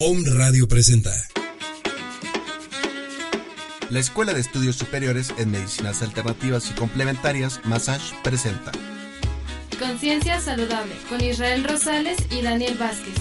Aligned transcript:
Home 0.00 0.22
Radio 0.34 0.66
presenta. 0.66 1.12
La 3.90 4.00
Escuela 4.00 4.34
de 4.34 4.40
Estudios 4.40 4.74
Superiores 4.74 5.32
en 5.38 5.52
Medicinas 5.52 6.02
Alternativas 6.02 6.68
y 6.70 6.74
Complementarias, 6.74 7.60
Massage, 7.64 8.12
presenta. 8.24 8.72
Conciencia 9.78 10.40
Saludable, 10.40 10.94
con 11.08 11.22
Israel 11.22 11.62
Rosales 11.62 12.18
y 12.30 12.42
Daniel 12.42 12.76
Vázquez. 12.76 13.14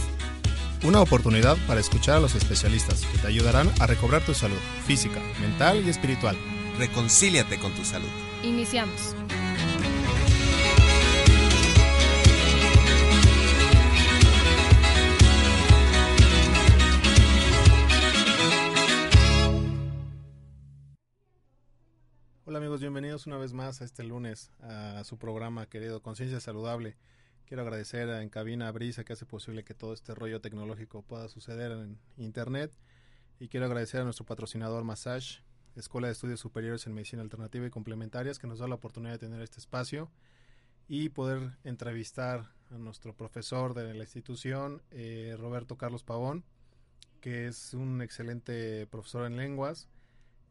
Una 0.84 1.02
oportunidad 1.02 1.58
para 1.68 1.80
escuchar 1.80 2.18
a 2.18 2.22
los 2.22 2.34
especialistas 2.34 3.06
que 3.06 3.20
te 3.20 3.28
ayudarán 3.28 3.72
a 3.80 3.86
recobrar 3.86 4.26
tu 4.26 4.34
salud 4.34 4.58
física, 4.88 5.22
mental 5.40 5.84
y 5.86 5.90
espiritual. 5.90 6.36
Reconcíliate 6.80 7.60
con 7.60 7.72
tu 7.74 7.86
salud. 7.86 8.10
Iniciamos. 8.44 9.16
Hola 22.50 22.60
amigos, 22.60 22.80
bienvenidos 22.80 23.28
una 23.28 23.36
vez 23.36 23.52
más 23.52 23.82
a 23.82 23.84
este 23.84 24.06
lunes 24.06 24.54
a 24.62 25.04
su 25.04 25.18
programa 25.18 25.66
querido 25.66 26.02
Conciencia 26.02 26.40
Saludable. 26.40 26.96
Quiero 27.46 27.64
agradecer 27.64 28.08
en 28.08 28.30
cabina 28.30 28.70
a 28.70 28.72
Brisa 28.72 29.04
que 29.04 29.12
hace 29.12 29.26
posible 29.26 29.66
que 29.66 29.74
todo 29.74 29.94
este 29.94 30.16
rollo 30.16 30.40
tecnológico 30.40 31.02
pueda 31.02 31.28
suceder 31.28 31.74
en 31.74 32.00
internet 32.16 32.72
y 33.38 33.50
quiero 33.50 33.66
agradecer 33.66 34.00
a 34.00 34.06
nuestro 34.06 34.26
patrocinador 34.26 34.86
Massage, 34.86 35.42
Escuela 35.76 36.08
de 36.08 36.14
Estudios 36.14 36.40
Superiores 36.40 36.88
en 36.88 36.94
Medicina 36.94 37.22
Alternativa 37.22 37.68
y 37.68 37.70
Complementarias 37.70 38.40
que 38.40 38.48
nos 38.48 38.60
da 38.60 38.70
la 38.70 38.76
oportunidad 38.76 39.12
de 39.12 39.20
tener 39.20 39.42
este 39.42 39.60
espacio 39.60 40.10
y 40.88 41.10
poder 41.10 41.52
entrevistar 41.66 42.54
a 42.72 42.78
nuestro 42.78 43.14
profesor 43.14 43.74
de 43.74 43.94
la 43.94 44.04
institución, 44.06 44.82
eh, 44.92 45.36
Roberto 45.38 45.76
Carlos 45.78 46.06
Pavón, 46.06 46.46
que 47.20 47.48
es 47.48 47.74
un 47.74 48.02
excelente 48.02 48.88
profesor 48.88 49.26
en 49.26 49.36
lenguas. 49.36 49.90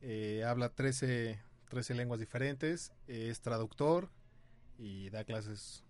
Eh, 0.03 0.45
habla 0.45 0.69
13 0.69 1.46
13 1.69 1.95
lenguas 1.95 2.21
diferentes, 2.21 2.93
es 3.07 3.41
traductor 3.41 4.11
y 4.79 5.11
da 5.11 5.25
clases, 5.25 5.85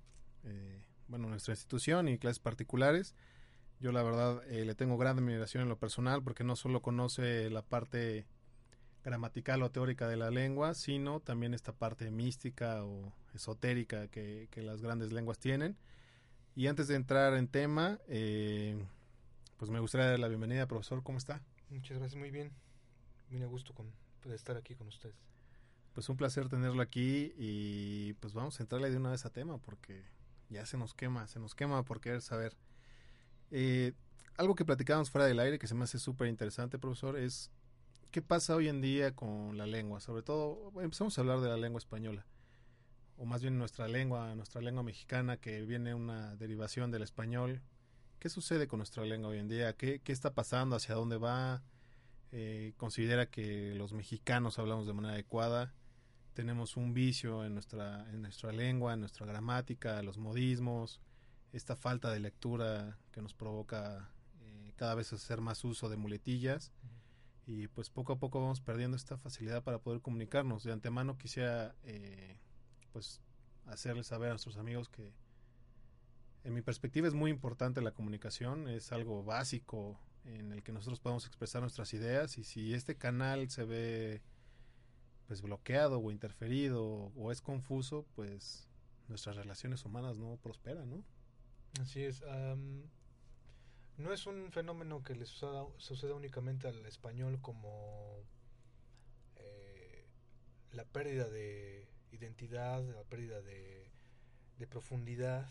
eh, 0.44 0.82
bueno, 1.08 1.24
en 1.24 1.30
nuestra 1.30 1.52
institución 1.52 2.08
y 2.08 2.18
clases 2.18 2.40
particulares. 2.40 3.14
Yo 3.78 3.92
la 3.92 4.02
verdad 4.02 4.42
eh, 4.48 4.64
le 4.64 4.74
tengo 4.74 4.96
gran 4.96 5.18
admiración 5.18 5.62
en 5.62 5.68
lo 5.68 5.78
personal 5.78 6.22
porque 6.22 6.44
no 6.44 6.56
solo 6.56 6.80
conoce 6.80 7.50
la 7.50 7.62
parte 7.62 8.26
gramatical 9.04 9.62
o 9.62 9.70
teórica 9.70 10.08
de 10.08 10.16
la 10.16 10.30
lengua, 10.30 10.74
sino 10.74 11.20
también 11.20 11.54
esta 11.54 11.72
parte 11.72 12.10
mística 12.10 12.84
o 12.84 13.12
esotérica 13.34 14.08
que, 14.08 14.48
las 14.56 14.80
grandes 14.80 15.12
lenguas 15.12 15.38
tienen. 15.38 15.76
Y 16.54 16.68
antes 16.68 16.88
de 16.88 16.96
entrar 16.96 17.34
en 17.34 17.48
tema, 17.48 18.00
eh, 18.08 18.82
pues 19.58 19.70
me 19.70 19.78
gustaría 19.78 20.08
dar 20.08 20.18
la 20.18 20.28
bienvenida, 20.28 20.66
profesor, 20.66 21.02
¿cómo 21.02 21.18
está? 21.18 21.42
Muchas 21.68 21.98
gracias, 21.98 22.18
muy 22.18 22.30
bien. 22.30 22.50
Muy 23.30 23.42
a 23.42 23.46
gusto 23.46 23.74
con, 23.74 23.92
de 24.24 24.34
estar 24.34 24.56
aquí 24.56 24.74
con 24.74 24.88
ustedes 24.88 25.14
pues 25.96 26.10
un 26.10 26.18
placer 26.18 26.50
tenerlo 26.50 26.82
aquí 26.82 27.32
y 27.38 28.12
pues 28.20 28.34
vamos 28.34 28.60
a 28.60 28.62
entrarle 28.62 28.90
de 28.90 28.98
una 28.98 29.12
vez 29.12 29.24
a 29.24 29.30
tema 29.30 29.56
porque 29.56 30.04
ya 30.50 30.66
se 30.66 30.76
nos 30.76 30.92
quema, 30.92 31.26
se 31.26 31.40
nos 31.40 31.54
quema 31.54 31.82
por 31.84 32.02
querer 32.02 32.20
saber. 32.20 32.54
Eh, 33.50 33.94
algo 34.36 34.54
que 34.54 34.66
platicábamos 34.66 35.10
fuera 35.10 35.26
del 35.26 35.40
aire 35.40 35.58
que 35.58 35.66
se 35.66 35.74
me 35.74 35.84
hace 35.84 35.98
súper 35.98 36.28
interesante, 36.28 36.78
profesor, 36.78 37.16
es 37.16 37.50
qué 38.10 38.20
pasa 38.20 38.54
hoy 38.56 38.68
en 38.68 38.82
día 38.82 39.16
con 39.16 39.56
la 39.56 39.66
lengua, 39.66 40.00
sobre 40.00 40.22
todo, 40.22 40.70
empezamos 40.82 41.16
a 41.16 41.22
hablar 41.22 41.40
de 41.40 41.48
la 41.48 41.56
lengua 41.56 41.78
española, 41.78 42.26
o 43.16 43.24
más 43.24 43.40
bien 43.40 43.56
nuestra 43.56 43.88
lengua, 43.88 44.34
nuestra 44.34 44.60
lengua 44.60 44.82
mexicana, 44.82 45.38
que 45.38 45.62
viene 45.62 45.94
una 45.94 46.36
derivación 46.36 46.90
del 46.90 47.04
español. 47.04 47.62
¿Qué 48.18 48.28
sucede 48.28 48.68
con 48.68 48.80
nuestra 48.80 49.02
lengua 49.06 49.30
hoy 49.30 49.38
en 49.38 49.48
día? 49.48 49.72
¿Qué, 49.72 50.00
qué 50.00 50.12
está 50.12 50.34
pasando? 50.34 50.76
¿Hacia 50.76 50.94
dónde 50.94 51.16
va? 51.16 51.62
Eh, 52.32 52.74
¿Considera 52.76 53.30
que 53.30 53.74
los 53.76 53.94
mexicanos 53.94 54.58
hablamos 54.58 54.86
de 54.86 54.92
manera 54.92 55.14
adecuada? 55.14 55.72
Tenemos 56.36 56.76
un 56.76 56.92
vicio 56.92 57.46
en 57.46 57.54
nuestra, 57.54 58.06
en 58.10 58.20
nuestra 58.20 58.52
lengua, 58.52 58.92
en 58.92 59.00
nuestra 59.00 59.24
gramática, 59.24 60.02
los 60.02 60.18
modismos, 60.18 61.00
esta 61.54 61.76
falta 61.76 62.10
de 62.12 62.20
lectura 62.20 62.98
que 63.10 63.22
nos 63.22 63.32
provoca 63.32 64.10
eh, 64.42 64.74
cada 64.76 64.94
vez 64.94 65.14
hacer 65.14 65.40
más 65.40 65.64
uso 65.64 65.88
de 65.88 65.96
muletillas. 65.96 66.72
Y 67.46 67.68
pues 67.68 67.88
poco 67.88 68.12
a 68.12 68.18
poco 68.18 68.38
vamos 68.38 68.60
perdiendo 68.60 68.98
esta 68.98 69.16
facilidad 69.16 69.62
para 69.62 69.78
poder 69.78 70.02
comunicarnos. 70.02 70.62
De 70.62 70.72
antemano 70.72 71.16
quisiera 71.16 71.74
eh, 71.84 72.38
pues 72.92 73.22
hacerles 73.64 74.08
saber 74.08 74.28
a 74.28 74.32
nuestros 74.32 74.58
amigos 74.58 74.90
que 74.90 75.14
en 76.44 76.52
mi 76.52 76.60
perspectiva 76.60 77.08
es 77.08 77.14
muy 77.14 77.30
importante 77.30 77.80
la 77.80 77.92
comunicación, 77.92 78.68
es 78.68 78.92
algo 78.92 79.24
básico 79.24 79.98
en 80.26 80.52
el 80.52 80.62
que 80.62 80.72
nosotros 80.72 81.00
podemos 81.00 81.26
expresar 81.26 81.62
nuestras 81.62 81.94
ideas. 81.94 82.36
Y 82.36 82.44
si 82.44 82.74
este 82.74 82.96
canal 82.96 83.48
se 83.48 83.64
ve 83.64 84.22
pues 85.26 85.42
bloqueado 85.42 85.98
o 85.98 86.10
interferido 86.10 87.12
o 87.16 87.32
es 87.32 87.40
confuso, 87.40 88.06
pues 88.14 88.68
nuestras 89.08 89.36
relaciones 89.36 89.84
humanas 89.84 90.18
no 90.18 90.36
prosperan, 90.42 90.90
¿no? 90.90 91.04
Así 91.80 92.02
es. 92.02 92.22
no 93.98 94.12
es 94.12 94.26
un 94.26 94.50
fenómeno 94.52 95.02
que 95.02 95.14
le 95.14 95.26
suceda, 95.26 96.14
únicamente 96.14 96.68
al 96.68 96.84
español 96.86 97.40
como 97.40 98.22
eh, 99.36 100.06
la 100.72 100.84
pérdida 100.84 101.28
de 101.28 101.88
identidad, 102.12 102.82
la 102.82 103.04
pérdida 103.04 103.42
de, 103.42 103.90
de 104.58 104.66
profundidad 104.66 105.48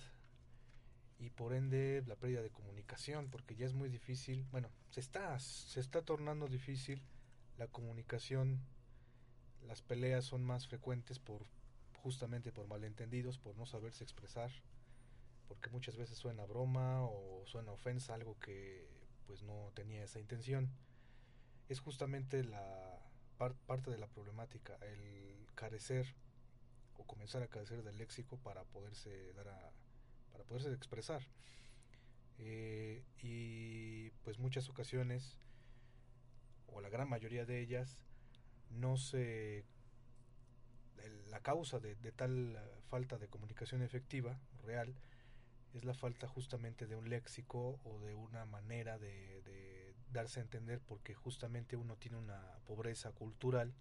y 1.19 1.30
por 1.30 1.53
ende 1.53 2.03
la 2.07 2.16
pérdida 2.16 2.42
de 2.42 2.50
comunicación, 2.50 3.30
porque 3.30 3.56
ya 3.56 3.66
es 3.66 3.74
muy 3.74 3.90
difícil, 3.90 4.46
bueno, 4.52 4.69
se 4.90 5.00
está, 5.00 5.38
se 5.40 5.80
está 5.80 6.02
tornando 6.02 6.47
difícil 6.47 7.02
la 7.57 7.68
comunicación 7.68 8.62
las 9.67 9.81
peleas 9.81 10.25
son 10.25 10.43
más 10.43 10.67
frecuentes 10.67 11.19
por 11.19 11.45
justamente 12.05 12.51
por 12.51 12.67
malentendidos, 12.67 13.39
por 13.39 13.57
no 13.57 13.65
saberse 13.65 14.03
expresar, 14.03 14.51
porque 15.47 15.71
muchas 15.71 15.97
veces 15.97 16.17
suena 16.17 16.45
broma 16.45 17.03
o 17.03 17.43
suena 17.47 17.71
ofensa, 17.71 18.13
algo 18.13 18.37
que 18.39 18.87
pues 19.25 19.41
no 19.41 19.71
tenía 19.73 20.03
esa 20.03 20.19
intención. 20.19 20.69
Es 21.67 21.79
justamente 21.79 22.43
la 22.43 22.99
parte 23.65 23.89
de 23.89 23.97
la 23.97 24.07
problemática, 24.07 24.77
el 24.81 25.47
carecer 25.55 26.13
o 26.97 27.05
comenzar 27.05 27.41
a 27.41 27.47
carecer 27.47 27.83
del 27.83 27.97
léxico 27.97 28.37
para 28.37 28.63
poderse 28.65 29.33
dar 29.33 29.49
a, 29.49 29.71
para 30.31 30.43
poderse 30.43 30.71
expresar. 30.73 31.23
Eh, 32.37 33.03
y 33.21 34.11
pues 34.23 34.37
muchas 34.37 34.69
ocasiones, 34.69 35.37
o 36.67 36.81
la 36.81 36.89
gran 36.89 37.09
mayoría 37.09 37.45
de 37.45 37.61
ellas, 37.61 37.97
no 38.71 38.97
se 38.97 39.65
la 41.29 41.39
causa 41.41 41.79
de, 41.79 41.95
tal 42.11 42.57
falta 42.89 43.17
de 43.17 43.27
comunicación 43.27 43.81
efectiva 43.81 44.39
real 44.63 44.95
es 45.73 45.83
la 45.83 45.93
falta 45.93 46.27
justamente 46.27 46.87
de 46.87 46.95
un 46.95 47.09
léxico 47.09 47.79
o 47.83 47.99
de 47.99 48.13
una 48.13 48.45
manera 48.45 48.97
de, 48.97 49.93
darse 50.12 50.39
a 50.39 50.44
entender 50.44 50.79
porque 50.79 51.13
justamente 51.13 51.75
uno 51.75 51.97
tiene 51.97 52.17
una 52.17 52.41
pobreza 52.65 53.12
cultural 53.12 53.73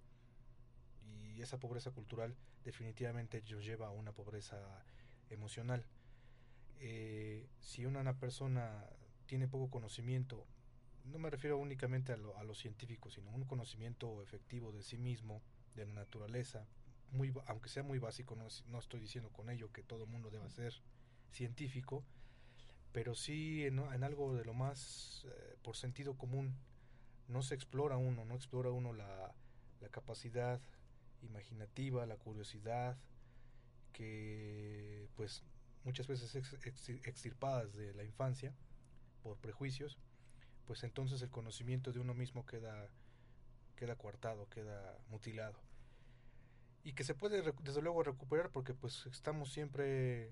y 1.05 1.41
esa 1.41 1.61
pobreza 1.61 1.93
cultural 1.93 2.35
definitivamente 2.65 3.41
lleva 3.43 3.87
a 3.87 3.91
una 3.91 4.11
pobreza 4.11 4.85
emocional. 5.31 5.85
Eh, 6.81 7.47
si 7.61 7.87
una, 7.87 8.19
persona 8.19 8.85
tiene 9.27 9.47
poco 9.47 9.71
conocimiento 9.71 10.45
no 11.05 11.19
me 11.19 11.31
refiero 11.31 11.59
únicamente 11.59 12.13
a 12.13 12.17
lo, 12.17 12.37
a 12.37 12.45
lo 12.45 12.55
científico, 12.55 13.11
sino 13.11 13.31
un 13.31 13.45
conocimiento 13.45 14.23
efectivo 14.23 14.73
de 14.73 14.83
sí 14.83 14.99
mismo, 14.99 15.43
de 15.75 15.87
la 15.87 15.93
naturaleza, 15.93 16.67
muy, 17.13 17.33
aunque 17.47 17.69
sea 17.69 17.83
muy 17.83 17.99
básico, 17.99 18.35
no, 18.35 18.47
no 18.69 18.79
estoy 18.79 19.01
diciendo 19.01 19.31
con 19.31 19.51
ello 19.51 19.71
que 19.73 19.83
todo 19.83 20.05
el 20.05 20.11
mundo 20.11 20.31
deba 20.31 20.49
ser 20.49 20.75
científico, 21.31 22.05
pero 22.93 23.15
sí 23.15 23.65
en, 23.65 23.79
algo 24.05 24.35
de 24.35 24.45
lo 24.45 24.55
más 24.55 25.27
eh, 25.27 25.57
por 25.63 25.77
sentido 25.77 26.17
común, 26.17 26.55
no 27.29 27.43
se 27.43 27.55
explora 27.55 27.97
uno, 27.97 28.25
no 28.25 28.35
explora 28.35 28.71
uno 28.71 28.93
la, 28.93 29.35
la 29.81 29.89
capacidad 29.89 30.61
imaginativa, 31.23 32.07
la 32.07 32.17
curiosidad, 32.17 32.97
que 33.93 35.09
pues 35.17 35.43
muchas 35.85 36.07
veces 36.07 36.35
extirpadas 37.05 37.73
de 37.75 37.95
la 37.95 38.05
infancia 38.05 38.55
por 39.23 39.39
prejuicios, 39.39 39.99
pues 40.67 40.83
entonces 40.85 41.23
el 41.23 41.31
conocimiento 41.31 41.93
de 41.93 42.01
uno 42.01 42.15
mismo 42.15 42.47
queda, 42.47 42.89
queda 43.77 43.97
coartado, 43.97 44.49
queda 44.49 44.99
mutilado. 45.11 45.59
Y 46.83 46.93
que 46.93 47.05
se 47.05 47.15
puede 47.15 47.43
desde 47.63 47.83
luego 47.83 48.03
recuperar 48.03 48.51
porque 48.51 48.75
pues 48.75 49.07
estamos 49.07 49.53
siempre 49.53 50.31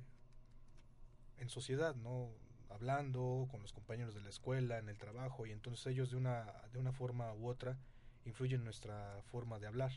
en 1.39 1.49
sociedad, 1.49 1.95
¿no? 1.95 2.31
Hablando 2.69 3.49
con 3.51 3.63
los 3.63 3.73
compañeros 3.73 4.15
de 4.15 4.21
la 4.21 4.31
escuela, 4.31 4.79
en 4.79 4.89
el 4.89 4.99
trabajo, 4.99 5.47
y 5.47 5.53
entonces 5.53 5.87
ellos 5.87 6.11
de 6.11 6.17
una, 6.17 6.47
de 6.73 6.79
una 6.79 6.93
forma 6.93 7.33
u 7.35 7.49
otra 7.49 7.77
influyen 8.25 8.61
en 8.61 8.65
nuestra 8.65 9.21
forma 9.31 9.59
de 9.59 9.67
hablar. 9.67 9.93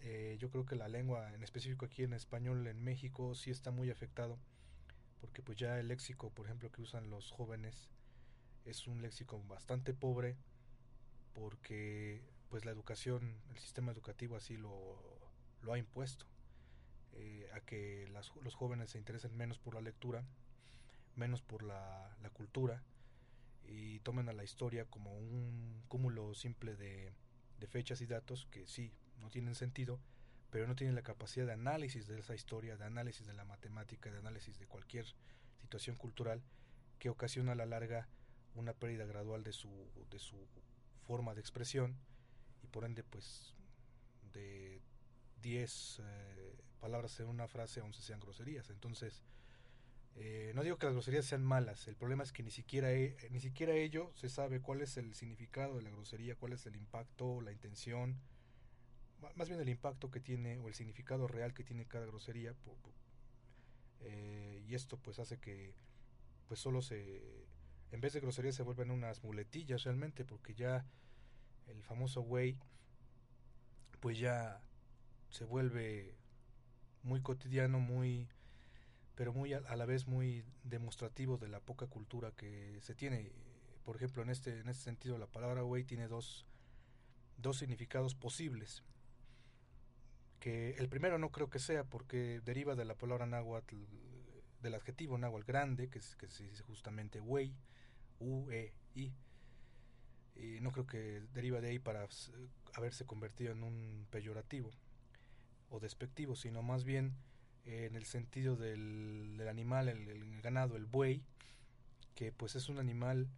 Eh, 0.00 0.36
yo 0.40 0.50
creo 0.50 0.66
que 0.66 0.74
la 0.74 0.88
lengua, 0.88 1.32
en 1.32 1.42
específico 1.42 1.86
aquí 1.86 2.02
en 2.02 2.12
español 2.12 2.66
en 2.66 2.82
México, 2.82 3.34
sí 3.34 3.50
está 3.50 3.70
muy 3.70 3.90
afectado, 3.90 4.38
porque 5.20 5.42
pues 5.42 5.56
ya 5.56 5.78
el 5.78 5.88
léxico, 5.88 6.30
por 6.30 6.46
ejemplo, 6.46 6.70
que 6.70 6.82
usan 6.82 7.08
los 7.08 7.30
jóvenes, 7.30 7.88
es 8.64 8.86
un 8.86 9.02
léxico 9.02 9.42
bastante 9.44 9.94
pobre, 9.94 10.36
porque 11.34 12.22
pues 12.48 12.64
la 12.64 12.70
educación, 12.70 13.36
el 13.50 13.58
sistema 13.58 13.92
educativo 13.92 14.36
así 14.36 14.56
lo, 14.56 14.98
lo 15.62 15.72
ha 15.72 15.78
impuesto, 15.78 16.26
eh, 17.14 17.50
a 17.54 17.60
que 17.60 18.08
los 18.42 18.54
jóvenes 18.54 18.90
se 18.90 18.98
interesen 18.98 19.36
menos 19.36 19.58
por 19.58 19.74
la 19.74 19.80
lectura, 19.80 20.24
menos 21.16 21.42
por 21.42 21.62
la, 21.62 22.16
la 22.22 22.30
cultura, 22.30 22.82
y 23.64 24.00
tomen 24.00 24.28
a 24.28 24.32
la 24.32 24.44
historia 24.44 24.84
como 24.86 25.16
un 25.16 25.82
cúmulo 25.88 26.34
simple 26.34 26.76
de, 26.76 27.14
de 27.58 27.66
fechas 27.66 28.00
y 28.00 28.06
datos 28.06 28.46
que 28.50 28.66
sí, 28.66 28.92
no 29.20 29.30
tienen 29.30 29.54
sentido, 29.54 30.00
pero 30.50 30.66
no 30.66 30.74
tienen 30.74 30.94
la 30.94 31.02
capacidad 31.02 31.46
de 31.46 31.52
análisis 31.52 32.06
de 32.06 32.18
esa 32.18 32.34
historia, 32.34 32.76
de 32.76 32.84
análisis 32.84 33.26
de 33.26 33.32
la 33.32 33.44
matemática, 33.44 34.10
de 34.10 34.18
análisis 34.18 34.58
de 34.58 34.66
cualquier 34.66 35.06
situación 35.60 35.96
cultural 35.96 36.42
que 36.98 37.08
ocasiona 37.08 37.52
a 37.52 37.54
la 37.54 37.66
larga 37.66 38.08
una 38.54 38.72
pérdida 38.74 39.04
gradual 39.06 39.42
de 39.44 39.52
su, 39.52 39.70
de 40.10 40.18
su 40.18 40.36
forma 41.06 41.34
de 41.34 41.40
expresión 41.40 41.96
y 42.62 42.66
por 42.66 42.84
ende 42.84 43.02
pues 43.02 43.54
de 44.32 44.80
10 45.42 46.00
eh, 46.04 46.56
palabras 46.80 47.18
en 47.20 47.26
una 47.26 47.48
frase 47.48 47.80
11 47.80 48.00
sean 48.02 48.20
groserías. 48.20 48.70
Entonces, 48.70 49.22
eh, 50.16 50.52
no 50.54 50.62
digo 50.62 50.76
que 50.76 50.86
las 50.86 50.94
groserías 50.94 51.24
sean 51.24 51.44
malas, 51.44 51.88
el 51.88 51.96
problema 51.96 52.22
es 52.22 52.32
que 52.32 52.42
ni 52.42 52.50
siquiera, 52.50 52.92
e, 52.92 53.16
ni 53.30 53.40
siquiera 53.40 53.74
ello 53.74 54.12
se 54.14 54.28
sabe 54.28 54.60
cuál 54.60 54.82
es 54.82 54.96
el 54.96 55.14
significado 55.14 55.76
de 55.76 55.82
la 55.82 55.90
grosería, 55.90 56.36
cuál 56.36 56.52
es 56.52 56.66
el 56.66 56.76
impacto, 56.76 57.40
la 57.40 57.52
intención, 57.52 58.20
más 59.36 59.48
bien 59.48 59.60
el 59.60 59.68
impacto 59.68 60.10
que 60.10 60.20
tiene 60.20 60.58
o 60.58 60.68
el 60.68 60.74
significado 60.74 61.28
real 61.28 61.54
que 61.54 61.64
tiene 61.64 61.86
cada 61.86 62.06
grosería. 62.06 62.54
Eh, 64.00 64.64
y 64.66 64.74
esto 64.74 64.98
pues 64.98 65.18
hace 65.18 65.38
que 65.38 65.74
pues 66.48 66.60
solo 66.60 66.82
se, 66.82 67.41
en 67.92 68.00
vez 68.00 68.14
de 68.14 68.20
groserías 68.20 68.56
se 68.56 68.62
vuelven 68.62 68.90
unas 68.90 69.22
muletillas 69.22 69.84
realmente, 69.84 70.24
porque 70.24 70.54
ya 70.54 70.84
el 71.68 71.82
famoso 71.82 72.22
güey 72.22 72.58
pues 74.00 74.18
ya 74.18 74.60
se 75.30 75.44
vuelve 75.44 76.16
muy 77.02 77.20
cotidiano, 77.20 77.78
muy 77.78 78.28
pero 79.14 79.32
muy 79.32 79.52
a, 79.52 79.60
la 79.60 79.86
vez 79.86 80.06
muy 80.06 80.44
demostrativo 80.64 81.36
de 81.36 81.48
la 81.48 81.60
poca 81.60 81.86
cultura 81.86 82.32
que 82.32 82.80
se 82.80 82.94
tiene. 82.94 83.30
Por 83.84 83.96
ejemplo, 83.96 84.22
en 84.22 84.30
este, 84.30 84.60
en 84.60 84.68
este 84.68 84.84
sentido, 84.84 85.18
la 85.18 85.26
palabra 85.26 85.62
güey 85.62 85.84
tiene 85.84 86.08
dos, 86.08 86.46
dos 87.36 87.58
significados 87.58 88.14
posibles. 88.14 88.82
Que 90.40 90.70
el 90.72 90.88
primero 90.88 91.18
no 91.18 91.30
creo 91.30 91.50
que 91.50 91.58
sea 91.58 91.84
porque 91.84 92.40
deriva 92.44 92.74
de 92.74 92.84
la 92.84 92.96
palabra 92.96 93.26
náhuatl, 93.26 93.76
del 94.62 94.74
adjetivo 94.74 95.18
náhuatl 95.18 95.46
grande, 95.46 95.88
que, 95.88 96.00
que 96.18 96.28
se 96.28 96.44
dice 96.44 96.62
justamente 96.62 97.20
güey, 97.20 97.54
U-E-I. 98.20 99.12
Y 100.34 100.60
no 100.60 100.72
creo 100.72 100.86
que 100.86 101.22
deriva 101.34 101.60
de 101.60 101.68
ahí 101.68 101.78
para 101.78 102.06
haberse 102.74 103.04
convertido 103.04 103.52
en 103.52 103.62
un 103.62 104.06
peyorativo 104.10 104.70
o 105.70 105.80
despectivo, 105.80 106.36
sino 106.36 106.62
más 106.62 106.84
bien 106.84 107.14
en 107.64 107.94
el 107.94 108.04
sentido 108.04 108.56
del, 108.56 109.36
del 109.36 109.48
animal, 109.48 109.88
el, 109.88 110.40
ganado, 110.40 110.76
el 110.76 110.86
buey, 110.86 111.22
que 112.14 112.32
pues 112.32 112.56
es 112.56 112.68
un 112.68 112.78
animal, 112.78 113.28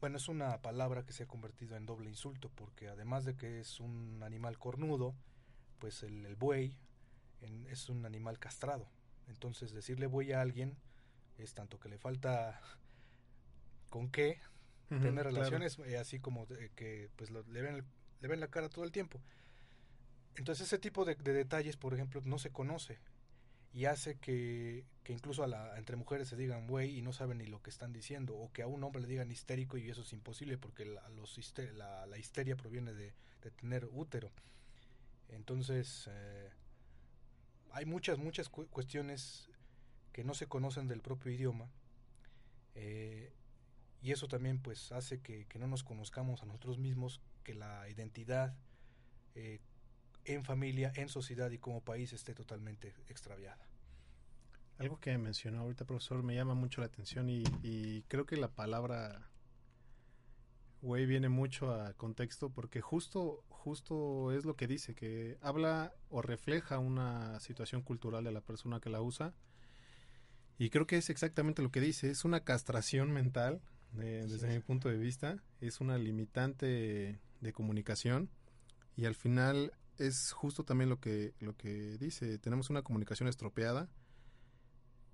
bueno, 0.00 0.16
es 0.16 0.28
una 0.28 0.62
palabra 0.62 1.04
que 1.04 1.12
se 1.12 1.24
ha 1.24 1.28
convertido 1.28 1.76
en 1.76 1.86
doble 1.86 2.08
insulto, 2.08 2.50
porque 2.54 2.88
además 2.88 3.24
de 3.24 3.36
que 3.36 3.60
es 3.60 3.80
un 3.80 4.22
animal 4.22 4.58
cornudo, 4.58 5.14
pues 5.78 6.02
el, 6.02 6.34
buey 6.36 6.76
es 7.68 7.88
un 7.88 8.06
animal 8.06 8.38
castrado. 8.38 8.88
Entonces 9.28 9.72
decirle 9.72 10.06
buey 10.06 10.32
a 10.32 10.40
alguien 10.40 10.76
es 11.38 11.54
tanto 11.54 11.80
que 11.80 11.88
le 11.88 11.98
falta 11.98 12.60
con 13.92 14.08
qué 14.08 14.40
tener 14.88 15.24
relaciones, 15.24 15.78
eh, 15.80 15.98
así 15.98 16.18
como 16.18 16.46
que 16.46 17.10
pues 17.16 17.30
le, 17.30 17.62
ven, 17.62 17.84
le 18.20 18.28
ven 18.28 18.40
la 18.40 18.48
cara 18.48 18.70
todo 18.70 18.84
el 18.84 18.90
tiempo. 18.90 19.20
Entonces 20.36 20.66
ese 20.66 20.78
tipo 20.78 21.04
de, 21.04 21.14
detalles, 21.14 21.76
por 21.76 21.92
ejemplo, 21.92 22.22
no 22.24 22.38
se 22.38 22.50
conoce 22.50 22.98
y 23.74 23.84
hace 23.84 24.18
que, 24.18 24.86
que 25.04 25.12
incluso 25.12 25.44
a 25.44 25.46
la, 25.46 25.76
entre 25.76 25.96
mujeres 25.96 26.28
se 26.28 26.36
digan 26.36 26.66
güey 26.66 26.98
y 26.98 27.02
no 27.02 27.12
saben 27.12 27.38
ni 27.38 27.46
lo 27.46 27.62
que 27.62 27.68
están 27.68 27.92
diciendo, 27.92 28.34
o 28.34 28.50
que 28.50 28.62
a 28.62 28.66
un 28.66 28.82
hombre 28.82 29.02
le 29.02 29.08
digan 29.08 29.30
histérico 29.30 29.76
y 29.76 29.90
eso 29.90 30.00
es 30.00 30.12
imposible 30.14 30.56
porque 30.56 30.86
la, 30.86 31.06
los 31.10 31.38
la, 31.74 32.06
la, 32.06 32.18
histeria 32.18 32.56
proviene 32.56 32.94
de, 32.94 33.12
de, 33.42 33.50
tener 33.50 33.88
útero. 33.92 34.30
Entonces, 35.28 36.08
eh, 36.10 36.50
hay 37.72 37.84
muchas, 37.84 38.18
muchas 38.18 38.48
cuestiones 38.48 39.50
que 40.12 40.24
no 40.24 40.32
se 40.32 40.46
conocen 40.46 40.88
del 40.88 41.02
propio 41.02 41.30
idioma. 41.30 41.70
Eh, 42.74 43.32
y 44.02 44.10
eso 44.10 44.26
también 44.26 44.60
pues 44.60 44.90
hace 44.92 45.20
que, 45.20 45.46
que, 45.46 45.58
no 45.58 45.68
nos 45.68 45.84
conozcamos 45.84 46.42
a 46.42 46.46
nosotros 46.46 46.78
mismos, 46.78 47.20
que 47.44 47.54
la 47.54 47.88
identidad 47.88 48.56
eh, 49.34 49.60
en 50.24 50.44
familia, 50.44 50.92
en 50.96 51.08
sociedad 51.08 51.50
y 51.50 51.58
como 51.58 51.82
país 51.82 52.12
esté 52.12 52.34
totalmente 52.34 52.94
extraviada. 53.08 53.66
Algo 54.78 54.98
que 54.98 55.16
mencionó 55.18 55.60
ahorita, 55.60 55.84
profesor, 55.84 56.22
me 56.22 56.34
llama 56.34 56.54
mucho 56.54 56.80
la 56.80 56.88
atención 56.88 57.28
y, 57.28 58.02
creo 58.08 58.26
que 58.26 58.36
la 58.36 58.48
palabra 58.48 59.28
güey 60.80 61.06
viene 61.06 61.28
mucho 61.28 61.72
a 61.72 61.92
contexto 61.94 62.50
porque 62.50 62.80
justo, 62.80 63.44
justo 63.48 64.32
es 64.32 64.44
lo 64.44 64.56
que 64.56 64.66
dice, 64.66 64.94
que 64.94 65.38
habla 65.40 65.94
o 66.08 66.22
refleja 66.22 66.78
una 66.78 67.38
situación 67.38 67.82
cultural 67.82 68.24
de 68.24 68.32
la 68.32 68.40
persona 68.40 68.80
que 68.80 68.90
la 68.90 69.00
usa. 69.00 69.34
Y 70.58 70.70
creo 70.70 70.86
que 70.86 70.96
es 70.96 71.10
exactamente 71.10 71.62
lo 71.62 71.70
que 71.70 71.80
dice, 71.80 72.10
es 72.10 72.24
una 72.24 72.44
castración 72.44 73.12
mental, 73.12 73.62
desde 73.92 74.48
mi 74.48 74.60
punto 74.60 74.88
de 74.88 74.96
vista, 74.96 75.42
es 75.60 75.80
una 75.80 75.98
limitante 75.98 77.20
de 77.40 77.52
comunicación 77.52 78.30
y 78.96 79.04
al 79.04 79.14
final 79.14 79.72
es 79.98 80.32
justo 80.32 80.64
también 80.64 80.88
lo 80.90 81.00
que, 81.00 81.34
lo 81.40 81.56
que 81.56 81.98
dice. 81.98 82.38
Tenemos 82.38 82.70
una 82.70 82.82
comunicación 82.82 83.28
estropeada. 83.28 83.88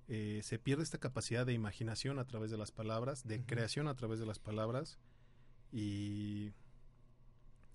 Eh, 0.08 0.40
se 0.42 0.58
pierde 0.58 0.82
esta 0.82 0.98
capacidad 0.98 1.44
de 1.44 1.52
imaginación 1.52 2.18
a 2.18 2.24
través 2.24 2.50
de 2.50 2.56
las 2.56 2.72
palabras, 2.72 3.26
de 3.26 3.44
creación 3.44 3.88
a 3.88 3.94
través 3.94 4.18
de 4.18 4.26
las 4.26 4.38
palabras. 4.38 4.98
Y 5.70 6.52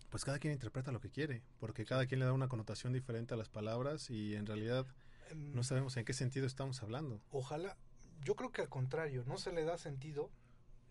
pues 0.09 0.25
cada 0.25 0.39
quien 0.39 0.53
interpreta 0.53 0.91
lo 0.91 0.99
que 0.99 1.09
quiere, 1.09 1.43
porque 1.59 1.85
cada 1.85 2.05
quien 2.05 2.19
le 2.19 2.25
da 2.25 2.33
una 2.33 2.47
connotación 2.47 2.93
diferente 2.93 3.33
a 3.33 3.37
las 3.37 3.49
palabras 3.49 4.09
y 4.09 4.35
en 4.35 4.45
realidad 4.45 4.85
no 5.35 5.61
em, 5.61 5.63
sabemos 5.63 5.97
en 5.97 6.05
qué 6.05 6.13
sentido 6.13 6.45
estamos 6.45 6.81
hablando. 6.83 7.19
Ojalá, 7.31 7.77
yo 8.23 8.35
creo 8.35 8.51
que 8.51 8.61
al 8.61 8.69
contrario, 8.69 9.23
no 9.25 9.37
se 9.37 9.51
le 9.51 9.63
da 9.63 9.77
sentido, 9.77 10.31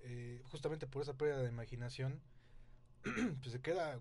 eh, 0.02 0.42
justamente 0.50 0.87
por 0.87 1.02
esa 1.02 1.14
pérdida 1.14 1.42
de 1.42 1.49
imaginación, 1.49 2.21
pues 3.02 3.52
se 3.52 3.61
queda 3.61 4.00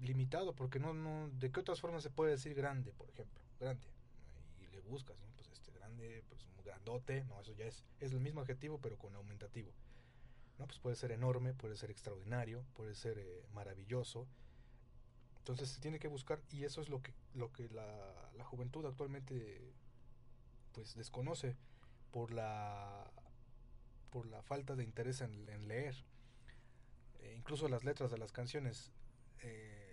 limitado, 0.00 0.54
porque 0.54 0.78
no, 0.78 0.92
no, 0.92 1.30
¿de 1.30 1.50
qué 1.50 1.60
otras 1.60 1.80
formas 1.80 2.02
se 2.02 2.10
puede 2.10 2.32
decir 2.32 2.54
grande, 2.54 2.92
por 2.92 3.08
ejemplo? 3.10 3.40
Grande. 3.60 3.86
Y 4.60 4.66
le 4.74 4.80
buscas, 4.80 5.18
¿no? 5.20 5.26
Pues 5.36 5.48
este 5.52 5.72
grande, 5.72 6.24
pues 6.28 6.46
grandote, 6.64 7.24
no, 7.24 7.40
eso 7.40 7.52
ya 7.52 7.66
es, 7.66 7.84
es 8.00 8.12
el 8.12 8.20
mismo 8.20 8.40
adjetivo, 8.40 8.78
pero 8.80 8.98
con 8.98 9.14
aumentativo. 9.14 9.72
¿No? 10.58 10.66
Pues 10.66 10.78
puede 10.78 10.96
ser 10.96 11.10
enorme, 11.10 11.52
puede 11.52 11.76
ser 11.76 11.90
extraordinario, 11.90 12.64
puede 12.74 12.94
ser 12.94 13.18
eh, 13.18 13.44
maravilloso. 13.52 14.26
Entonces 15.38 15.68
se 15.68 15.80
tiene 15.80 15.98
que 15.98 16.08
buscar, 16.08 16.40
y 16.50 16.64
eso 16.64 16.80
es 16.80 16.88
lo 16.88 17.02
que, 17.02 17.12
lo 17.34 17.52
que 17.52 17.68
la, 17.68 18.30
la 18.36 18.44
juventud 18.44 18.84
actualmente 18.86 19.72
pues 20.72 20.94
desconoce 20.94 21.56
por 22.10 22.32
la 22.32 23.10
por 24.14 24.26
la 24.26 24.42
falta 24.42 24.76
de 24.76 24.84
interés 24.84 25.20
en, 25.22 25.48
en 25.48 25.66
leer. 25.66 25.96
E 27.18 27.34
incluso 27.34 27.66
las 27.68 27.82
letras 27.82 28.12
de 28.12 28.18
las 28.18 28.30
canciones 28.30 28.92
eh, 29.42 29.84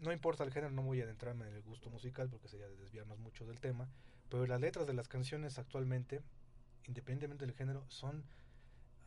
no 0.00 0.12
importa 0.12 0.42
el 0.42 0.52
género, 0.52 0.72
no 0.72 0.82
voy 0.82 1.00
a 1.00 1.04
adentrarme 1.04 1.46
en 1.46 1.54
el 1.54 1.62
gusto 1.62 1.88
musical 1.88 2.28
porque 2.28 2.48
sería 2.48 2.68
desviarnos 2.68 3.18
mucho 3.20 3.46
del 3.46 3.60
tema, 3.60 3.88
pero 4.28 4.46
las 4.46 4.60
letras 4.60 4.88
de 4.88 4.94
las 4.94 5.08
canciones 5.08 5.58
actualmente, 5.58 6.20
independientemente 6.86 7.46
del 7.46 7.54
género, 7.54 7.84
son, 7.88 8.24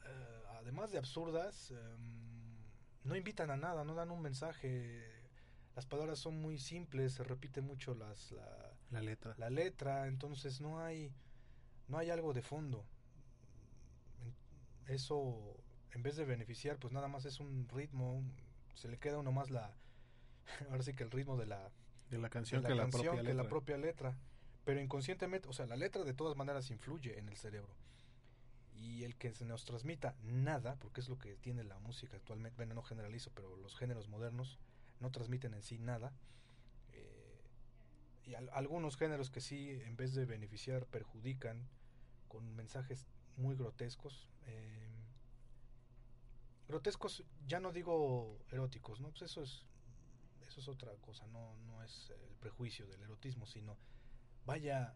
eh, 0.05 0.43
además 0.59 0.91
de 0.91 0.97
absurdas, 0.97 1.71
em, 1.71 2.57
no 3.03 3.15
invitan 3.17 3.51
a 3.51 3.57
nada, 3.57 3.83
no 3.83 3.93
dan 3.93 4.11
un 4.11 4.21
mensaje. 4.21 5.03
Las 5.75 5.85
palabras 5.85 6.19
son 6.19 6.41
muy 6.41 6.57
simples, 6.57 7.13
se 7.13 7.23
repite 7.23 7.61
mucho 7.61 7.93
las, 7.93 8.33
la, 8.89 9.01
letra. 9.01 9.35
La 9.37 9.49
letra, 9.49 10.07
entonces 10.07 10.61
no 10.61 10.79
hay, 10.79 11.13
no 11.87 11.97
hay 11.97 12.09
algo 12.09 12.33
de 12.33 12.41
fondo. 12.41 12.85
Eso, 14.87 15.57
en 15.91 16.03
vez 16.03 16.15
de 16.15 16.25
beneficiar, 16.25 16.77
pues 16.77 16.93
nada 16.93 17.07
más 17.07 17.25
es 17.25 17.39
un 17.39 17.67
ritmo, 17.69 18.23
se 18.75 18.87
le 18.87 18.97
queda 18.97 19.17
uno 19.19 19.31
más 19.31 19.49
la, 19.49 19.73
ahora 20.69 20.83
sí 20.83 20.93
que 20.93 21.03
el 21.03 21.11
ritmo 21.11 21.37
de 21.37 21.45
la, 21.45 21.71
de 22.09 22.17
la 22.17 22.29
canción, 22.29 22.61
de 22.61 22.69
la 22.69 22.75
que, 22.75 22.91
canción 22.91 23.15
la 23.15 23.21
propia 23.21 23.29
que 23.31 23.33
la 23.33 23.43
propia 23.49 23.77
letra. 23.77 24.17
Pero 24.65 24.79
inconscientemente, 24.79 25.49
o 25.49 25.53
sea, 25.53 25.65
la 25.65 25.75
letra 25.75 26.03
de 26.03 26.13
todas 26.13 26.37
maneras 26.37 26.69
influye 26.71 27.19
en 27.19 27.27
el 27.27 27.35
cerebro. 27.35 27.73
Y 28.75 29.03
el 29.03 29.15
que 29.15 29.33
se 29.33 29.45
nos 29.45 29.65
transmita 29.65 30.15
nada, 30.23 30.75
porque 30.79 31.01
es 31.01 31.09
lo 31.09 31.17
que 31.17 31.35
tiene 31.35 31.63
la 31.63 31.79
música 31.79 32.17
actualmente, 32.17 32.55
bueno, 32.57 32.73
no 32.73 32.81
generalizo, 32.81 33.31
pero 33.33 33.55
los 33.57 33.75
géneros 33.75 34.07
modernos 34.07 34.57
no 34.99 35.11
transmiten 35.11 35.53
en 35.53 35.61
sí 35.61 35.79
nada. 35.79 36.13
Eh, 36.93 37.41
y 38.25 38.35
al- 38.35 38.49
algunos 38.53 38.95
géneros 38.97 39.29
que 39.29 39.41
sí, 39.41 39.69
en 39.69 39.95
vez 39.97 40.13
de 40.13 40.25
beneficiar, 40.25 40.85
perjudican 40.85 41.67
con 42.29 42.55
mensajes 42.55 43.05
muy 43.37 43.55
grotescos. 43.55 44.27
eh, 44.45 44.89
grotescos, 46.67 47.23
ya 47.47 47.59
no 47.59 47.71
digo 47.71 48.39
eróticos, 48.51 48.99
¿no? 48.99 49.09
Pues 49.09 49.23
eso 49.23 49.41
es, 49.43 49.65
eso 50.47 50.59
es 50.61 50.67
otra 50.67 50.91
cosa, 51.01 51.27
no, 51.27 51.55
no 51.67 51.83
es 51.83 52.11
el 52.11 52.35
prejuicio 52.37 52.87
del 52.87 53.01
erotismo, 53.03 53.45
sino, 53.45 53.77
vaya, 54.45 54.95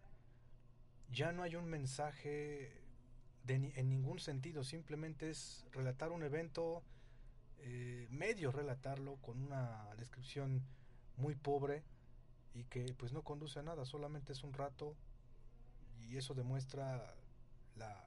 ya 1.10 1.32
no 1.32 1.42
hay 1.42 1.56
un 1.56 1.66
mensaje 1.66 2.82
de 3.44 3.58
ni- 3.58 3.72
en 3.76 3.88
ningún 3.88 4.18
sentido, 4.20 4.64
simplemente 4.64 5.30
es 5.30 5.64
relatar 5.72 6.10
un 6.12 6.22
evento, 6.22 6.82
eh, 7.58 8.06
medio 8.10 8.52
relatarlo 8.52 9.16
con 9.16 9.42
una 9.42 9.94
descripción 9.96 10.62
muy 11.16 11.34
pobre 11.34 11.82
y 12.54 12.64
que 12.64 12.94
pues 12.94 13.12
no 13.12 13.22
conduce 13.22 13.58
a 13.58 13.62
nada, 13.62 13.84
solamente 13.84 14.32
es 14.32 14.44
un 14.44 14.52
rato 14.52 14.96
y 16.00 16.16
eso 16.16 16.34
demuestra 16.34 17.14
la, 17.76 18.04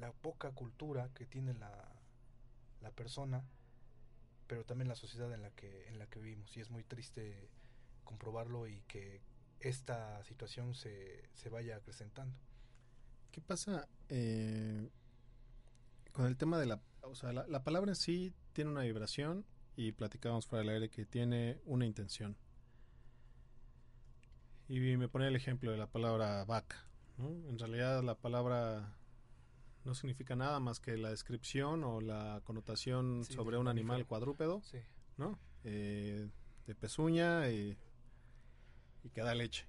la 0.00 0.12
poca 0.12 0.50
cultura 0.52 1.10
que 1.14 1.26
tiene 1.26 1.54
la, 1.54 1.72
la 2.80 2.90
persona, 2.90 3.44
pero 4.46 4.64
también 4.64 4.88
la 4.88 4.96
sociedad 4.96 5.32
en 5.32 5.42
la 5.42 5.50
que 5.50 5.86
en 5.88 5.98
la 5.98 6.06
que 6.06 6.18
vivimos 6.18 6.56
y 6.56 6.60
es 6.60 6.70
muy 6.70 6.82
triste 6.82 7.48
comprobarlo 8.04 8.66
y 8.66 8.80
que 8.88 9.22
esta 9.60 10.24
situación 10.24 10.74
se, 10.74 11.28
se 11.34 11.48
vaya 11.50 11.76
acrecentando. 11.76 12.36
¿Qué 13.30 13.40
pasa 13.40 13.88
eh, 14.08 14.90
con 16.12 16.26
el 16.26 16.36
tema 16.36 16.58
de 16.58 16.66
la... 16.66 16.80
O 17.02 17.14
sea, 17.14 17.32
la, 17.32 17.46
la 17.46 17.62
palabra 17.62 17.92
en 17.92 17.96
sí 17.96 18.32
tiene 18.52 18.70
una 18.70 18.82
vibración 18.82 19.44
y 19.76 19.92
platicábamos 19.92 20.46
fuera 20.46 20.64
del 20.64 20.74
aire 20.74 20.90
que 20.90 21.04
tiene 21.04 21.60
una 21.64 21.86
intención. 21.86 22.36
Y 24.68 24.80
me 24.96 25.08
ponía 25.08 25.28
el 25.28 25.36
ejemplo 25.36 25.70
de 25.70 25.76
la 25.78 25.86
palabra 25.86 26.44
vaca. 26.44 26.84
¿no? 27.18 27.28
En 27.48 27.58
realidad 27.58 28.02
la 28.02 28.14
palabra 28.14 28.96
no 29.84 29.94
significa 29.94 30.36
nada 30.36 30.60
más 30.60 30.78
que 30.80 30.96
la 30.96 31.10
descripción 31.10 31.84
o 31.84 32.00
la 32.00 32.40
connotación 32.44 33.24
Sí, 33.24 33.34
sobre 33.34 33.56
un 33.58 33.68
animal 33.68 34.06
cuadrúpedo, 34.06 34.62
Sí. 34.62 34.78
¿no? 35.16 35.38
Eh, 35.64 36.28
de 36.66 36.74
pezuña 36.74 37.48
y, 37.50 37.76
y 39.02 39.10
que 39.10 39.22
da 39.22 39.34
leche. 39.34 39.66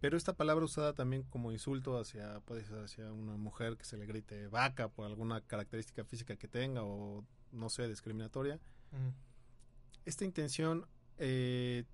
Pero 0.00 0.16
esta 0.16 0.32
palabra 0.34 0.64
usada 0.64 0.94
también 0.94 1.22
como 1.24 1.52
insulto 1.52 1.98
hacia, 1.98 2.40
puede 2.40 2.64
ser 2.64 2.78
hacia 2.84 3.12
una 3.12 3.36
mujer 3.36 3.76
que 3.76 3.84
se 3.84 3.96
le 3.98 4.06
grite 4.06 4.48
vaca 4.48 4.88
por 4.88 5.04
alguna 5.06 5.42
característica 5.42 6.04
física 6.04 6.36
que 6.36 6.48
tenga 6.48 6.82
o 6.84 7.24
no 7.52 7.68
sé, 7.68 7.86
discriminatoria. 7.88 8.58
Esta 10.06 10.24
intención 10.24 10.86
eh, 11.18 11.84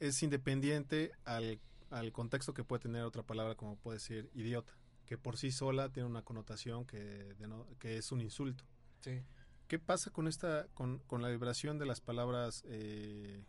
es 0.00 0.22
independiente 0.22 1.12
al, 1.24 1.58
al 1.90 2.12
contexto 2.12 2.52
que 2.52 2.62
puede 2.64 2.80
tener 2.82 3.02
otra 3.04 3.22
palabra 3.22 3.54
como 3.54 3.76
puede 3.76 3.98
ser 4.00 4.28
idiota, 4.34 4.72
que 5.08 5.16
por 5.16 5.38
sí 5.38 5.50
sola 5.52 5.88
tiene 5.88 6.06
una 6.06 6.20
connotación 6.20 6.84
que, 6.84 7.34
es 7.82 8.12
un 8.12 8.20
insulto. 8.20 8.64
Sí. 9.00 9.22
¿Qué 9.66 9.78
pasa 9.78 10.10
con 10.10 10.28
esta, 10.28 10.66
con, 10.74 10.98
con 11.06 11.22
la 11.22 11.28
vibración 11.30 11.78
de 11.78 11.86
las 11.86 12.02
palabras 12.02 12.62
eh, 12.66 13.42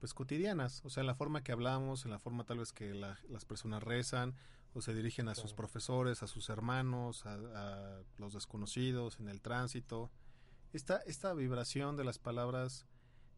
pues 0.00 0.14
cotidianas? 0.14 0.82
O 0.86 0.88
sea, 0.88 1.02
en 1.02 1.06
la 1.06 1.14
forma 1.14 1.42
que 1.42 1.52
hablamos, 1.52 2.06
en 2.06 2.12
la 2.12 2.18
forma 2.18 2.44
tal 2.44 2.60
vez 2.60 2.72
que 2.72 2.94
la- 2.94 3.20
las 3.28 3.44
personas 3.44 3.82
rezan 3.82 4.34
o 4.72 4.80
se 4.80 4.94
dirigen 4.94 5.28
a 5.28 5.34
sus 5.34 5.52
profesores, 5.52 6.22
a 6.22 6.28
sus 6.28 6.48
hermanos, 6.48 7.26
a, 7.26 7.34
a 7.34 8.02
los 8.16 8.32
desconocidos, 8.32 9.20
en 9.20 9.28
el 9.28 9.42
tránsito. 9.42 10.10
Esta, 10.72 10.96
esta 11.06 11.34
vibración 11.34 11.98
de 11.98 12.04
las 12.04 12.18
palabras 12.18 12.86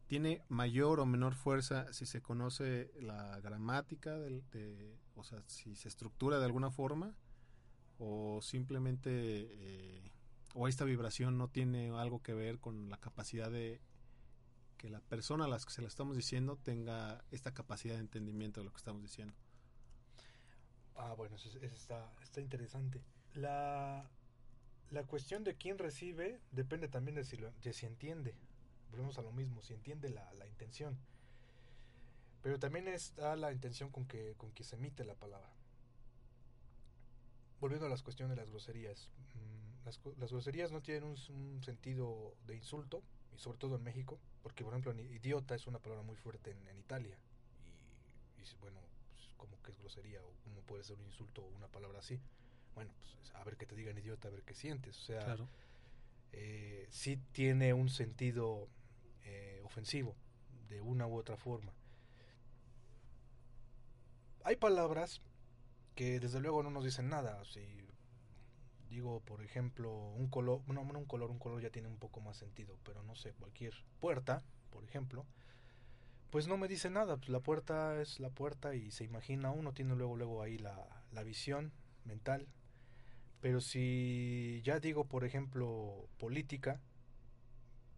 tiene 0.07 0.43
mayor 0.49 0.99
o 0.99 1.05
menor 1.05 1.35
fuerza 1.35 1.91
si 1.93 2.05
se 2.05 2.21
conoce 2.21 2.91
la 3.01 3.39
gramática, 3.41 4.17
del, 4.19 4.43
de, 4.51 4.97
o 5.15 5.23
sea, 5.23 5.43
si 5.47 5.75
se 5.75 5.87
estructura 5.89 6.39
de 6.39 6.45
alguna 6.45 6.71
forma 6.71 7.15
o 7.99 8.41
simplemente 8.41 9.09
eh, 9.13 10.11
o 10.55 10.67
esta 10.67 10.85
vibración 10.85 11.37
no 11.37 11.49
tiene 11.49 11.89
algo 11.91 12.21
que 12.21 12.33
ver 12.33 12.59
con 12.59 12.89
la 12.89 12.97
capacidad 12.97 13.51
de 13.51 13.81
que 14.77 14.89
la 14.89 15.01
persona 15.01 15.45
a 15.45 15.47
la 15.47 15.59
que 15.59 15.69
se 15.71 15.81
la 15.81 15.87
estamos 15.87 16.15
diciendo 16.15 16.57
tenga 16.57 17.23
esta 17.31 17.53
capacidad 17.53 17.95
de 17.95 18.01
entendimiento 18.01 18.61
de 18.61 18.65
lo 18.65 18.71
que 18.71 18.77
estamos 18.77 19.01
diciendo. 19.03 19.35
Ah, 20.95 21.13
bueno, 21.15 21.35
eso, 21.35 21.49
es- 21.49 21.55
eso 21.63 21.75
está, 21.75 22.11
está 22.21 22.41
interesante. 22.41 23.01
La, 23.33 24.09
la 24.91 25.03
cuestión 25.05 25.43
de 25.43 25.55
quién 25.55 25.77
recibe 25.77 26.41
depende 26.51 26.87
también 26.89 27.15
de 27.15 27.23
si, 27.25 27.37
lo- 27.37 27.51
de 27.63 27.73
si 27.73 27.85
entiende. 27.85 28.35
Volvemos 28.91 29.17
a 29.17 29.21
lo 29.21 29.31
mismo, 29.31 29.61
si 29.61 29.73
entiende 29.73 30.09
la, 30.09 30.31
la 30.33 30.47
intención. 30.47 30.97
Pero 32.41 32.59
también 32.59 32.87
está 32.87 33.35
la 33.35 33.51
intención 33.51 33.89
con 33.89 34.05
que, 34.05 34.35
con 34.37 34.51
que 34.51 34.63
se 34.63 34.75
emite 34.75 35.03
la 35.03 35.15
palabra. 35.15 35.49
Volviendo 37.59 37.87
a 37.87 37.89
las 37.89 38.03
cuestiones 38.03 38.35
de 38.35 38.41
las 38.41 38.49
groserías. 38.49 39.09
mm, 39.35 39.85
Las, 39.85 39.99
las 40.17 40.31
groserías 40.31 40.71
no 40.71 40.81
tienen 40.81 41.03
un, 41.03 41.63
sentido 41.63 42.35
de 42.45 42.55
insulto, 42.55 43.01
y 43.35 43.39
sobre 43.39 43.57
todo 43.57 43.75
en 43.75 43.83
México, 43.83 44.19
porque 44.43 44.63
por 44.63 44.73
ejemplo, 44.73 44.93
idiota 44.93 45.55
es 45.55 45.67
una 45.67 45.79
palabra 45.79 46.03
muy 46.03 46.15
fuerte 46.15 46.51
en, 46.51 46.67
en 46.67 46.77
Italia. 46.77 47.17
Y, 48.37 48.61
bueno, 48.61 48.79
pues, 49.13 49.29
como 49.35 49.61
que 49.61 49.71
es 49.71 49.77
grosería, 49.79 50.21
o 50.21 50.31
cómo 50.43 50.61
puede 50.61 50.83
ser 50.83 50.97
un 50.97 51.05
insulto 51.05 51.41
o 51.41 51.47
una 51.47 51.67
palabra 51.67 51.99
así. 51.99 52.19
Bueno, 52.75 52.91
pues 53.01 53.35
a 53.35 53.43
ver 53.43 53.57
que 53.57 53.65
te 53.65 53.75
digan 53.75 53.97
idiota, 53.97 54.27
a 54.27 54.31
ver 54.31 54.43
qué 54.43 54.53
sientes. 54.53 54.97
O 54.99 55.01
sea, 55.01 55.35
eh, 56.31 56.87
sí 56.91 57.17
tiene 57.31 57.73
un 57.73 57.89
sentido 57.89 58.69
eh, 59.27 59.61
ofensivo 59.63 60.15
de 60.69 60.81
una 60.81 61.05
u 61.07 61.15
otra 61.15 61.37
forma. 61.37 61.73
Hay 64.43 64.55
palabras 64.55 65.21
que 65.95 66.19
desde 66.19 66.39
luego 66.39 66.63
no 66.63 66.69
nos 66.69 66.85
dicen 66.85 67.09
nada. 67.09 67.43
Si 67.45 67.61
digo, 68.89 69.19
por 69.21 69.43
ejemplo, 69.43 69.91
un 69.91 70.27
color, 70.29 70.61
no, 70.67 70.83
no 70.85 70.99
un 70.99 71.05
color, 71.05 71.29
un 71.29 71.39
color 71.39 71.61
ya 71.61 71.69
tiene 71.69 71.89
un 71.89 71.97
poco 71.97 72.21
más 72.21 72.37
sentido, 72.37 72.77
pero 72.83 73.03
no 73.03 73.15
sé, 73.15 73.33
cualquier 73.33 73.73
puerta, 73.99 74.43
por 74.69 74.83
ejemplo, 74.85 75.25
pues 76.29 76.47
no 76.47 76.57
me 76.57 76.67
dice 76.67 76.89
nada. 76.89 77.17
Pues 77.17 77.29
la 77.29 77.41
puerta 77.41 78.01
es 78.01 78.19
la 78.19 78.29
puerta 78.29 78.75
y 78.75 78.91
se 78.91 79.03
imagina 79.03 79.51
uno, 79.51 79.73
tiene 79.73 79.95
luego, 79.95 80.15
luego 80.15 80.41
ahí 80.41 80.57
la, 80.57 80.87
la 81.11 81.23
visión 81.23 81.73
mental. 82.05 82.47
Pero 83.41 83.61
si 83.61 84.61
ya 84.63 84.79
digo, 84.79 85.05
por 85.05 85.23
ejemplo, 85.23 86.07
política, 86.17 86.79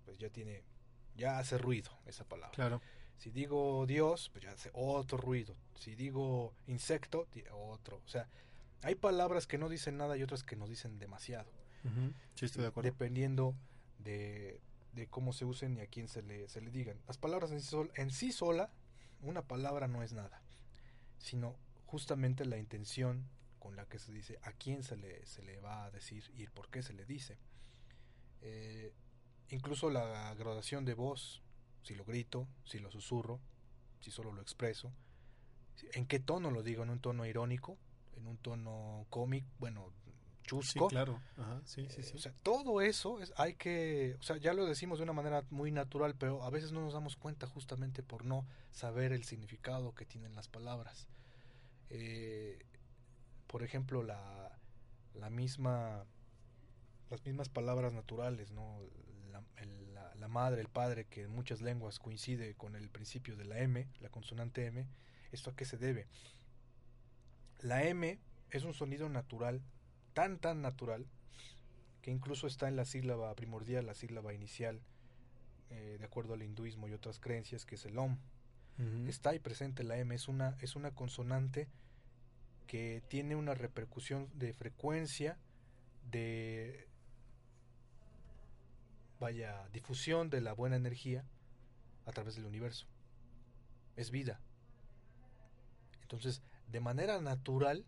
pues 0.05 0.17
ya 0.17 0.29
tiene, 0.29 0.63
ya 1.19 1.37
hace 1.39 1.57
ruido 1.57 1.91
esa 2.07 2.23
palabra. 2.23 2.55
Claro. 2.55 2.81
Si 3.17 3.29
digo 3.31 3.85
Dios, 3.85 4.29
pues 4.31 4.45
ya 4.45 4.51
hace 4.51 4.69
otro 4.73 5.17
ruido. 5.17 5.53
Si 5.75 5.93
digo 5.95 6.53
insecto, 6.67 7.27
otro. 7.51 8.01
O 8.05 8.07
sea, 8.07 8.27
hay 8.81 8.95
palabras 8.95 9.45
que 9.45 9.57
no 9.57 9.67
dicen 9.69 9.97
nada 9.97 10.15
y 10.17 10.23
otras 10.23 10.43
que 10.43 10.55
nos 10.55 10.69
dicen 10.69 10.97
demasiado. 10.99 11.51
Sí, 12.35 12.45
estoy 12.45 12.61
de 12.63 12.69
acuerdo. 12.69 12.89
Dependiendo 12.89 13.53
de, 13.99 14.59
de 14.93 15.07
cómo 15.07 15.33
se 15.33 15.45
usen 15.45 15.77
y 15.77 15.81
a 15.81 15.87
quién 15.87 16.07
se 16.07 16.21
le, 16.21 16.47
se 16.47 16.61
le 16.61 16.71
digan. 16.71 16.97
Las 17.07 17.17
palabras 17.17 17.51
en 17.51 17.61
sí, 17.61 17.67
sol- 17.67 17.91
en 17.95 18.09
sí 18.11 18.31
sola, 18.31 18.69
una 19.21 19.41
palabra 19.41 19.87
no 19.87 20.01
es 20.01 20.13
nada, 20.13 20.41
sino 21.17 21.55
justamente 21.85 22.45
la 22.45 22.57
intención 22.57 23.25
con 23.59 23.75
la 23.75 23.85
que 23.85 23.99
se 23.99 24.13
dice, 24.13 24.39
a 24.43 24.53
quién 24.53 24.83
se 24.83 24.95
le, 24.95 25.25
se 25.25 25.41
le 25.41 25.59
va 25.59 25.83
a 25.83 25.91
decir 25.91 26.23
y 26.37 26.43
el 26.43 26.51
por 26.51 26.69
qué 26.69 26.81
se 26.83 26.93
le 26.93 27.05
dice. 27.05 27.37
Eh, 28.41 28.93
incluso 29.49 29.89
la 29.89 30.33
gradación 30.35 30.85
de 30.85 30.93
voz, 30.93 31.41
si 31.83 31.95
lo 31.95 32.05
grito, 32.05 32.47
si 32.65 32.79
lo 32.79 32.91
susurro, 32.91 33.39
si 34.01 34.11
solo 34.11 34.31
lo 34.31 34.41
expreso, 34.41 34.91
en 35.93 36.05
qué 36.05 36.19
tono 36.19 36.51
lo 36.51 36.63
digo, 36.63 36.83
en 36.83 36.89
un 36.89 36.99
tono 36.99 37.25
irónico, 37.25 37.77
en 38.17 38.27
un 38.27 38.37
tono 38.37 39.05
cómico, 39.09 39.47
bueno, 39.59 39.91
Sí, 40.41 40.55
chusco. 40.55 40.87
claro. 40.87 41.21
Ajá, 41.37 41.61
sí, 41.63 41.87
sí, 41.91 42.01
Eh, 42.01 42.03
sí. 42.03 42.15
O 42.15 42.19
sea, 42.19 42.33
todo 42.41 42.81
eso 42.81 43.21
es, 43.21 43.31
hay 43.37 43.53
que, 43.53 44.15
o 44.19 44.23
sea, 44.23 44.37
ya 44.37 44.53
lo 44.53 44.65
decimos 44.65 44.97
de 44.97 45.03
una 45.03 45.13
manera 45.13 45.43
muy 45.51 45.71
natural, 45.71 46.15
pero 46.15 46.41
a 46.43 46.49
veces 46.49 46.71
no 46.71 46.81
nos 46.81 46.93
damos 46.93 47.15
cuenta 47.17 47.45
justamente 47.45 48.01
por 48.01 48.25
no 48.25 48.47
saber 48.71 49.13
el 49.13 49.23
significado 49.25 49.93
que 49.93 50.05
tienen 50.07 50.35
las 50.35 50.47
palabras. 50.47 51.07
Eh, 51.91 52.65
por 53.45 53.61
ejemplo, 53.63 54.01
la, 54.01 54.57
la 55.13 55.29
misma, 55.29 56.03
las 57.11 57.23
mismas 57.25 57.49
palabras 57.49 57.93
naturales, 57.93 58.51
¿no? 58.51 58.79
La, 59.55 59.61
el- 59.63 59.93
la- 59.93 60.15
la 60.15 60.27
madre, 60.27 60.61
el 60.61 60.67
padre, 60.69 61.05
que 61.05 61.23
en 61.23 61.31
muchas 61.31 61.61
lenguas 61.61 61.99
coincide 61.99 62.55
con 62.55 62.75
el 62.75 62.89
principio 62.89 63.35
de 63.35 63.45
la 63.45 63.59
M, 63.59 63.87
la 64.01 64.09
consonante 64.09 64.65
M, 64.65 64.85
¿esto 65.31 65.49
a 65.51 65.55
qué 65.55 65.65
se 65.65 65.77
debe? 65.77 66.07
La 67.61 67.83
M 67.83 68.19
es 68.51 68.63
un 68.63 68.73
sonido 68.73 69.09
natural 69.09 69.61
tan, 70.13 70.39
tan 70.39 70.61
natural, 70.61 71.05
que 72.01 72.11
incluso 72.11 72.47
está 72.47 72.67
en 72.67 72.75
la 72.75 72.85
sílaba 72.85 73.33
primordial, 73.35 73.85
la 73.85 73.93
sílaba 73.93 74.33
inicial, 74.33 74.81
eh, 75.69 75.97
de 75.99 76.05
acuerdo 76.05 76.33
al 76.33 76.41
hinduismo 76.43 76.87
y 76.87 76.93
otras 76.93 77.19
creencias, 77.19 77.65
que 77.65 77.75
es 77.75 77.85
el 77.85 77.97
OM. 77.97 78.17
Está 79.09 79.31
ahí 79.31 79.39
presente 79.39 79.83
la 79.83 79.97
M, 79.97 80.15
es 80.15 80.27
una, 80.29 80.55
es 80.61 80.75
una 80.77 80.91
consonante 80.95 81.67
que 82.65 83.03
tiene 83.09 83.35
una 83.35 83.53
repercusión 83.53 84.29
de 84.33 84.53
frecuencia, 84.53 85.37
de 86.11 86.87
vaya 89.19 89.67
difusión 89.73 90.29
de 90.29 90.41
la 90.41 90.53
buena 90.53 90.75
energía 90.75 91.25
a 92.05 92.11
través 92.11 92.35
del 92.35 92.45
universo. 92.45 92.87
Es 93.95 94.11
vida. 94.11 94.39
Entonces, 96.01 96.41
de 96.67 96.79
manera 96.79 97.21
natural, 97.21 97.85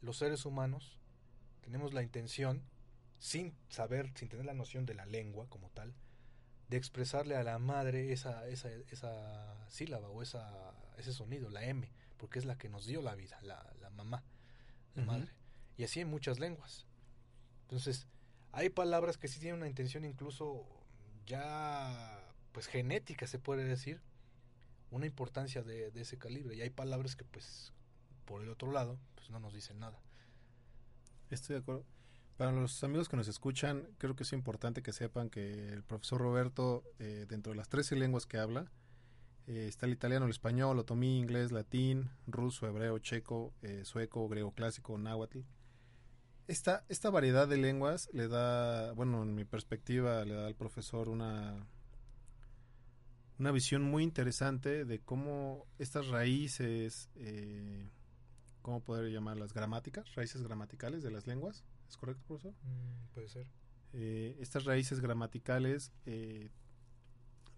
los 0.00 0.16
seres 0.18 0.44
humanos 0.46 0.98
tenemos 1.60 1.92
la 1.92 2.02
intención, 2.02 2.62
sin 3.18 3.54
saber, 3.68 4.12
sin 4.14 4.28
tener 4.28 4.46
la 4.46 4.54
noción 4.54 4.86
de 4.86 4.94
la 4.94 5.06
lengua 5.06 5.46
como 5.48 5.70
tal, 5.70 5.92
de 6.68 6.76
expresarle 6.76 7.36
a 7.36 7.42
la 7.42 7.58
madre 7.58 8.12
esa, 8.12 8.48
esa, 8.48 8.70
esa 8.90 9.68
sílaba 9.68 10.08
o 10.08 10.22
esa, 10.22 10.72
ese 10.96 11.12
sonido, 11.12 11.50
la 11.50 11.64
M, 11.64 11.90
porque 12.16 12.38
es 12.38 12.44
la 12.44 12.56
que 12.56 12.68
nos 12.68 12.86
dio 12.86 13.02
la 13.02 13.14
vida, 13.14 13.38
la, 13.42 13.74
la 13.80 13.90
mamá, 13.90 14.22
la 14.94 15.04
madre. 15.04 15.32
Y 15.76 15.84
así 15.84 16.00
en 16.00 16.08
muchas 16.08 16.38
lenguas. 16.38 16.86
Entonces, 17.62 18.06
hay 18.52 18.70
palabras 18.70 19.18
que 19.18 19.28
sí 19.28 19.40
tienen 19.40 19.58
una 19.58 19.68
intención 19.68 20.04
incluso 20.04 20.66
ya, 21.26 22.18
pues 22.52 22.66
genética 22.66 23.26
se 23.26 23.38
puede 23.38 23.64
decir, 23.64 24.00
una 24.90 25.06
importancia 25.06 25.62
de, 25.62 25.92
ese 25.94 26.18
calibre. 26.18 26.56
Y 26.56 26.62
hay 26.62 26.70
palabras 26.70 27.16
que 27.16 27.24
pues, 27.24 27.72
por 28.24 28.42
el 28.42 28.48
otro 28.48 28.72
lado, 28.72 28.98
pues 29.14 29.30
no 29.30 29.38
nos 29.38 29.52
dicen 29.54 29.78
nada. 29.78 30.00
Estoy 31.30 31.54
de 31.54 31.60
acuerdo. 31.60 31.84
Para 32.36 32.52
los 32.52 32.82
amigos 32.84 33.08
que 33.08 33.16
nos 33.16 33.28
escuchan, 33.28 33.88
creo 33.98 34.14
que 34.14 34.22
es 34.22 34.32
importante 34.32 34.82
que 34.82 34.92
sepan 34.92 35.28
que 35.28 35.68
el 35.68 35.82
profesor 35.82 36.20
Roberto, 36.20 36.84
eh, 36.98 37.26
dentro 37.28 37.52
de 37.52 37.56
las 37.56 37.68
13 37.68 37.96
lenguas 37.96 38.26
que 38.26 38.38
habla, 38.38 38.70
eh, 39.48 39.66
está 39.66 39.86
el 39.86 39.92
italiano, 39.92 40.24
el 40.26 40.30
español, 40.30 40.78
otomí, 40.78 41.18
inglés, 41.18 41.52
latín, 41.52 42.10
ruso, 42.26 42.66
hebreo, 42.66 42.98
checo, 43.00 43.52
eh, 43.62 43.84
sueco, 43.84 44.28
griego 44.28 44.52
clásico, 44.52 44.96
náhuatl. 44.96 45.40
Esta, 46.48 46.84
esta 46.88 47.10
variedad 47.10 47.46
de 47.46 47.58
lenguas 47.58 48.08
le 48.12 48.26
da, 48.26 48.92
bueno, 48.92 49.22
en 49.22 49.34
mi 49.34 49.44
perspectiva, 49.44 50.24
le 50.24 50.34
da 50.34 50.46
al 50.46 50.56
profesor 50.56 51.08
una, 51.08 51.66
una 53.38 53.52
visión 53.52 53.82
muy 53.82 54.02
interesante 54.02 54.84
de 54.84 54.98
cómo 55.00 55.66
estas 55.78 56.08
raíces, 56.08 57.10
¿cómo 58.62 58.82
poder 58.82 59.12
llamarlas? 59.12 59.52
Gramáticas, 59.52 60.14
raíces 60.14 60.42
gramaticales 60.42 61.02
de 61.02 61.10
las 61.10 61.26
lenguas, 61.26 61.64
¿Es 61.88 61.96
correcto, 61.96 62.22
profesor? 62.26 62.52
Mm, 62.62 63.14
puede 63.14 63.28
ser. 63.28 63.46
Eh, 63.94 64.36
estas 64.40 64.64
raíces 64.64 65.00
gramaticales 65.00 65.92
eh, 66.04 66.50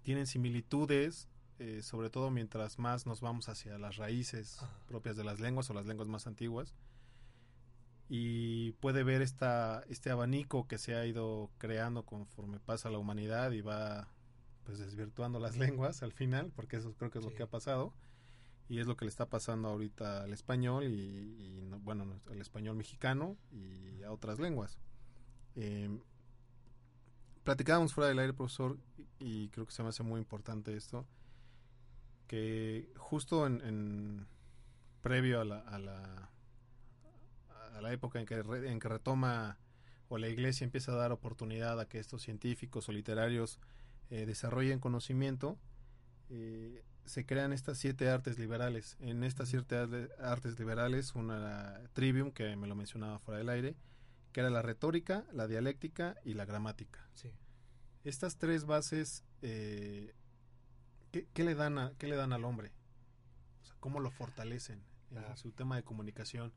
tienen 0.02 0.26
similitudes, 0.26 1.28
eh, 1.58 1.82
sobre 1.82 2.10
todo 2.10 2.30
mientras 2.30 2.78
más 2.78 3.06
nos 3.06 3.20
vamos 3.20 3.48
hacia 3.48 3.76
las 3.78 3.96
raíces 3.96 4.58
propias 4.86 5.16
de 5.16 5.24
las 5.24 5.40
lenguas 5.40 5.68
o 5.70 5.74
las 5.74 5.86
lenguas 5.86 6.08
más 6.08 6.26
antiguas. 6.26 6.74
Y 8.12 8.72
puede 8.72 9.04
ver 9.04 9.22
esta, 9.22 9.84
este 9.88 10.10
abanico 10.10 10.66
que 10.66 10.78
se 10.78 10.96
ha 10.96 11.06
ido 11.06 11.48
creando 11.58 12.04
conforme 12.04 12.58
pasa 12.58 12.90
la 12.90 12.98
humanidad 12.98 13.52
y 13.52 13.60
va 13.60 14.08
pues 14.64 14.78
desvirtuando 14.80 15.38
las 15.38 15.56
lenguas 15.58 16.02
al 16.02 16.12
final, 16.12 16.50
porque 16.56 16.78
eso 16.78 16.92
creo 16.98 17.12
que 17.12 17.20
es 17.20 17.24
lo 17.24 17.32
que 17.32 17.44
ha 17.44 17.46
pasado 17.46 17.94
y 18.68 18.80
es 18.80 18.88
lo 18.88 18.96
que 18.96 19.04
le 19.04 19.10
está 19.10 19.26
pasando 19.26 19.68
ahorita 19.68 20.24
al 20.24 20.32
español 20.32 20.84
y, 20.88 21.68
bueno, 21.82 22.20
al 22.28 22.40
español 22.40 22.74
mexicano 22.74 23.36
y 23.52 24.02
a 24.02 24.10
otras 24.10 24.40
lenguas. 24.40 24.76
Eh, 25.54 25.88
platicábamos 27.44 27.94
fuera 27.94 28.08
del 28.08 28.18
aire, 28.18 28.32
profesor, 28.32 28.76
y 29.20 29.50
creo 29.50 29.66
que 29.66 29.72
se 29.72 29.84
me 29.84 29.90
hace 29.90 30.02
muy 30.02 30.18
importante 30.18 30.76
esto, 30.76 31.06
que 32.26 32.92
justo 32.96 33.46
en, 33.46 34.26
previo 35.00 35.40
a 35.40 35.44
la, 35.44 35.60
a 35.60 35.78
la, 35.78 36.29
a 37.80 37.82
la 37.82 37.92
época 37.92 38.20
en 38.20 38.26
que, 38.26 38.34
en 38.34 38.78
que 38.78 38.88
retoma 38.88 39.58
o 40.08 40.18
la 40.18 40.28
iglesia 40.28 40.64
empieza 40.64 40.92
a 40.92 40.96
dar 40.96 41.12
oportunidad 41.12 41.80
a 41.80 41.88
que 41.88 41.98
estos 41.98 42.22
científicos 42.22 42.88
o 42.88 42.92
literarios 42.92 43.58
eh, 44.10 44.26
desarrollen 44.26 44.80
conocimiento, 44.80 45.58
eh, 46.28 46.84
se 47.04 47.26
crean 47.26 47.52
estas 47.52 47.78
siete 47.78 48.08
artes 48.08 48.38
liberales. 48.38 48.96
En 49.00 49.24
estas 49.24 49.48
siete 49.48 49.76
artes 50.20 50.58
liberales, 50.58 51.14
una 51.14 51.36
era 51.36 51.88
Trivium, 51.92 52.32
que 52.32 52.56
me 52.56 52.66
lo 52.66 52.74
mencionaba 52.74 53.18
fuera 53.18 53.38
del 53.38 53.48
aire, 53.48 53.76
que 54.32 54.40
era 54.40 54.50
la 54.50 54.62
retórica, 54.62 55.24
la 55.32 55.46
dialéctica 55.46 56.16
y 56.24 56.34
la 56.34 56.44
gramática. 56.44 57.08
Sí. 57.14 57.30
Estas 58.04 58.36
tres 58.36 58.64
bases, 58.64 59.24
eh, 59.42 60.14
¿qué, 61.12 61.44
le 61.44 61.54
dan 61.54 61.78
a, 61.78 61.92
¿qué 61.98 62.08
le 62.08 62.16
dan 62.16 62.32
al 62.32 62.44
hombre? 62.44 62.72
O 63.62 63.64
sea, 63.64 63.76
¿Cómo 63.80 64.00
lo 64.00 64.10
fortalecen 64.10 64.82
en 65.10 65.36
su 65.36 65.52
tema 65.52 65.76
de 65.76 65.84
comunicación? 65.84 66.52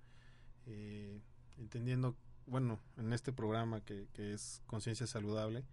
Eh, 0.65 1.21
entendiendo, 1.57 2.15
bueno, 2.45 2.79
en 2.97 3.13
este 3.13 3.31
programa 3.31 3.81
que, 3.81 4.07
es 4.15 4.61
Conciencia 4.65 5.07
Saludable, 5.07 5.63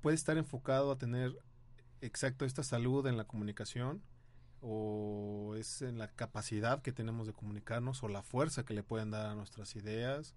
puede 0.00 0.16
estar 0.16 0.36
enfocado 0.38 0.90
a 0.90 0.98
tener 0.98 1.38
exacto 2.00 2.44
esta 2.44 2.62
salud 2.62 3.06
en 3.06 3.16
la 3.16 3.24
comunicación 3.24 4.02
o 4.62 5.54
es 5.56 5.82
en 5.82 5.98
la 5.98 6.08
capacidad 6.08 6.82
que 6.82 6.92
tenemos 6.92 7.26
de 7.26 7.32
comunicarnos 7.32 8.02
o 8.02 8.08
la 8.08 8.22
fuerza 8.22 8.64
que 8.64 8.74
le 8.74 8.82
pueden 8.82 9.10
dar 9.10 9.26
a 9.26 9.34
nuestras 9.34 9.76
ideas 9.76 10.34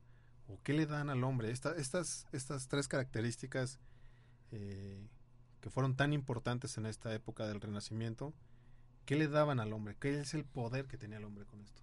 o 0.47 0.59
qué 0.63 0.73
le 0.73 0.85
dan 0.85 1.09
al 1.09 1.23
hombre. 1.23 1.51
estas, 1.51 2.27
estas 2.31 2.67
tres 2.67 2.87
características 2.87 3.79
eh, 4.51 5.07
que 5.61 5.69
fueron 5.69 5.95
tan 5.95 6.13
importantes 6.13 6.77
en 6.77 6.85
esta 6.85 7.13
época 7.13 7.47
del 7.47 7.61
Renacimiento, 7.61 8.33
¿qué 9.05 9.15
le 9.15 9.27
daban 9.27 9.59
al 9.59 9.73
hombre? 9.73 9.95
¿Qué 9.99 10.19
es 10.19 10.33
el 10.33 10.43
poder 10.43 10.87
que 10.87 10.97
tenía 10.97 11.17
el 11.17 11.23
hombre 11.23 11.45
con 11.45 11.61
esto? 11.61 11.82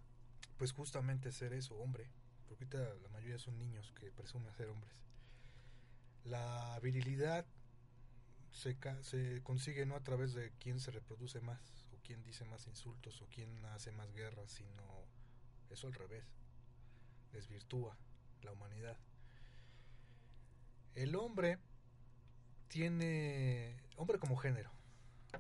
Pues 0.61 0.73
justamente 0.73 1.33
ser 1.33 1.55
eso, 1.55 1.75
hombre. 1.77 2.11
Porque 2.47 2.65
ahorita 2.65 2.95
la 3.03 3.09
mayoría 3.09 3.39
son 3.39 3.59
niños 3.59 3.95
que 3.99 4.13
presumen 4.13 4.53
ser 4.53 4.69
hombres. 4.69 4.93
La 6.23 6.79
virilidad 6.83 7.47
se, 8.51 8.77
se 9.01 9.43
consigue 9.43 9.87
no 9.87 9.97
a 9.97 10.03
través 10.03 10.35
de 10.35 10.53
quién 10.61 10.79
se 10.79 10.91
reproduce 10.91 11.41
más 11.41 11.87
o 11.93 11.99
quién 12.05 12.23
dice 12.25 12.45
más 12.45 12.67
insultos 12.67 13.23
o 13.23 13.29
quién 13.31 13.65
hace 13.65 13.91
más 13.91 14.13
guerras, 14.13 14.53
sino 14.53 15.07
eso 15.71 15.87
al 15.87 15.95
revés, 15.95 16.27
desvirtúa 17.33 17.97
la 18.43 18.53
humanidad. 18.53 18.99
El 20.95 21.17
hombre 21.17 21.59
tiene, 22.69 23.79
hombre 23.97 24.19
como 24.19 24.37
género, 24.37 24.71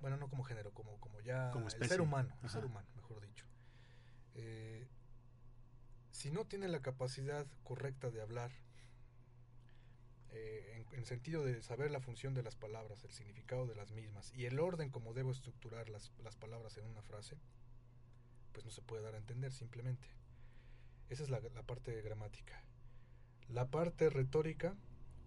bueno, 0.01 0.17
no 0.17 0.31
como 0.31 0.45
género, 0.45 0.73
como, 0.73 0.99
como 0.99 1.21
ya 1.21 1.51
como 1.51 1.69
el 1.69 1.89
ser 1.89 2.01
humano, 2.01 2.35
el 2.43 2.49
ser 2.49 2.65
humano, 2.65 2.89
mejor 2.97 3.21
dicho. 3.21 3.45
Eh, 4.37 4.89
si 6.11 6.31
no 6.31 6.45
tiene 6.45 6.69
la 6.69 6.81
capacidad 6.81 7.47
correcta 7.65 8.11
de 8.11 8.21
hablar, 8.21 8.51
eh, 10.33 10.85
en, 10.93 11.05
sentido 11.05 11.45
de 11.45 11.63
saber 11.63 11.91
la 11.91 12.01
función 12.01 12.35
de 12.35 12.43
las 12.43 12.57
palabras, 12.57 13.03
el 13.05 13.11
significado 13.11 13.67
de 13.67 13.75
las 13.75 13.91
mismas 13.91 14.33
y 14.35 14.45
el 14.45 14.61
orden 14.61 14.91
como 14.91 15.15
debo 15.15 15.33
estructurar 15.33 15.89
las, 15.89 16.13
las 16.23 16.37
palabras 16.37 16.77
en 16.77 16.87
una 16.87 17.03
frase, 17.03 17.37
pues 18.53 18.65
no 18.65 18.71
se 18.71 18.83
puede 18.83 19.03
dar 19.03 19.15
a 19.15 19.19
entender 19.19 19.53
simplemente. 19.53 20.07
Esa 21.09 21.23
es 21.25 21.31
la, 21.31 21.41
la 21.55 21.63
parte 21.63 22.01
gramática. 22.03 22.63
La 23.49 23.67
parte 23.67 24.11
retórica, 24.11 24.77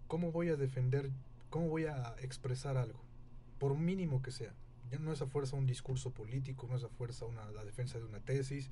¿cómo 0.06 0.32
voy 0.32 0.48
a 0.48 0.56
defender, 0.56 1.10
cómo 1.50 1.68
voy 1.68 1.84
a 1.84 2.14
expresar 2.20 2.78
algo? 2.78 3.02
Por 3.58 3.76
mínimo 3.76 4.22
que 4.22 4.30
sea. 4.30 4.54
Ya 4.90 4.98
no 4.98 5.12
es 5.12 5.20
a 5.20 5.26
fuerza 5.26 5.56
un 5.56 5.66
discurso 5.66 6.12
político, 6.12 6.66
no 6.68 6.76
es 6.76 6.84
a 6.84 6.88
fuerza 6.88 7.26
una, 7.26 7.50
la 7.50 7.64
defensa 7.64 7.98
de 7.98 8.04
una 8.04 8.20
tesis, 8.20 8.70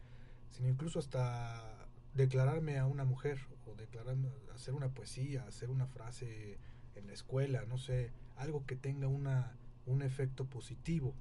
sino 0.51 0.69
incluso 0.69 0.99
hasta 0.99 1.82
declararme 2.15 2.79
a 2.79 2.87
una 2.87 3.05
mujer 3.05 3.39
o 3.67 3.75
declararme, 3.75 4.29
hacer 4.55 4.75
una 4.75 4.89
poesía, 4.89 5.45
hacer 5.47 5.71
una 5.71 5.87
frase 5.87 6.59
en 6.95 7.07
la 7.07 7.13
escuela, 7.13 7.65
no 7.67 7.79
sé, 7.79 8.11
algo 8.37 8.67
que 8.67 8.77
tenga 8.77 9.09
una, 9.09 9.57
un 9.87 10.03
efecto 10.03 10.45
positivo. 10.45 11.15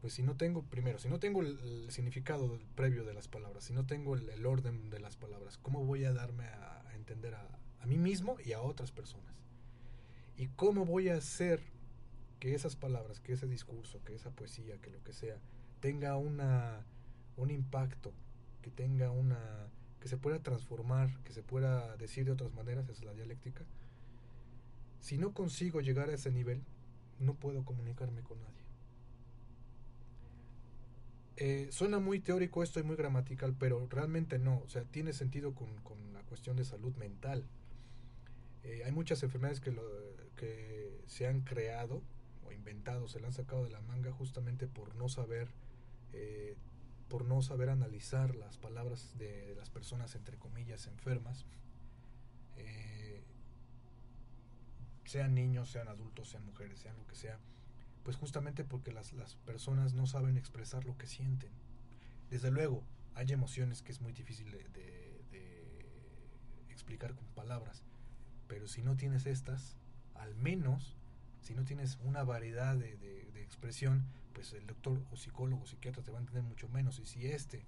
Pues 0.00 0.14
si 0.14 0.22
no 0.22 0.36
tengo, 0.36 0.62
primero, 0.62 0.98
si 0.98 1.08
no 1.08 1.18
tengo 1.18 1.42
el, 1.42 1.90
significado 1.90 2.58
previo 2.74 3.04
de 3.04 3.12
las 3.12 3.28
palabras, 3.28 3.64
si 3.64 3.74
no 3.74 3.84
tengo 3.84 4.14
el, 4.14 4.46
orden 4.46 4.88
de 4.88 4.98
las 4.98 5.16
palabras, 5.16 5.58
¿cómo 5.58 5.84
voy 5.84 6.04
a 6.04 6.12
darme 6.12 6.44
a, 6.44 6.82
entender 6.94 7.34
a, 7.34 7.46
a 7.80 7.86
mí 7.86 7.98
mismo 7.98 8.36
y 8.44 8.52
a 8.52 8.62
otras 8.62 8.92
personas? 8.92 9.34
¿Y 10.38 10.46
cómo 10.48 10.86
voy 10.86 11.10
a 11.10 11.16
hacer 11.16 11.60
que 12.38 12.54
esas 12.54 12.74
palabras, 12.74 13.20
que 13.20 13.34
ese 13.34 13.46
discurso, 13.46 14.02
que 14.04 14.14
esa 14.14 14.30
poesía, 14.30 14.78
que 14.80 14.88
lo 14.88 15.02
que 15.04 15.12
sea, 15.12 15.36
tenga 15.80 16.16
una, 16.16 16.86
un 17.36 17.50
impacto 17.50 18.14
que 18.62 18.70
tenga 18.70 19.10
una 19.10 19.38
que 20.00 20.08
se 20.08 20.16
pueda 20.16 20.40
transformar, 20.42 21.10
que 21.24 21.32
se 21.32 21.42
pueda 21.42 21.96
decir 21.96 22.24
de 22.24 22.32
otras 22.32 22.52
maneras, 22.54 22.84
esa 22.88 22.92
es 23.00 23.04
la 23.04 23.14
dialéctica. 23.14 23.64
Si 25.00 25.18
no 25.18 25.32
consigo 25.34 25.80
llegar 25.80 26.10
a 26.10 26.14
ese 26.14 26.30
nivel, 26.30 26.62
no 27.18 27.34
puedo 27.34 27.64
comunicarme 27.64 28.22
con 28.22 28.40
nadie. 28.40 28.60
eh, 31.36 31.68
suena 31.72 31.98
muy 31.98 32.20
teórico 32.20 32.62
esto 32.62 32.80
y 32.80 32.82
muy 32.82 32.96
gramatical, 32.96 33.54
pero 33.58 33.86
realmente 33.88 34.38
no. 34.38 34.58
O 34.58 34.68
sea, 34.68 34.84
tiene 34.84 35.12
sentido 35.14 35.54
con, 35.54 35.74
con 35.78 36.12
la 36.12 36.22
cuestión 36.22 36.56
de 36.56 36.64
salud 36.64 36.94
mental. 36.96 37.44
Eh, 38.62 38.82
hay 38.84 38.92
muchas 38.92 39.22
enfermedades 39.22 39.60
que, 39.60 39.72
lo, 39.72 39.82
que 40.36 41.00
se 41.06 41.26
han 41.26 41.40
creado 41.40 42.02
o 42.46 42.52
inventado, 42.52 43.08
se 43.08 43.20
le 43.20 43.26
han 43.26 43.32
sacado 43.32 43.64
de 43.64 43.70
la 43.70 43.80
manga 43.80 44.12
justamente 44.12 44.66
por 44.66 44.94
no 44.96 45.08
saber, 45.08 45.48
eh, 46.12 46.56
por 47.10 47.26
no 47.26 47.42
saber 47.42 47.68
analizar 47.68 48.36
las 48.36 48.56
palabras 48.56 49.18
de 49.18 49.54
las 49.56 49.68
personas 49.68 50.14
entre 50.14 50.38
comillas 50.38 50.86
enfermas. 50.86 51.44
Eh, 52.56 53.22
sean 55.04 55.34
niños, 55.34 55.70
sean 55.70 55.88
adultos, 55.88 56.30
sean 56.30 56.46
mujeres, 56.46 56.78
sean 56.78 56.96
lo 56.96 57.06
que 57.06 57.16
sea, 57.16 57.38
pues 58.04 58.16
justamente 58.16 58.64
porque 58.64 58.92
las, 58.92 59.12
las 59.12 59.34
personas 59.34 59.92
no 59.92 60.06
saben 60.06 60.38
expresar 60.38 60.84
lo 60.86 60.96
que 60.96 61.08
sienten. 61.08 61.50
Desde 62.30 62.52
luego, 62.52 62.84
hay 63.14 63.32
emociones 63.32 63.82
que 63.82 63.90
es 63.90 64.00
muy 64.00 64.12
difícil 64.12 64.50
de, 64.50 64.70
explicar 66.70 67.14
con 67.14 67.26
palabras, 67.34 67.84
pero 68.48 68.66
si 68.66 68.82
no 68.82 68.96
tienes 68.96 69.26
estas, 69.26 69.76
al 70.14 70.34
menos, 70.34 70.96
si 71.42 71.54
no 71.54 71.64
tienes 71.64 71.98
una 72.02 72.24
variedad 72.24 72.74
de, 72.74 72.96
de 72.96 73.42
expresión, 73.42 74.06
pues 74.32 74.52
el 74.52 74.66
doctor 74.66 75.02
o 75.10 75.16
psicólogo 75.16 75.62
o 75.62 75.66
psiquiatra 75.66 76.02
te 76.02 76.10
va 76.10 76.18
a 76.18 76.20
entender 76.20 76.42
mucho 76.42 76.68
menos. 76.68 76.98
Y 76.98 77.06
si 77.06 77.26
este 77.26 77.64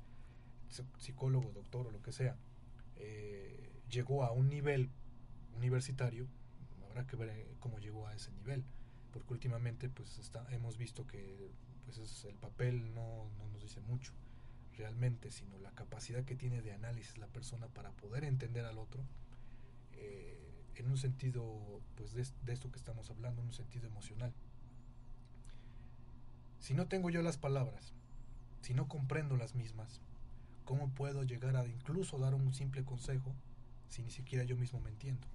psicólogo, 0.99 1.53
doctor 1.53 1.87
o 1.87 1.91
lo 1.91 2.03
que 2.03 2.13
sea, 2.13 2.37
eh, 2.97 3.83
llegó 3.91 4.25
a 4.25 4.33
un 4.33 4.49
nivel 4.49 4.91
universitario, 5.55 6.27
habrá 6.89 7.07
que 7.07 7.17
ver 7.17 7.31
eh, 7.31 7.55
cómo 7.61 7.79
llegó 7.79 8.07
a 8.07 8.15
ese 8.15 8.33
nivel. 8.33 8.65
Porque 9.13 9.35
últimamente 9.35 9.91
pues 9.91 10.19
está, 10.19 10.47
hemos 10.53 10.79
visto 10.79 11.07
que 11.07 11.51
pues 11.85 11.99
es, 11.99 12.25
el 12.25 12.37
papel 12.37 12.95
no, 12.95 13.31
no 13.39 13.49
nos 13.49 13.63
dice 13.63 13.81
mucho 13.81 14.13
realmente, 14.77 15.31
sino 15.31 15.59
la 15.59 15.73
capacidad 15.73 16.25
que 16.25 16.35
tiene 16.35 16.63
de 16.63 16.73
análisis 16.73 17.19
la 17.19 17.27
persona 17.27 17.69
para 17.69 17.91
poder 17.93 18.25
entender 18.25 18.65
al 18.65 18.79
otro. 18.79 19.05
Eh, 19.93 20.39
en 20.77 20.89
un 20.89 20.97
sentido 20.97 21.81
pues 21.97 22.15
de, 22.15 22.23
esto 22.53 22.71
que 22.71 22.79
estamos 22.79 23.11
hablando, 23.11 23.43
en 23.43 23.49
un 23.49 23.55
sentido 23.55 23.87
emocional. 23.87 24.33
Si 26.73 26.77
no 26.79 26.87
tengo 26.87 27.11
yo 27.11 27.21
las 27.21 27.37
palabras, 27.37 27.93
si 28.63 28.73
no 28.73 28.89
comprendo 28.89 29.37
las 29.37 29.55
mismas, 29.55 30.01
¿cómo 30.65 30.89
puedo 30.89 31.23
llegar 31.23 31.55
a 31.55 31.67
incluso 31.67 32.19
dar 32.19 32.33
un 32.33 32.55
simple 32.55 32.83
consejo 32.83 33.35
si 33.91 34.03
ni 34.03 34.11
siquiera 34.11 34.45
yo 34.45 34.57
mismo 34.57 34.81
me 34.81 34.89
entiendo? 34.89 35.29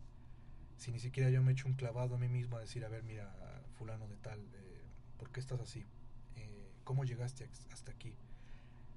Si 0.80 0.92
ni 0.92 0.98
siquiera 0.98 1.30
yo 1.30 1.44
me 1.44 1.52
echo 1.52 1.68
un 1.68 1.76
clavado 1.76 2.16
a 2.16 2.18
mí 2.18 2.28
mismo 2.28 2.58
a 2.58 2.62
decir, 2.62 2.84
a 2.84 2.90
ver, 2.90 3.04
mira, 3.04 3.32
fulano 3.78 4.08
de 4.08 4.16
tal, 4.16 4.40
eh, 4.40 4.82
¿por 5.20 5.30
qué 5.30 5.40
estás 5.40 5.60
así? 5.60 5.86
Eh, 6.38 6.72
¿Cómo 6.84 7.06
llegaste 7.06 7.48
hasta 7.72 7.92
aquí? 7.92 8.16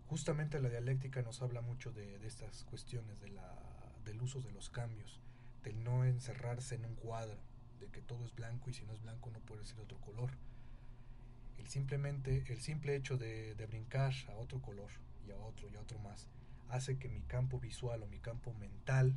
Justamente 0.06 0.62
la 0.62 0.70
dialéctica 0.70 1.20
nos 1.20 1.42
habla 1.42 1.60
mucho 1.60 1.92
de, 1.92 2.26
estas 2.26 2.64
cuestiones, 2.64 3.18
del 3.20 4.22
uso 4.22 4.40
de 4.40 4.52
los 4.52 4.70
cambios, 4.70 5.20
del 5.62 5.84
no 5.84 6.06
encerrarse 6.06 6.76
en 6.76 6.86
un 6.86 6.94
cuadro, 6.94 7.36
de 7.80 7.88
que 7.88 8.00
todo 8.00 8.24
es 8.24 8.34
blanco 8.34 8.70
y 8.70 8.72
si 8.72 8.86
no 8.86 8.94
es 8.94 9.02
blanco 9.02 9.30
no 9.30 9.40
puede 9.40 9.66
ser 9.66 9.78
otro 9.78 10.00
color. 10.00 10.30
El 11.60 11.68
simplemente, 11.68 12.44
el 12.48 12.60
simple 12.60 12.96
hecho 12.96 13.18
de, 13.18 13.54
brincar 13.68 14.14
a 14.28 14.32
otro 14.36 14.62
color 14.62 14.90
y 15.26 15.30
a 15.30 15.36
otro 15.36 15.68
y 15.68 15.76
a 15.76 15.80
otro 15.80 15.98
más 15.98 16.26
hace 16.70 16.98
que 16.98 17.08
mi 17.08 17.20
campo 17.20 17.60
visual 17.60 18.02
o 18.02 18.06
mi 18.06 18.18
campo 18.18 18.54
mental 18.54 19.14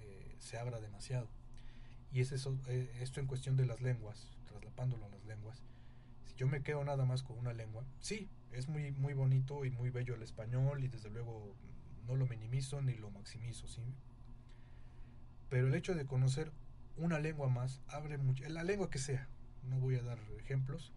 eh, 0.00 0.36
se 0.38 0.56
abra 0.56 0.80
demasiado. 0.80 1.28
Y 2.12 2.20
es 2.20 2.30
eso, 2.30 2.56
eh, 2.68 2.90
esto 3.00 3.18
en 3.18 3.26
cuestión 3.26 3.56
de 3.56 3.66
las 3.66 3.80
lenguas, 3.80 4.30
traslapándolo 4.46 5.04
a 5.04 5.08
las 5.08 5.24
lenguas. 5.24 5.64
Si 6.26 6.34
yo 6.36 6.46
me 6.46 6.62
quedo 6.62 6.84
nada 6.84 7.04
más 7.06 7.24
con 7.24 7.36
una 7.38 7.54
lengua, 7.54 7.84
sí, 7.98 8.28
es 8.52 8.68
muy, 8.68 8.92
muy 8.92 9.14
bonito 9.14 9.64
y 9.64 9.70
muy 9.70 9.90
bello 9.90 10.14
el 10.14 10.22
español 10.22 10.84
y 10.84 10.88
desde 10.88 11.10
luego 11.10 11.56
no 12.06 12.14
lo 12.14 12.26
minimizo 12.26 12.80
ni 12.82 12.94
lo 12.94 13.10
maximizo, 13.10 13.66
¿sí? 13.66 13.82
Pero 15.48 15.66
el 15.66 15.74
hecho 15.74 15.96
de 15.96 16.06
conocer 16.06 16.52
una 16.96 17.18
lengua 17.18 17.48
más 17.48 17.80
abre 17.88 18.16
mucho, 18.16 18.48
la 18.48 18.62
lengua 18.62 18.90
que 18.90 18.98
sea, 18.98 19.28
no 19.64 19.80
voy 19.80 19.96
a 19.96 20.02
dar 20.02 20.18
ejemplos, 20.38 20.92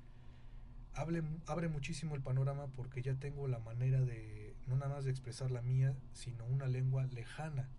abre, 0.95 1.23
abre 1.47 1.67
muchísimo 1.67 2.15
el 2.15 2.21
panorama 2.21 2.67
porque 2.75 3.01
ya 3.01 3.15
tengo 3.15 3.47
la 3.47 3.59
manera 3.59 4.01
de, 4.01 4.55
no 4.67 4.75
nada 4.75 4.95
más 4.95 5.05
de 5.05 5.11
expresar 5.11 5.51
la 5.51 5.61
mía, 5.61 5.95
sino 6.13 6.45
una 6.45 6.67
lengua 6.67 7.05
lejana, 7.05 7.69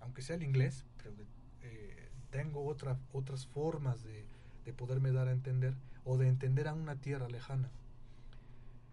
aunque 0.00 0.22
sea 0.22 0.36
el 0.36 0.42
inglés, 0.42 0.84
pero 0.96 1.12
eh, 1.62 2.08
tengo 2.30 2.64
otra, 2.66 2.98
otras 3.12 3.46
formas 3.46 4.02
de, 4.02 4.24
de 4.64 4.72
poderme 4.72 5.12
dar 5.12 5.28
a 5.28 5.32
entender 5.32 5.74
o 6.04 6.16
de 6.16 6.28
entender 6.28 6.68
a 6.68 6.74
una 6.74 6.96
tierra 6.96 7.28
lejana. 7.28 7.70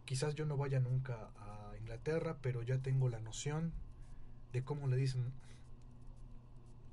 Quizás 0.06 0.36
yo 0.36 0.46
no 0.46 0.58
vaya 0.58 0.80
nunca 0.80 1.30
a 1.38 1.74
Inglaterra, 1.80 2.38
pero 2.42 2.62
ya 2.62 2.78
tengo 2.80 3.10
la 3.10 3.20
noción 3.20 3.74
de 4.54 4.64
cómo 4.64 4.88
le 4.88 4.96
dicen 4.98 5.34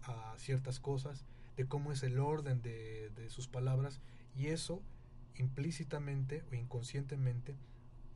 a 0.03 0.35
ciertas 0.38 0.81
cosas, 0.81 1.25
de 1.57 1.66
cómo 1.66 1.92
es 1.92 2.03
el 2.03 2.18
orden 2.18 2.62
de, 2.62 3.11
de, 3.11 3.31
sus 3.31 3.46
palabras 3.46 4.01
y 4.37 4.48
eso 4.48 4.83
implícitamente 5.37 6.45
o 6.51 6.55
inconscientemente 6.55 7.57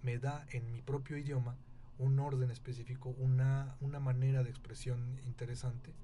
me 0.02 0.18
da 0.18 0.46
en 0.50 0.70
mi 0.72 0.82
propio 0.82 1.16
idioma 1.16 1.56
un 1.98 2.18
orden 2.18 2.50
específico, 2.50 3.14
una, 3.18 3.76
una 3.80 4.00
manera 4.00 4.42
de 4.42 4.50
expresión 4.50 5.18
interesante. 5.26 5.94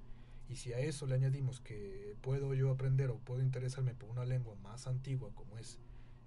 Y 0.49 0.57
si 0.57 0.73
a 0.73 0.79
eso 0.79 1.07
le 1.07 1.15
añadimos 1.15 1.61
que 1.61 2.17
puedo 2.21 2.55
yo 2.55 2.71
aprender 2.71 3.11
o 3.11 3.19
puedo 3.19 3.43
interesarme 3.43 3.95
por 3.95 4.11
una 4.11 4.25
lengua 4.25 4.55
más 4.63 4.87
antigua 4.87 5.31
como 5.35 5.59
es 5.59 5.79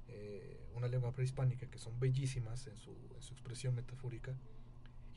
eh, 0.08 0.60
una 0.76 0.88
lengua 0.88 1.14
prehispánica 1.14 1.68
que 1.68 1.80
son 1.80 2.00
bellísimas 2.00 2.68
en 2.68 2.78
su, 2.78 2.92
en 3.16 3.22
su 3.22 3.34
expresión 3.34 3.76
metafórica 3.76 4.36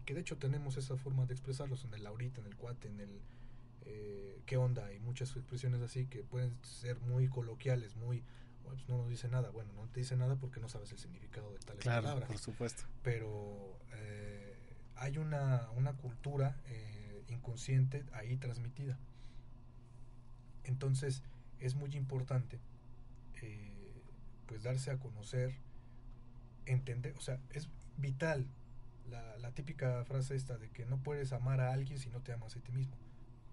y 0.01 0.05
que 0.05 0.15
de 0.15 0.21
hecho 0.21 0.37
tenemos 0.37 0.77
esa 0.77 0.97
forma 0.97 1.27
de 1.27 1.35
expresarlos 1.35 1.85
en 1.85 1.95
el 1.95 2.07
ahorita, 2.07 2.41
en 2.41 2.47
el 2.47 2.57
cuate, 2.57 2.89
en 2.89 3.01
el 3.01 3.21
eh, 3.87 4.43
qué 4.47 4.57
onda, 4.57 4.87
hay 4.87 4.99
muchas 4.99 5.35
expresiones 5.37 5.81
así 5.81 6.07
que 6.07 6.23
pueden 6.23 6.53
ser 6.63 6.99
muy 7.01 7.29
coloquiales, 7.29 7.97
muy 7.97 8.23
pues 8.69 8.89
no 8.89 8.99
nos 8.99 9.09
dice 9.09 9.29
nada, 9.29 9.51
bueno, 9.51 9.73
no 9.73 9.87
te 9.89 10.01
dice 10.01 10.17
nada 10.17 10.37
porque 10.37 10.61
no 10.61 10.69
sabes 10.69 10.93
el 10.93 10.99
significado 10.99 11.53
de 11.53 11.59
tales 11.61 11.83
claro, 11.83 12.03
palabras. 12.03 12.29
por 12.29 12.39
supuesto. 12.39 12.85
Pero 13.03 13.79
eh, 13.95 14.57
hay 14.97 15.19
una, 15.19 15.69
una 15.77 15.95
cultura 15.95 16.57
eh, 16.67 17.25
inconsciente 17.29 18.05
ahí 18.13 18.37
transmitida. 18.37 18.99
Entonces 20.65 21.23
es 21.61 21.75
muy 21.75 21.95
importante 21.97 22.61
eh, 23.43 24.03
pues 24.47 24.63
darse 24.63 24.91
a 24.91 24.99
conocer, 24.99 25.55
entender, 26.67 27.15
o 27.17 27.21
sea, 27.21 27.41
es 27.51 27.69
vital 27.97 28.47
la, 29.09 29.39
la 29.39 29.53
típica 29.53 30.05
frase 30.05 30.37
esta 30.37 30.59
de 30.59 30.71
que 30.71 30.85
no 30.85 30.99
puedes 30.99 31.33
amar 31.33 31.61
a 31.61 31.73
alguien 31.73 31.99
si 31.99 32.11
no 32.11 32.21
te 32.21 32.33
amas 32.33 32.57
a 32.57 32.61
ti 32.61 32.73
mismo. 32.73 32.97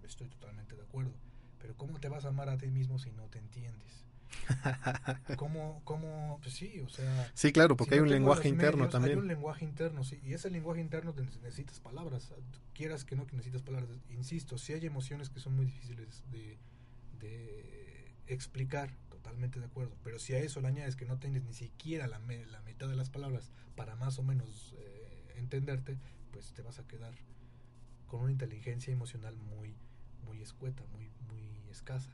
Estoy 0.04 0.28
totalmente 0.28 0.76
de 0.76 0.82
acuerdo. 0.82 1.12
Pero 1.58 1.74
¿cómo 1.76 1.98
te 1.98 2.08
vas 2.08 2.24
a 2.26 2.28
amar 2.28 2.48
a 2.48 2.58
ti 2.58 2.68
mismo 2.68 2.98
si 2.98 3.10
no 3.12 3.24
te 3.24 3.38
entiendes? 3.38 4.05
¿Cómo, 5.36 5.80
cómo, 5.84 6.38
pues 6.42 6.54
sí, 6.54 6.80
o 6.80 6.88
sea... 6.88 7.30
Sí, 7.34 7.52
claro, 7.52 7.76
porque 7.76 7.90
si 7.90 7.94
hay 7.94 8.00
no 8.00 8.04
un 8.04 8.10
lenguaje 8.10 8.48
interno 8.48 8.88
también. 8.88 9.18
Hay 9.18 9.22
un 9.22 9.28
lenguaje 9.28 9.64
interno, 9.64 10.04
sí, 10.04 10.20
y 10.24 10.32
ese 10.34 10.50
lenguaje 10.50 10.80
interno 10.80 11.12
te 11.12 11.22
necesitas 11.22 11.80
palabras, 11.80 12.32
quieras 12.74 13.04
que 13.04 13.16
no 13.16 13.26
que 13.26 13.36
necesitas 13.36 13.62
palabras. 13.62 13.90
Insisto, 14.10 14.58
sí 14.58 14.72
hay 14.72 14.86
emociones 14.86 15.30
que 15.30 15.40
son 15.40 15.56
muy 15.56 15.66
difíciles 15.66 16.22
de, 16.30 16.58
de 17.20 18.14
explicar, 18.26 18.90
totalmente 19.08 19.58
de 19.58 19.66
acuerdo, 19.66 19.96
pero 20.04 20.18
si 20.18 20.34
a 20.34 20.38
eso 20.38 20.60
le 20.60 20.68
añades 20.68 20.96
que 20.96 21.04
no 21.04 21.18
tienes 21.18 21.44
ni 21.44 21.54
siquiera 21.54 22.06
la, 22.06 22.18
me, 22.18 22.46
la 22.46 22.60
mitad 22.62 22.88
de 22.88 22.96
las 22.96 23.10
palabras 23.10 23.50
para 23.74 23.96
más 23.96 24.18
o 24.18 24.22
menos 24.22 24.74
eh, 24.78 25.32
entenderte, 25.36 25.98
pues 26.32 26.52
te 26.52 26.62
vas 26.62 26.78
a 26.78 26.86
quedar 26.86 27.14
con 28.06 28.20
una 28.20 28.30
inteligencia 28.30 28.92
emocional 28.92 29.36
muy, 29.36 29.74
muy 30.24 30.42
escueta, 30.42 30.84
muy, 30.92 31.10
muy 31.28 31.70
escasa. 31.70 32.10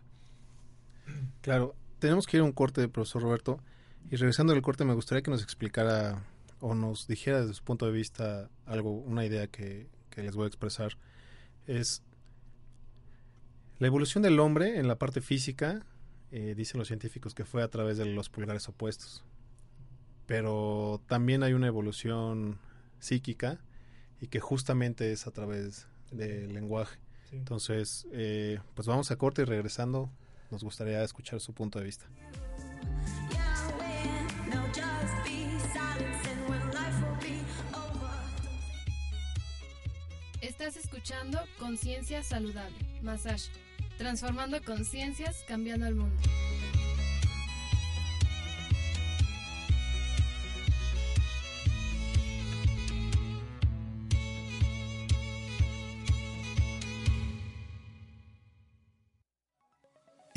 Claro, 1.42 1.74
tenemos 2.02 2.26
que 2.26 2.36
ir 2.36 2.40
a 2.40 2.44
un 2.44 2.50
corte, 2.50 2.88
profesor 2.88 3.22
Roberto, 3.22 3.60
y 4.10 4.16
regresando 4.16 4.52
al 4.52 4.60
corte 4.60 4.84
me 4.84 4.92
gustaría 4.92 5.22
que 5.22 5.30
nos 5.30 5.40
explicara 5.40 6.24
o 6.58 6.74
nos 6.74 7.06
dijera 7.06 7.42
desde 7.42 7.54
su 7.54 7.62
punto 7.62 7.86
de 7.86 7.92
vista 7.92 8.50
algo, 8.66 8.90
una 8.90 9.24
idea 9.24 9.46
que, 9.46 9.86
que 10.10 10.24
les 10.24 10.34
voy 10.34 10.46
a 10.46 10.48
expresar. 10.48 10.98
Es 11.68 12.02
la 13.78 13.86
evolución 13.86 14.24
del 14.24 14.40
hombre 14.40 14.80
en 14.80 14.88
la 14.88 14.98
parte 14.98 15.20
física, 15.20 15.86
eh, 16.32 16.54
dicen 16.56 16.80
los 16.80 16.88
científicos 16.88 17.34
que 17.36 17.44
fue 17.44 17.62
a 17.62 17.68
través 17.68 17.98
de 17.98 18.06
los 18.06 18.28
pulgares 18.28 18.68
opuestos. 18.68 19.22
Pero 20.26 21.00
también 21.06 21.44
hay 21.44 21.52
una 21.52 21.68
evolución 21.68 22.58
psíquica 22.98 23.60
y 24.20 24.26
que 24.26 24.40
justamente 24.40 25.12
es 25.12 25.28
a 25.28 25.30
través 25.30 25.86
del 26.10 26.52
lenguaje. 26.52 26.98
Sí. 27.30 27.36
Entonces, 27.36 28.08
eh, 28.10 28.58
pues 28.74 28.88
vamos 28.88 29.12
a 29.12 29.16
corte 29.16 29.42
y 29.42 29.44
regresando 29.44 30.10
nos 30.52 30.62
gustaría 30.62 31.02
escuchar 31.02 31.40
su 31.40 31.54
punto 31.54 31.78
de 31.78 31.86
vista. 31.86 32.04
Estás 40.42 40.76
escuchando 40.76 41.40
Conciencia 41.58 42.22
Saludable, 42.22 42.76
Massage, 43.02 43.50
transformando 43.96 44.62
conciencias, 44.62 45.42
cambiando 45.48 45.86
el 45.86 45.94
mundo. 45.94 46.20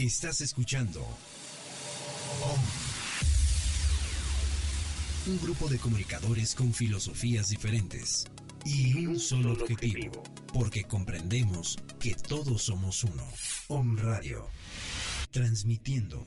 Estás 0.05 0.39
escuchando 0.41 1.03
Un 5.25 5.39
grupo 5.41 5.67
de 5.67 5.79
comunicadores 5.79 6.53
con 6.53 6.71
filosofías 6.75 7.47
diferentes 7.47 8.25
y 8.63 9.07
un 9.07 9.19
solo 9.19 9.53
objetivo, 9.53 10.21
porque 10.53 10.83
comprendemos 10.83 11.79
que 11.99 12.13
todos 12.13 12.61
somos 12.61 13.03
uno. 13.03 13.27
Om 13.67 13.97
Radio, 13.97 14.47
transmitiendo 15.31 16.23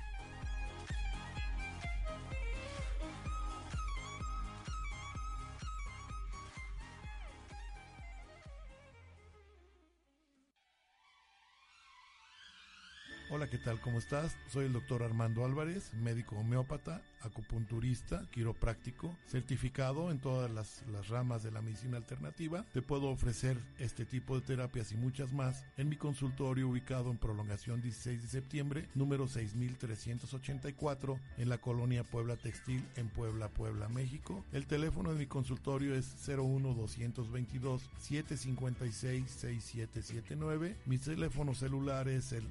Hola, 13.44 13.50
¿qué 13.50 13.58
tal? 13.58 13.78
¿Cómo 13.78 13.98
estás? 13.98 14.38
Soy 14.50 14.64
el 14.64 14.72
doctor 14.72 15.02
Armando 15.02 15.44
Álvarez, 15.44 15.92
médico 15.92 16.34
homeópata, 16.34 17.02
acupunturista, 17.20 18.26
quiropráctico, 18.30 19.14
certificado 19.26 20.10
en 20.10 20.18
todas 20.18 20.50
las, 20.50 20.82
ramas 21.10 21.42
de 21.42 21.50
la 21.50 21.60
medicina 21.60 21.98
alternativa. 21.98 22.64
Te 22.72 22.80
puedo 22.80 23.08
ofrecer 23.08 23.58
este 23.78 24.06
tipo 24.06 24.34
de 24.34 24.46
terapias 24.46 24.92
y 24.92 24.96
muchas 24.96 25.34
más 25.34 25.66
en 25.76 25.90
mi 25.90 25.96
consultorio 25.96 26.70
ubicado 26.70 27.10
en 27.10 27.18
Prolongación 27.18 27.82
16 27.82 28.22
de 28.22 28.28
septiembre, 28.28 28.88
número 28.94 29.28
6384, 29.28 31.20
en 31.36 31.50
la 31.50 31.58
colonia 31.58 32.02
Puebla 32.02 32.36
Textil, 32.36 32.82
en 32.96 33.10
Puebla, 33.10 33.48
Puebla, 33.48 33.90
México. 33.90 34.42
El 34.52 34.66
teléfono 34.66 35.12
de 35.12 35.18
mi 35.18 35.26
consultorio 35.26 35.94
es 35.94 36.14
01222 36.26 37.90
756 37.98 39.30
6779. 39.30 40.76
Mi 40.86 40.96
teléfono 40.96 41.54
celular 41.54 42.08
es 42.08 42.32
el 42.32 42.48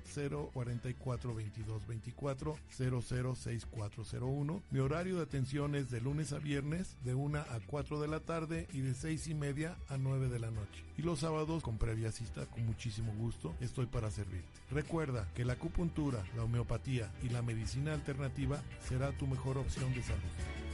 040 0.54 0.83
44 0.84 1.34
22 1.34 1.88
24 1.88 2.58
006401. 2.70 4.64
Mi 4.70 4.80
horario 4.80 5.16
de 5.16 5.24
atención 5.24 5.76
es 5.76 5.90
de 5.90 6.02
lunes 6.02 6.34
a 6.34 6.40
viernes 6.40 6.98
de 7.04 7.16
1 7.16 7.40
a 7.40 7.60
4 7.66 8.02
de 8.02 8.08
la 8.10 8.20
tarde 8.20 8.68
y 8.74 8.82
de 8.82 8.94
6 8.94 9.28
y 9.28 9.34
media 9.34 9.78
a 9.88 9.98
9 9.98 10.28
de 10.28 10.40
la 10.40 10.52
noche. 10.52 10.84
Y 10.98 11.04
los 11.04 11.20
sábados 11.20 11.64
con 11.64 11.78
previa 11.78 12.12
cita 12.12 12.46
con 12.48 12.66
muchísimo 12.66 13.14
gusto 13.14 13.56
estoy 13.62 13.86
para 13.86 14.12
servirte. 14.12 14.60
Recuerda 14.72 15.30
que 15.34 15.46
la 15.46 15.54
acupuntura, 15.54 16.24
la 16.36 16.44
homeopatía 16.44 17.10
y 17.24 17.30
la 17.30 17.42
medicina 17.42 17.94
alternativa 17.94 18.62
será 18.82 19.12
tu 19.14 19.26
mejor 19.28 19.58
opción 19.58 19.94
de 19.94 20.04
salud. 20.04 20.73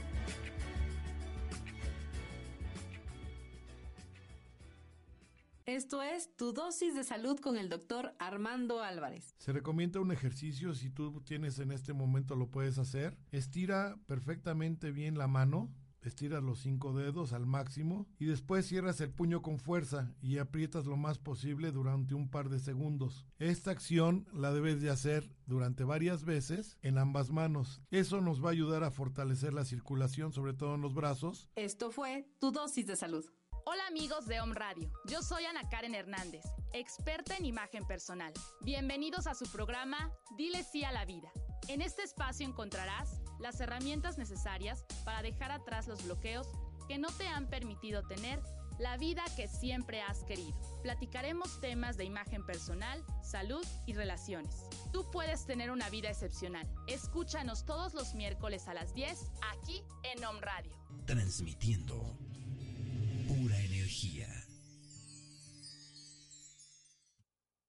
Esto 5.66 6.02
es 6.02 6.34
Tu 6.36 6.52
dosis 6.52 6.94
de 6.94 7.04
salud 7.04 7.38
con 7.38 7.56
el 7.56 7.68
doctor 7.68 8.14
Armando 8.18 8.82
Álvarez. 8.82 9.34
Se 9.38 9.52
recomienda 9.52 10.00
un 10.00 10.10
ejercicio, 10.10 10.74
si 10.74 10.90
tú 10.90 11.20
tienes 11.20 11.58
en 11.58 11.70
este 11.70 11.92
momento 11.92 12.34
lo 12.34 12.50
puedes 12.50 12.78
hacer. 12.78 13.18
Estira 13.30 13.96
perfectamente 14.06 14.90
bien 14.90 15.18
la 15.18 15.28
mano, 15.28 15.70
estiras 16.02 16.42
los 16.42 16.60
cinco 16.60 16.94
dedos 16.94 17.32
al 17.32 17.46
máximo 17.46 18.08
y 18.18 18.24
después 18.24 18.66
cierras 18.66 19.00
el 19.00 19.10
puño 19.10 19.42
con 19.42 19.58
fuerza 19.58 20.14
y 20.22 20.38
aprietas 20.38 20.86
lo 20.86 20.96
más 20.96 21.18
posible 21.18 21.72
durante 21.72 22.14
un 22.14 22.30
par 22.30 22.48
de 22.48 22.58
segundos. 22.58 23.26
Esta 23.38 23.70
acción 23.70 24.26
la 24.32 24.52
debes 24.52 24.80
de 24.80 24.90
hacer 24.90 25.30
durante 25.46 25.84
varias 25.84 26.24
veces 26.24 26.78
en 26.82 26.98
ambas 26.98 27.30
manos. 27.30 27.82
Eso 27.90 28.20
nos 28.20 28.42
va 28.42 28.48
a 28.48 28.52
ayudar 28.52 28.82
a 28.82 28.90
fortalecer 28.90 29.52
la 29.52 29.64
circulación, 29.64 30.32
sobre 30.32 30.54
todo 30.54 30.74
en 30.74 30.80
los 30.80 30.94
brazos. 30.94 31.50
Esto 31.54 31.90
fue 31.90 32.28
Tu 32.38 32.50
dosis 32.50 32.86
de 32.86 32.96
salud. 32.96 33.26
Hola 33.66 33.86
amigos 33.86 34.26
de 34.26 34.40
Home 34.40 34.54
Radio, 34.54 34.90
yo 35.06 35.22
soy 35.22 35.44
Ana 35.44 35.68
Karen 35.68 35.94
Hernández, 35.94 36.42
experta 36.72 37.36
en 37.36 37.44
imagen 37.44 37.86
personal. 37.86 38.32
Bienvenidos 38.62 39.26
a 39.26 39.34
su 39.34 39.44
programa 39.52 40.10
Dile 40.36 40.64
sí 40.64 40.82
a 40.84 40.92
la 40.92 41.04
vida. 41.04 41.30
En 41.68 41.82
este 41.82 42.02
espacio 42.02 42.46
encontrarás 42.46 43.20
las 43.38 43.60
herramientas 43.60 44.16
necesarias 44.16 44.86
para 45.04 45.22
dejar 45.22 45.52
atrás 45.52 45.88
los 45.88 46.02
bloqueos 46.04 46.48
que 46.88 46.98
no 46.98 47.08
te 47.08 47.26
han 47.28 47.48
permitido 47.48 48.02
tener 48.06 48.40
la 48.78 48.96
vida 48.96 49.22
que 49.36 49.46
siempre 49.46 50.00
has 50.00 50.24
querido. 50.24 50.58
Platicaremos 50.82 51.60
temas 51.60 51.98
de 51.98 52.04
imagen 52.04 52.44
personal, 52.46 53.04
salud 53.22 53.64
y 53.86 53.92
relaciones. 53.92 54.64
Tú 54.90 55.10
puedes 55.10 55.44
tener 55.44 55.70
una 55.70 55.90
vida 55.90 56.08
excepcional. 56.08 56.66
Escúchanos 56.86 57.66
todos 57.66 57.92
los 57.92 58.14
miércoles 58.14 58.68
a 58.68 58.74
las 58.74 58.94
10 58.94 59.18
aquí 59.52 59.82
en 60.02 60.24
Home 60.24 60.40
Radio. 60.40 60.72
Transmitiendo 61.04 62.16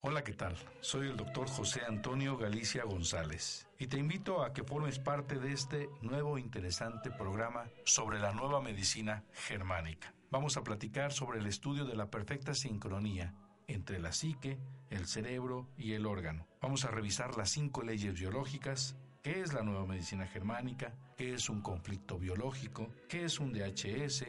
Hola, 0.02 0.24
¿qué 0.24 0.34
tal? 0.34 0.56
Soy 0.82 1.08
el 1.08 1.18
doctor 1.18 1.48
José 1.48 1.82
Antonio 1.88 2.38
Galicia 2.38 2.84
González 2.84 3.68
y 3.80 3.88
te 3.88 3.98
invito 3.98 4.44
a 4.44 4.54
que 4.54 4.64
formes 4.64 5.00
parte 5.00 5.40
de 5.40 5.52
este 5.52 5.90
nuevo 6.02 6.38
interesante 6.38 7.10
programa 7.10 7.70
sobre 7.86 8.20
la 8.20 8.34
nueva 8.34 8.62
medicina 8.62 9.24
germánica. 9.34 10.14
Vamos 10.30 10.58
a 10.58 10.64
platicar 10.64 11.12
sobre 11.12 11.40
el 11.40 11.48
estudio 11.48 11.86
de 11.86 11.96
la 11.96 12.12
perfecta 12.12 12.54
sincronía 12.54 13.34
entre 13.68 14.00
la 14.00 14.12
psique, 14.12 14.60
el 14.92 15.08
cerebro 15.08 15.70
y 15.76 15.94
el 15.94 16.06
órgano. 16.06 16.46
Vamos 16.62 16.86
a 16.86 16.92
revisar 16.92 17.36
las 17.36 17.50
cinco 17.50 17.82
leyes 17.82 18.14
biológicas, 18.14 18.96
qué 19.24 19.42
es 19.42 19.54
la 19.54 19.64
nueva 19.64 19.86
medicina 19.88 20.28
germánica, 20.28 20.94
qué 21.18 21.34
es 21.34 21.50
un 21.50 21.62
conflicto 21.62 22.20
biológico, 22.20 22.90
qué 23.08 23.26
es 23.26 23.40
un 23.40 23.54
DHS, 23.54 24.26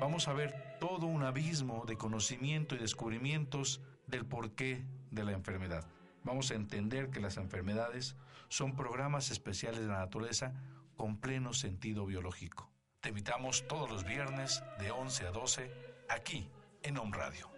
vamos 0.00 0.28
a 0.28 0.32
ver 0.32 0.78
todo 0.80 1.06
un 1.06 1.22
abismo 1.22 1.84
de 1.86 1.96
conocimiento 1.96 2.74
y 2.74 2.78
descubrimientos 2.78 3.82
del 4.06 4.24
porqué 4.24 4.82
de 5.10 5.24
la 5.24 5.32
enfermedad. 5.32 5.86
Vamos 6.24 6.50
a 6.50 6.54
entender 6.54 7.10
que 7.10 7.20
las 7.20 7.36
enfermedades 7.36 8.16
son 8.48 8.74
programas 8.74 9.30
especiales 9.30 9.80
de 9.80 9.86
la 9.86 9.98
naturaleza 9.98 10.54
con 10.96 11.18
pleno 11.18 11.52
sentido 11.52 12.06
biológico. 12.06 12.70
Te 13.00 13.10
invitamos 13.10 13.68
todos 13.68 13.90
los 13.90 14.04
viernes 14.04 14.62
de 14.78 14.90
11 14.90 15.26
a 15.26 15.30
12 15.32 15.70
aquí 16.08 16.48
en 16.82 16.96
Home 16.96 17.16
Radio. 17.16 17.48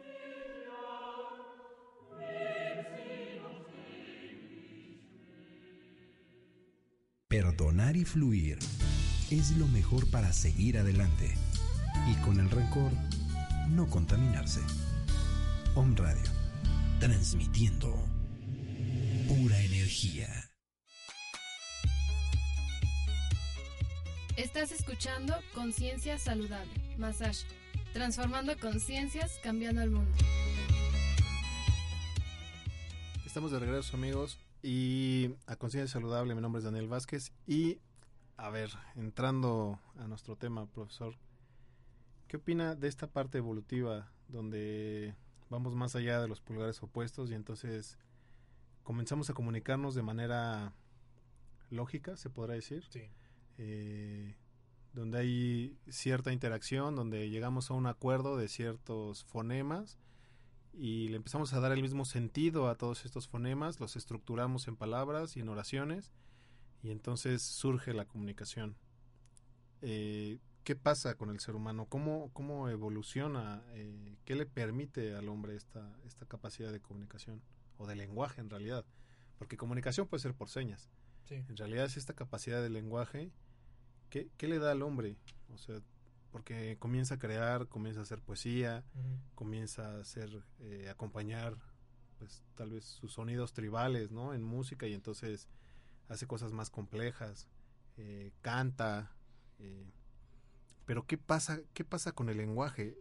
Perdonar 7.28 7.96
y 7.96 8.04
fluir 8.04 8.58
es 9.30 9.56
lo 9.56 9.66
mejor 9.68 10.10
para 10.10 10.32
seguir 10.32 10.76
adelante 10.76 11.34
y 12.06 12.14
con 12.22 12.40
el 12.40 12.50
rencor 12.50 12.92
no 13.68 13.88
contaminarse. 13.88 14.60
Om 15.74 15.96
Radio, 15.96 16.30
transmitiendo 17.00 17.88
pura 19.28 19.58
energía. 19.60 20.28
Estás 24.36 24.72
escuchando 24.72 25.34
Conciencia 25.54 26.18
Saludable, 26.18 26.72
Massage, 26.98 27.46
transformando 27.92 28.58
conciencias, 28.58 29.38
cambiando 29.42 29.82
el 29.82 29.90
mundo. 29.90 30.12
Estamos 33.26 33.50
de 33.52 33.58
regreso 33.58 33.96
amigos 33.96 34.38
y 34.62 35.30
a 35.46 35.56
Conciencia 35.56 35.92
Saludable, 35.92 36.34
mi 36.34 36.40
nombre 36.40 36.60
es 36.60 36.64
Daniel 36.64 36.88
Vázquez 36.88 37.32
y 37.46 37.78
a 38.36 38.50
ver, 38.50 38.70
entrando 38.96 39.78
a 39.98 40.08
nuestro 40.08 40.36
tema, 40.36 40.66
profesor, 40.66 41.14
¿Qué 42.32 42.38
opina 42.38 42.74
de 42.74 42.88
esta 42.88 43.08
parte 43.08 43.36
evolutiva 43.36 44.10
donde 44.26 45.14
vamos 45.50 45.74
más 45.74 45.94
allá 45.96 46.18
de 46.18 46.28
los 46.28 46.40
pulgares 46.40 46.82
opuestos 46.82 47.30
y 47.30 47.34
entonces 47.34 47.98
comenzamos 48.84 49.28
a 49.28 49.34
comunicarnos 49.34 49.94
de 49.94 50.00
manera 50.00 50.72
lógica, 51.68 52.16
se 52.16 52.30
podrá 52.30 52.54
decir? 52.54 52.86
Sí. 52.88 53.02
Eh, 53.58 54.34
donde 54.94 55.18
hay 55.18 55.78
cierta 55.90 56.32
interacción, 56.32 56.96
donde 56.96 57.28
llegamos 57.28 57.70
a 57.70 57.74
un 57.74 57.86
acuerdo 57.86 58.38
de 58.38 58.48
ciertos 58.48 59.24
fonemas 59.24 59.98
y 60.72 61.08
le 61.08 61.16
empezamos 61.16 61.52
a 61.52 61.60
dar 61.60 61.72
el 61.72 61.82
mismo 61.82 62.06
sentido 62.06 62.70
a 62.70 62.76
todos 62.76 63.04
estos 63.04 63.28
fonemas, 63.28 63.78
los 63.78 63.94
estructuramos 63.94 64.68
en 64.68 64.76
palabras 64.76 65.36
y 65.36 65.40
en 65.40 65.50
oraciones 65.50 66.14
y 66.82 66.92
entonces 66.92 67.42
surge 67.42 67.92
la 67.92 68.06
comunicación. 68.06 68.74
Eh, 69.82 70.38
¿Qué 70.64 70.76
pasa 70.76 71.16
con 71.16 71.30
el 71.30 71.40
ser 71.40 71.56
humano? 71.56 71.86
¿Cómo, 71.86 72.30
cómo 72.32 72.68
evoluciona? 72.68 73.64
Eh, 73.72 74.16
¿Qué 74.24 74.36
le 74.36 74.46
permite 74.46 75.14
al 75.14 75.28
hombre 75.28 75.56
esta, 75.56 75.98
esta 76.04 76.26
capacidad 76.26 76.70
de 76.72 76.80
comunicación? 76.80 77.42
O 77.78 77.86
de 77.86 77.96
lenguaje 77.96 78.40
en 78.40 78.48
realidad. 78.48 78.84
Porque 79.38 79.56
comunicación 79.56 80.06
puede 80.06 80.22
ser 80.22 80.34
por 80.34 80.48
señas. 80.48 80.90
En 81.30 81.56
realidad 81.56 81.86
es 81.86 81.96
esta 81.96 82.12
capacidad 82.12 82.62
de 82.62 82.68
lenguaje. 82.68 83.32
¿Qué, 84.10 84.30
¿Qué 84.36 84.46
le 84.46 84.58
da 84.58 84.72
al 84.72 84.82
hombre? 84.82 85.16
O 85.48 85.56
sea, 85.56 85.80
porque 86.32 86.76
comienza 86.78 87.16
a 87.16 87.18
crear, 87.18 87.68
comienza 87.68 88.00
a 88.00 88.02
hacer 88.04 88.20
poesía, 88.20 88.82
comienza 89.34 89.96
a 89.96 90.00
hacer, 90.00 90.42
eh, 90.60 90.88
acompañar, 90.90 91.56
pues 92.18 92.42
tal 92.54 92.70
vez 92.70 92.84
sus 92.84 93.12
sonidos 93.12 93.52
tribales, 93.52 94.10
¿no? 94.10 94.32
En 94.34 94.42
música 94.42 94.86
y 94.86 94.94
entonces 94.94 95.48
hace 96.08 96.26
cosas 96.26 96.52
más 96.52 96.70
complejas, 96.70 97.48
eh, 97.98 98.32
canta, 98.40 99.12
eh, 99.58 99.90
pero 100.92 101.06
¿qué 101.06 101.16
pasa, 101.16 101.58
qué 101.72 101.84
pasa 101.84 102.12
con 102.12 102.28
el 102.28 102.36
lenguaje? 102.36 102.98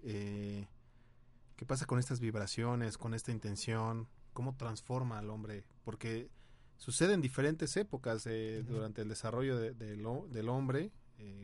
¿Qué 1.57 1.65
pasa 1.65 1.85
con 1.85 1.99
estas 1.99 2.21
vibraciones, 2.21 2.97
con 2.97 3.13
esta 3.13 3.33
intención? 3.33 4.07
¿Cómo 4.31 4.55
transforma 4.55 5.19
al 5.19 5.29
hombre? 5.29 5.65
Porque 5.83 6.29
sucede 6.77 7.15
en 7.15 7.19
diferentes 7.19 7.75
épocas 7.75 8.29
durante 8.65 9.01
el 9.01 9.09
desarrollo 9.09 9.59
del 9.59 10.47
hombre, 10.47 10.89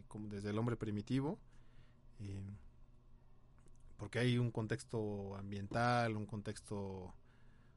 como 0.07 0.29
desde 0.29 0.51
el 0.51 0.57
hombre 0.57 0.77
primitivo, 0.77 1.38
eh, 2.21 2.55
porque 3.97 4.19
hay 4.19 4.38
un 4.38 4.49
contexto 4.49 5.36
ambiental, 5.36 6.15
un 6.15 6.27
contexto 6.27 7.13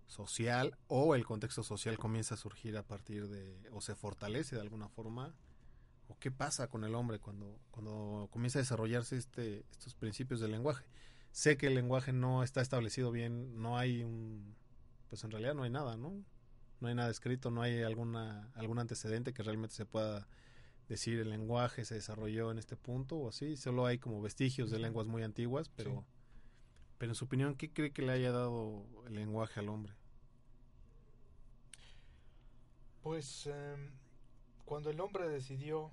social, 0.06 0.78
o 0.86 1.16
el 1.16 1.26
contexto 1.26 1.64
social 1.64 1.98
comienza 1.98 2.36
a 2.36 2.38
surgir 2.38 2.76
a 2.76 2.84
partir 2.84 3.26
de, 3.26 3.68
o 3.72 3.80
se 3.80 3.96
fortalece 3.96 4.54
de 4.54 4.62
alguna 4.62 4.88
forma, 4.88 5.34
o 6.10 6.18
qué 6.18 6.30
pasa 6.30 6.68
con 6.68 6.84
el 6.84 6.94
hombre 6.94 7.20
cuando, 7.20 7.56
cuando 7.70 8.28
comienza 8.32 8.58
a 8.58 8.62
desarrollarse 8.62 9.16
este, 9.16 9.64
estos 9.70 9.94
principios 9.94 10.40
del 10.40 10.50
lenguaje. 10.50 10.84
Sé 11.30 11.56
que 11.56 11.68
el 11.68 11.74
lenguaje 11.74 12.12
no 12.12 12.42
está 12.42 12.60
establecido 12.60 13.12
bien, 13.12 13.56
no 13.62 13.78
hay 13.78 14.02
un, 14.02 14.56
pues 15.08 15.22
en 15.22 15.30
realidad 15.30 15.54
no 15.54 15.62
hay 15.62 15.70
nada, 15.70 15.96
¿no? 15.96 16.24
No 16.80 16.88
hay 16.88 16.94
nada 16.96 17.10
escrito, 17.10 17.52
no 17.52 17.62
hay 17.62 17.82
alguna, 17.82 18.50
algún 18.54 18.80
antecedente 18.80 19.32
que 19.32 19.44
realmente 19.44 19.76
se 19.76 19.86
pueda 19.86 20.26
decir 20.88 21.20
el 21.20 21.30
lenguaje 21.30 21.84
se 21.84 21.94
desarrolló 21.94 22.50
en 22.50 22.58
este 22.58 22.76
punto 22.76 23.16
o 23.16 23.28
así, 23.28 23.56
solo 23.56 23.86
hay 23.86 23.98
como 23.98 24.20
vestigios 24.20 24.72
de 24.72 24.80
lenguas 24.80 25.06
muy 25.06 25.22
antiguas, 25.22 25.68
pero, 25.68 26.04
pero 26.98 27.12
en 27.12 27.14
su 27.14 27.26
opinión, 27.26 27.54
¿qué 27.54 27.72
cree 27.72 27.92
que 27.92 28.02
le 28.02 28.10
haya 28.10 28.32
dado 28.32 28.84
el 29.06 29.14
lenguaje 29.14 29.60
al 29.60 29.68
hombre? 29.68 29.94
Pues 33.02 33.46
em, 33.46 33.92
cuando 34.80 34.92
el 34.92 35.00
hombre 35.00 35.28
decidió 35.28 35.92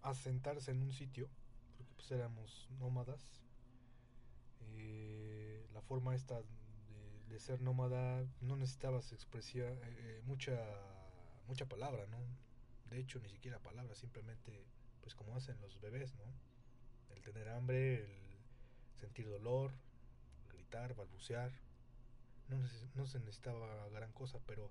asentarse 0.00 0.70
en 0.70 0.80
un 0.80 0.90
sitio, 0.94 1.28
porque 1.76 1.92
pues 1.96 2.10
éramos 2.12 2.66
nómadas, 2.78 3.42
eh, 4.74 5.68
la 5.74 5.82
forma 5.82 6.14
esta 6.14 6.40
de, 7.28 7.38
ser 7.38 7.60
nómada 7.60 8.24
no 8.40 8.56
necesitabas 8.56 9.12
expresar 9.12 9.60
eh, 9.64 9.80
eh, 9.82 10.22
mucha 10.24 10.58
mucha 11.46 11.66
palabra, 11.66 12.06
¿no? 12.06 12.16
de 12.88 13.00
hecho 13.00 13.20
ni 13.20 13.28
siquiera 13.28 13.58
palabras, 13.58 13.98
simplemente 13.98 14.64
pues 15.02 15.14
como 15.14 15.36
hacen 15.36 15.60
los 15.60 15.78
bebés, 15.78 16.14
¿no? 16.14 16.24
El 17.14 17.20
tener 17.20 17.50
hambre, 17.50 17.96
el 17.96 18.98
sentir 18.98 19.28
dolor, 19.28 19.72
gritar, 20.50 20.94
balbucear, 20.94 21.52
no, 22.94 23.06
se 23.06 23.18
necesitaba 23.18 23.90
gran 23.90 24.10
cosa, 24.12 24.38
pero 24.46 24.70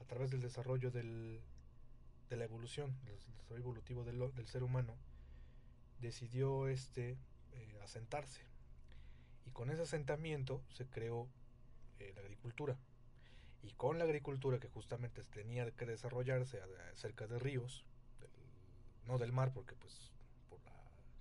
a 0.00 0.04
través 0.06 0.30
del 0.30 0.40
desarrollo 0.40 0.90
del, 0.90 1.42
de 2.28 2.36
la 2.36 2.44
evolución, 2.44 2.96
del 3.04 3.18
desarrollo 3.18 3.62
evolutivo 3.62 4.04
del, 4.04 4.18
del 4.34 4.46
ser 4.46 4.62
humano, 4.62 4.96
decidió 6.00 6.68
este 6.68 7.16
eh, 7.52 7.80
asentarse. 7.82 8.42
Y 9.46 9.50
con 9.50 9.70
ese 9.70 9.82
asentamiento 9.82 10.62
se 10.70 10.86
creó 10.86 11.28
eh, 11.98 12.12
la 12.14 12.20
agricultura 12.20 12.78
y 13.62 13.72
con 13.72 13.98
la 13.98 14.04
agricultura 14.04 14.60
que 14.60 14.68
justamente 14.68 15.24
tenía 15.24 15.70
que 15.72 15.86
desarrollarse 15.86 16.60
cerca 16.94 17.26
de 17.26 17.38
ríos, 17.38 17.84
no 19.06 19.18
del 19.18 19.32
mar 19.32 19.52
porque 19.52 19.74
pues 19.74 20.12
por 20.48 20.62
la 20.62 20.72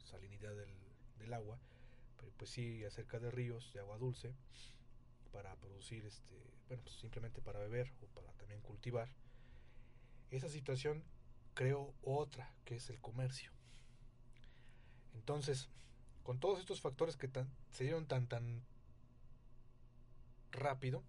salinidad 0.05 0.53
del, 0.55 1.33
agua, 1.33 1.59
pero 2.17 2.31
pues 2.37 2.51
sí 2.51 2.85
acerca 2.85 3.19
de 3.19 3.29
ríos 3.29 3.73
de 3.73 3.81
agua 3.81 3.97
dulce 3.97 4.33
para 5.33 5.53
producir 5.57 6.05
este, 6.05 6.35
bueno, 6.69 6.83
pues 6.83 6.95
simplemente 6.95 7.41
para 7.41 7.59
beber 7.59 7.91
o 8.01 8.05
para 8.15 8.31
también 8.33 8.61
cultivar. 8.61 9.09
Esa 10.31 10.49
situación 10.49 11.03
creó 11.53 11.93
otra, 12.03 12.53
que 12.65 12.75
es 12.75 12.89
el 12.89 12.99
comercio. 12.99 13.51
Entonces, 15.15 15.69
con 16.23 16.39
todos 16.39 16.59
estos 16.59 16.81
factores 16.81 17.17
que 17.17 17.29
se 17.71 17.83
dieron 17.83 18.05
tan 18.05 18.27
tan 18.27 18.61
rápido, 20.51 21.03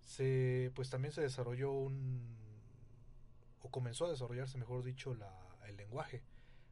se 0.00 0.72
pues 0.74 0.90
también 0.90 1.12
se 1.12 1.20
desarrolló 1.20 1.72
un 1.72 2.36
o 3.60 3.70
comenzó 3.70 4.06
a 4.06 4.10
desarrollarse 4.10 4.58
mejor 4.58 4.82
dicho 4.82 5.14
la, 5.14 5.32
el 5.66 5.76
lenguaje. 5.76 6.22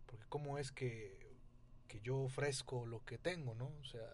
Porque 0.07 0.25
cómo 0.29 0.59
es 0.59 0.73
que, 0.73 1.37
que 1.89 2.01
yo 2.01 2.19
ofrezco 2.19 2.87
lo 2.87 3.05
que 3.05 3.19
tengo 3.19 3.55
no 3.55 3.67
o 3.81 3.85
sea 3.85 4.09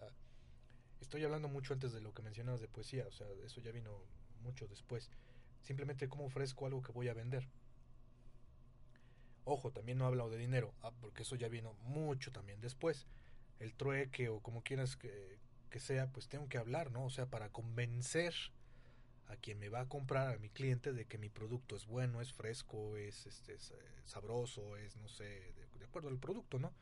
estoy 1.01 1.23
hablando 1.23 1.47
mucho 1.47 1.73
antes 1.73 1.91
de 1.91 2.01
lo 2.01 2.13
que 2.13 2.21
mencionabas 2.21 2.61
de 2.61 2.67
poesía 2.67 3.05
o 3.07 3.11
sea 3.11 3.27
eso 3.43 3.61
ya 3.61 3.71
vino 3.71 3.99
mucho 4.41 4.67
después 4.67 5.09
simplemente 5.63 6.07
cómo 6.07 6.25
ofrezco 6.25 6.65
algo 6.65 6.81
que 6.81 6.91
voy 6.91 7.07
a 7.09 7.13
vender 7.13 7.47
ojo 9.45 9.71
también 9.71 9.97
no 9.97 10.05
hablo 10.05 10.29
de 10.29 10.37
dinero 10.37 10.73
ah, 10.83 10.91
porque 11.01 11.23
eso 11.23 11.35
ya 11.35 11.47
vino 11.47 11.73
mucho 11.83 12.31
también 12.31 12.61
después 12.61 13.07
el 13.59 13.73
trueque 13.73 14.29
o 14.29 14.39
como 14.39 14.63
quieras 14.63 14.95
que, 14.95 15.39
que 15.69 15.79
sea 15.79 16.07
pues 16.07 16.27
tengo 16.27 16.47
que 16.47 16.57
hablar 16.57 16.91
no 16.91 17.05
o 17.05 17.09
sea 17.09 17.25
para 17.25 17.49
convencer 17.49 18.33
a 19.33 19.35
quien 19.37 19.59
me 19.59 19.69
va 19.69 19.81
a 19.81 19.89
comprar, 19.89 20.35
a 20.35 20.39
mi 20.39 20.49
cliente, 20.49 20.93
de 20.93 21.05
que 21.05 21.17
mi 21.17 21.29
producto 21.29 21.75
es 21.75 21.85
bueno, 21.85 22.21
es 22.21 22.33
fresco, 22.33 22.97
es, 22.97 23.25
este, 23.25 23.53
eh, 23.53 23.57
sabroso, 24.05 24.77
es, 24.77 24.95
no 24.97 25.07
sé, 25.07 25.23
de, 25.23 25.85
acuerdo 25.85 26.09
al 26.09 26.17
producto, 26.17 26.57
¿no? 26.59 26.73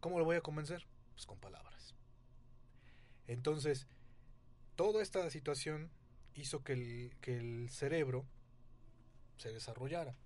¿Cómo 0.00 0.18
lo 0.18 0.24
voy 0.24 0.36
a 0.36 0.40
convencer? 0.40 0.86
Pues 1.14 1.24
con 1.24 1.38
palabras. 1.38 1.94
Entonces, 3.28 3.86
toda 4.74 5.02
esta 5.02 5.28
situación 5.30 5.90
hizo 6.36 6.62
que 6.62 6.72
el, 6.74 7.16
que 7.20 7.36
el 7.36 7.70
cerebro 7.70 8.24
se 9.38 9.52
desarrollara. 9.52 10.16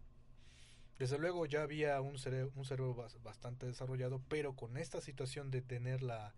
Desde 0.99 1.18
luego 1.18 1.46
ya 1.46 1.62
había 1.62 2.01
un 2.01 2.18
cerebro, 2.18 2.53
un 2.57 2.64
cerebro 2.64 2.94
bastante 3.23 3.66
desarrollado, 3.66 4.20
pero 4.29 4.55
con 4.55 4.77
esta 4.77 5.01
situación 5.01 5.51
de 5.51 5.62
tener 5.62 6.03
la, 6.03 6.35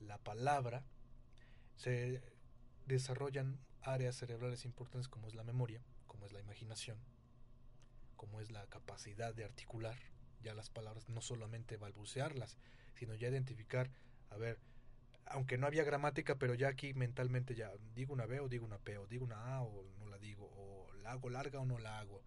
la 0.00 0.18
palabra, 0.18 0.84
se 1.76 2.22
desarrollan 2.86 3.58
áreas 3.82 4.16
cerebrales 4.16 4.64
importantes 4.64 5.08
como 5.08 5.28
es 5.28 5.34
la 5.34 5.44
memoria, 5.44 5.82
como 6.06 6.24
es 6.24 6.32
la 6.32 6.40
imaginación, 6.40 6.98
como 8.16 8.40
es 8.40 8.50
la 8.50 8.66
capacidad 8.66 9.34
de 9.34 9.44
articular 9.44 9.96
ya 10.42 10.54
las 10.54 10.70
palabras, 10.70 11.08
no 11.08 11.20
solamente 11.20 11.76
balbucearlas, 11.76 12.56
sino 12.94 13.14
ya 13.14 13.28
identificar, 13.28 13.90
a 14.30 14.36
ver, 14.36 14.58
aunque 15.26 15.58
no 15.58 15.66
había 15.66 15.84
gramática, 15.84 16.36
pero 16.36 16.54
ya 16.54 16.68
aquí 16.68 16.94
mentalmente 16.94 17.54
ya 17.54 17.72
digo 17.94 18.12
una 18.12 18.26
B 18.26 18.40
o 18.40 18.48
digo 18.48 18.64
una 18.64 18.78
P, 18.78 18.98
o 18.98 19.06
digo 19.06 19.24
una 19.24 19.56
A 19.56 19.62
o 19.62 19.84
no 19.98 20.06
la 20.06 20.18
digo, 20.18 20.50
o 20.56 20.92
la 21.02 21.12
hago 21.12 21.30
larga 21.30 21.60
o 21.60 21.66
no 21.66 21.78
la 21.78 21.98
hago. 21.98 22.22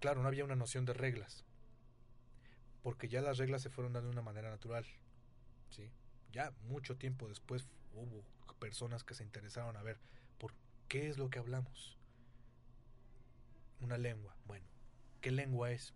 Claro, 0.00 0.22
no 0.22 0.28
había 0.28 0.44
una 0.44 0.56
noción 0.56 0.84
de 0.84 0.92
reglas, 0.92 1.44
porque 2.82 3.08
ya 3.08 3.20
las 3.22 3.38
reglas 3.38 3.62
se 3.62 3.70
fueron 3.70 3.92
dando 3.92 4.08
de 4.08 4.12
una 4.12 4.22
manera 4.22 4.50
natural, 4.50 4.84
¿sí? 5.70 5.90
Ya 6.32 6.52
mucho 6.68 6.96
tiempo 6.96 7.28
después 7.28 7.68
hubo 7.92 8.24
personas 8.58 9.04
que 9.04 9.14
se 9.14 9.22
interesaron 9.22 9.76
a 9.76 9.82
ver 9.82 9.98
por 10.38 10.52
¿Qué 10.88 11.08
es 11.08 11.18
lo 11.18 11.30
que 11.30 11.38
hablamos? 11.38 11.96
Una 13.80 13.98
lengua. 13.98 14.36
Bueno, 14.46 14.66
¿qué 15.20 15.30
lengua 15.30 15.72
es? 15.72 15.94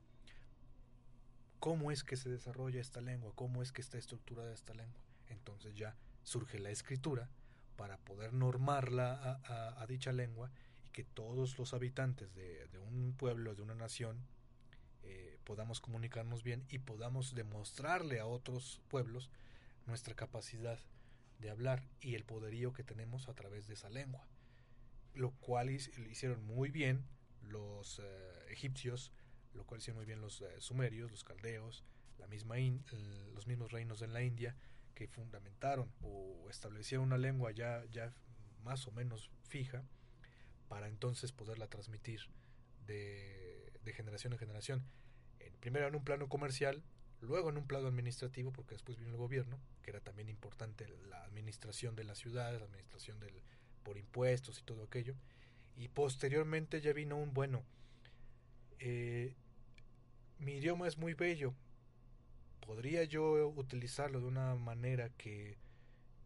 ¿Cómo 1.60 1.90
es 1.90 2.04
que 2.04 2.16
se 2.16 2.28
desarrolla 2.28 2.80
esta 2.80 3.00
lengua? 3.00 3.32
¿Cómo 3.34 3.62
es 3.62 3.72
que 3.72 3.80
está 3.80 3.98
estructurada 3.98 4.52
esta 4.52 4.74
lengua? 4.74 5.00
Entonces 5.28 5.76
ya 5.76 5.94
surge 6.28 6.58
la 6.58 6.70
escritura 6.70 7.30
para 7.76 7.96
poder 7.98 8.32
normarla 8.32 9.40
a, 9.78 9.86
dicha 9.86 10.12
lengua 10.12 10.50
y 10.86 10.90
que 10.90 11.04
todos 11.04 11.58
los 11.58 11.72
habitantes 11.72 12.34
de, 12.34 12.68
un 12.78 13.14
pueblo, 13.16 13.54
de 13.54 13.62
una 13.62 13.74
nación, 13.74 14.18
eh, 15.04 15.38
podamos 15.44 15.80
comunicarnos 15.80 16.42
bien 16.42 16.64
y 16.68 16.80
podamos 16.80 17.34
demostrarle 17.34 18.20
a 18.20 18.26
otros 18.26 18.80
pueblos 18.88 19.30
nuestra 19.86 20.14
capacidad 20.14 20.78
de 21.38 21.50
hablar 21.50 21.82
y 22.00 22.14
el 22.14 22.24
poderío 22.24 22.72
que 22.72 22.84
tenemos 22.84 23.28
a 23.28 23.34
través 23.34 23.66
de 23.66 23.74
esa 23.74 23.88
lengua 23.88 24.26
lo 25.14 25.32
cual 25.32 25.70
hicieron 25.70 26.44
muy 26.44 26.70
bien 26.70 27.04
los 27.42 27.98
eh, 27.98 28.44
egipcios, 28.50 29.12
lo 29.54 29.64
cual 29.64 29.80
hicieron 29.80 29.98
muy 29.98 30.06
bien 30.06 30.20
los 30.20 30.40
eh, 30.42 30.60
sumerios, 30.60 31.10
los 31.10 31.24
caldeos, 31.24 31.84
los 32.18 33.46
mismos 33.46 33.72
reinos 33.72 34.02
en 34.02 34.12
la 34.12 34.22
India 34.22 34.54
que 34.98 35.06
fundamentaron 35.06 35.88
o 36.02 36.48
establecieron 36.50 37.06
una 37.06 37.18
lengua 37.18 37.52
ya, 37.52 37.84
ya 37.92 38.12
más 38.64 38.88
o 38.88 38.90
menos 38.90 39.30
fija 39.44 39.84
para 40.68 40.88
entonces 40.88 41.32
poderla 41.32 41.68
transmitir 41.68 42.20
de, 42.86 43.72
generación 43.94 44.32
en 44.34 44.38
generación. 44.40 44.84
En- 45.40 45.54
primero 45.60 45.86
en 45.88 45.94
un 45.94 46.04
plano 46.04 46.28
comercial, 46.28 46.82
luego 47.20 47.50
en 47.50 47.58
un 47.58 47.66
plano 47.66 47.88
administrativo, 47.88 48.52
porque 48.52 48.74
después 48.74 48.98
vino 48.98 49.10
el 49.10 49.16
gobierno, 49.16 49.58
que 49.82 49.90
era 49.90 50.00
también 50.00 50.28
importante 50.28 50.88
la 51.08 51.24
administración 51.24 51.96
de 51.96 52.04
las 52.04 52.18
ciudades, 52.18 52.60
la 52.60 52.66
administración 52.66 53.20
del, 53.20 53.34
por 53.84 53.98
impuestos 53.98 54.58
y 54.60 54.64
todo 54.64 54.84
aquello. 54.84 55.14
Y 55.76 55.88
posteriormente 55.88 56.80
ya 56.80 56.92
vino 56.92 57.16
un 57.18 57.34
bueno. 57.34 57.64
eh, 58.80 59.34
mi 60.38 60.52
idioma 60.54 60.86
es 60.88 60.98
muy 60.98 61.14
bello. 61.14 61.54
¿Podría 62.60 63.04
yo 63.04 63.48
utilizarlo 63.48 64.20
de 64.20 64.26
una 64.26 64.54
manera 64.54 65.10
que, 65.10 65.58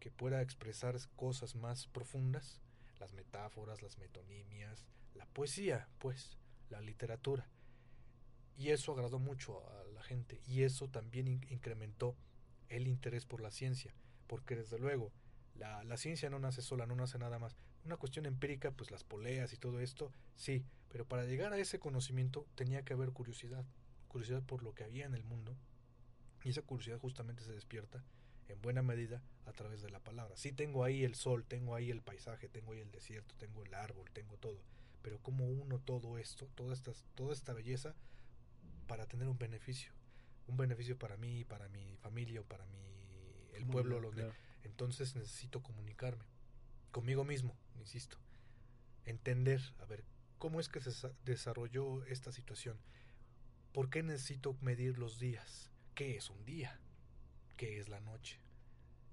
que 0.00 0.10
pueda 0.10 0.42
expresar 0.42 0.96
cosas 1.16 1.54
más 1.54 1.86
profundas? 1.86 2.60
Las 2.98 3.12
metáforas, 3.12 3.82
las 3.82 3.98
metonimias, 3.98 4.84
la 5.14 5.26
poesía, 5.26 5.88
pues, 5.98 6.36
la 6.70 6.80
literatura. 6.80 7.48
Y 8.56 8.68
eso 8.68 8.92
agradó 8.92 9.18
mucho 9.18 9.66
a 9.70 9.84
la 9.94 10.02
gente 10.02 10.40
y 10.46 10.62
eso 10.62 10.88
también 10.88 11.26
in- 11.28 11.46
incrementó 11.48 12.16
el 12.68 12.86
interés 12.86 13.24
por 13.26 13.40
la 13.40 13.50
ciencia, 13.50 13.94
porque 14.26 14.56
desde 14.56 14.78
luego 14.78 15.12
la, 15.54 15.84
la 15.84 15.96
ciencia 15.96 16.30
no 16.30 16.38
nace 16.38 16.62
sola, 16.62 16.86
no 16.86 16.94
nace 16.94 17.18
nada 17.18 17.38
más. 17.38 17.56
Una 17.84 17.96
cuestión 17.96 18.26
empírica, 18.26 18.70
pues 18.70 18.90
las 18.90 19.04
poleas 19.04 19.52
y 19.52 19.56
todo 19.56 19.80
esto, 19.80 20.12
sí, 20.36 20.64
pero 20.88 21.06
para 21.06 21.24
llegar 21.24 21.52
a 21.52 21.58
ese 21.58 21.78
conocimiento 21.80 22.46
tenía 22.54 22.82
que 22.84 22.92
haber 22.92 23.10
curiosidad, 23.10 23.64
curiosidad 24.08 24.42
por 24.42 24.62
lo 24.62 24.74
que 24.74 24.84
había 24.84 25.06
en 25.06 25.14
el 25.14 25.24
mundo, 25.24 25.56
y 26.44 26.50
esa 26.50 26.62
curiosidad 26.62 26.98
justamente 26.98 27.42
se 27.44 27.52
despierta 27.52 28.02
en 28.48 28.60
buena 28.60 28.82
medida 28.82 29.22
a 29.46 29.52
través 29.52 29.82
de 29.82 29.90
la 29.90 30.00
palabra. 30.00 30.36
Sí 30.36 30.52
tengo 30.52 30.84
ahí 30.84 31.04
el 31.04 31.14
sol, 31.14 31.44
tengo 31.44 31.74
ahí 31.74 31.90
el 31.90 32.02
paisaje, 32.02 32.48
tengo 32.48 32.72
ahí 32.72 32.80
el 32.80 32.90
desierto, 32.90 33.34
tengo 33.38 33.62
el 33.64 33.74
árbol, 33.74 34.10
tengo 34.12 34.36
todo, 34.38 34.60
pero 35.02 35.18
como 35.20 35.46
uno 35.48 35.78
todo 35.78 36.18
esto, 36.18 36.46
toda 36.54 36.72
esta, 36.74 36.92
toda 37.14 37.32
esta 37.32 37.52
belleza 37.52 37.94
para 38.86 39.06
tener 39.06 39.28
un 39.28 39.38
beneficio, 39.38 39.92
un 40.48 40.56
beneficio 40.56 40.98
para 40.98 41.16
mí, 41.16 41.44
para 41.44 41.68
mi 41.68 41.96
familia 41.96 42.42
para 42.42 42.66
mi 42.66 42.78
el 43.54 43.66
pueblo 43.66 43.96
bien, 44.00 44.02
donde 44.02 44.22
claro. 44.22 44.34
entonces 44.64 45.14
necesito 45.14 45.62
comunicarme 45.62 46.24
conmigo 46.90 47.24
mismo, 47.24 47.54
insisto, 47.78 48.18
entender, 49.04 49.60
a 49.80 49.84
ver, 49.86 50.04
cómo 50.38 50.60
es 50.60 50.68
que 50.68 50.80
se 50.80 50.92
sa- 50.92 51.12
desarrolló 51.24 52.04
esta 52.06 52.32
situación, 52.32 52.76
por 53.72 53.88
qué 53.90 54.02
necesito 54.02 54.56
medir 54.60 54.98
los 54.98 55.18
días, 55.18 55.70
qué 55.94 56.16
es 56.16 56.30
un 56.30 56.44
día, 56.44 56.78
qué 57.56 57.78
es 57.78 57.88
la 57.88 58.00
noche. 58.00 58.38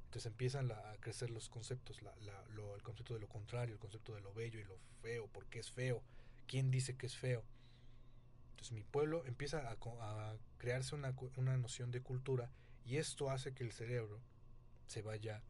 Entonces 0.06 0.32
empiezan 0.32 0.72
a 0.72 0.98
crecer 1.00 1.30
los 1.30 1.50
conceptos, 1.50 2.00
el 2.00 2.84
concepto 2.84 3.14
de 3.14 3.20
lo 3.20 3.30
contrario, 3.30 3.74
el 3.74 3.80
concepto 3.80 4.16
de 4.16 4.22
lo 4.22 4.34
bello 4.34 4.60
y 4.60 4.64
lo 4.64 4.78
feo, 5.02 5.28
por 5.28 5.46
qué 5.48 5.60
es 5.60 5.72
feo, 5.72 6.02
quién 6.48 6.72
dice 6.72 6.98
que 6.98 7.06
es 7.06 7.16
feo. 7.16 7.44
Entonces 8.52 8.72
mi 8.74 8.84
pueblo 8.84 9.24
empieza 9.26 9.70
a, 9.70 10.38
crearse 10.58 10.96
una, 10.96 11.16
una 11.38 11.58
noción 11.58 11.92
de 11.92 12.02
cultura 12.02 12.52
y 12.86 12.98
esto 12.98 13.30
hace 13.30 13.54
que 13.54 13.64
el 13.64 13.72
cerebro 13.72 14.20
se 14.88 15.04
vaya, 15.04 15.44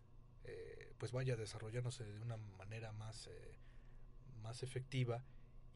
eh, 0.44 0.94
pues 0.98 1.14
vaya 1.14 1.38
desarrollándose 1.38 2.04
de 2.04 2.20
una 2.20 2.36
manera 2.36 2.92
más, 2.92 3.28
eh, 3.28 3.58
más 4.42 4.62
efectiva 4.62 5.24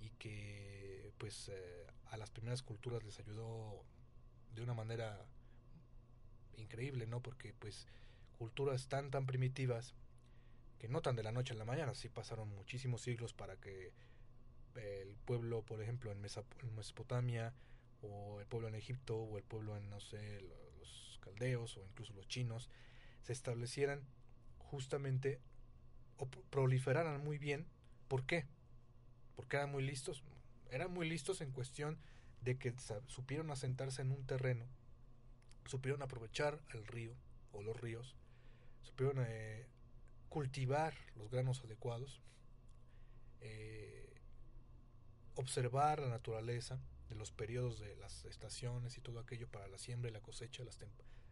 y 0.02 0.10
que 0.20 1.14
pues 1.18 1.50
eh, 1.50 1.88
a 2.08 2.18
las 2.18 2.30
primeras 2.32 2.62
culturas 2.64 3.02
les 3.04 3.18
ayudó 3.20 3.86
de 4.54 4.62
una 4.62 4.74
manera 4.74 5.26
increíble, 6.58 7.08
¿no? 7.08 7.22
Porque 7.22 7.54
pues 7.60 7.88
culturas 8.38 8.88
tan 8.90 9.12
tan 9.12 9.26
primitivas 9.26 9.94
que 10.80 10.88
no 10.90 11.02
tan 11.02 11.16
de 11.16 11.24
la 11.24 11.32
noche 11.32 11.54
a 11.54 11.58
la 11.58 11.66
mañana, 11.66 11.96
sí 11.96 12.10
pasaron 12.10 12.50
muchísimos 12.56 13.02
siglos 13.02 13.34
para 13.34 13.58
que 13.58 13.94
el 14.76 15.16
pueblo, 15.26 15.62
por 15.64 15.82
ejemplo, 15.82 16.12
en, 16.12 16.22
Mesopotamia, 16.76 17.54
o 18.02 18.40
el 18.40 18.46
pueblo 18.48 18.68
en 18.68 18.76
Egipto, 18.76 19.18
o 19.18 19.38
el 19.38 19.44
pueblo 19.44 19.78
en, 19.78 19.90
no 19.90 20.00
sé, 20.00 20.42
lo- 20.42 20.72
los 20.80 21.20
caldeos, 21.22 21.78
o 21.78 21.86
incluso 21.86 22.14
los 22.14 22.28
chinos, 22.28 22.70
se 23.24 23.34
establecieran 23.34 24.02
justamente 24.60 25.40
o 26.18 26.28
pro- 26.28 26.44
proliferaran 26.52 27.24
muy 27.24 27.38
bien. 27.38 27.68
¿Por 28.08 28.26
qué? 28.26 28.46
Porque 29.36 29.58
eran 29.58 29.72
muy 29.72 29.84
listos. 29.84 30.24
Eran 30.72 30.92
muy 30.94 31.08
listos 31.10 31.42
en 31.42 31.52
cuestión 31.52 31.98
de 32.42 32.58
que 32.58 32.74
supieron 33.08 33.52
asentarse 33.52 34.02
en 34.02 34.12
un 34.12 34.26
terreno, 34.26 34.66
supieron 35.66 36.02
aprovechar 36.02 36.62
el 36.74 36.86
río 36.88 37.14
o 37.52 37.62
los 37.64 37.80
ríos, 37.80 38.16
supieron 38.84 39.24
eh, 39.28 39.68
cultivar 40.30 40.94
los 41.16 41.30
granos 41.30 41.64
adecuados, 41.64 42.22
eh, 43.42 44.10
observar 45.36 46.00
la 46.00 46.10
naturaleza 46.10 46.80
de 47.10 47.16
los 47.16 47.32
periodos 47.32 47.80
de 47.80 47.96
las 47.98 48.26
estaciones 48.26 48.98
y 48.98 49.02
todo 49.02 49.20
aquello 49.20 49.48
para 49.48 49.68
la 49.68 49.78
siembra 49.78 50.10
y 50.10 50.14
la 50.14 50.22
cosecha, 50.22 50.64
las, 50.64 50.80
tem- 50.80 50.90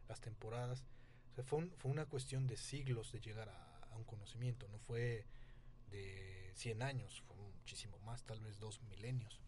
las 0.07 0.19
temporadas. 0.21 0.83
O 1.31 1.35
sea, 1.35 1.43
fue, 1.43 1.59
un- 1.59 1.71
fue 1.77 1.91
una 1.91 2.05
cuestión 2.05 2.47
de 2.47 2.57
siglos 2.57 3.11
de 3.11 3.19
llegar 3.21 3.49
a, 3.49 3.79
a 3.91 3.95
un 3.97 4.03
conocimiento, 4.03 4.67
no 4.69 4.79
fue 4.79 5.25
de 5.89 6.51
100 6.55 6.81
años, 6.81 7.21
fue 7.27 7.35
muchísimo 7.37 7.97
más, 7.99 8.23
tal 8.23 8.39
vez 8.41 8.59
dos 8.59 8.81
milenios, 8.83 9.39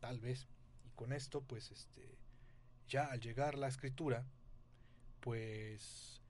tal 0.00 0.20
vez. 0.20 0.46
Y 0.84 0.90
con 0.90 1.12
esto, 1.12 1.42
pues, 1.42 1.70
este, 1.70 2.18
ya 2.92 3.06
al 3.06 3.20
llegar 3.20 3.56
la 3.56 3.68
escritura, 3.68 4.26
pues 5.20 6.20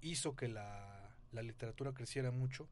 hizo 0.00 0.36
que 0.36 0.46
la, 0.46 1.12
la 1.32 1.42
literatura 1.42 1.92
creciera 1.92 2.30
mucho, 2.30 2.68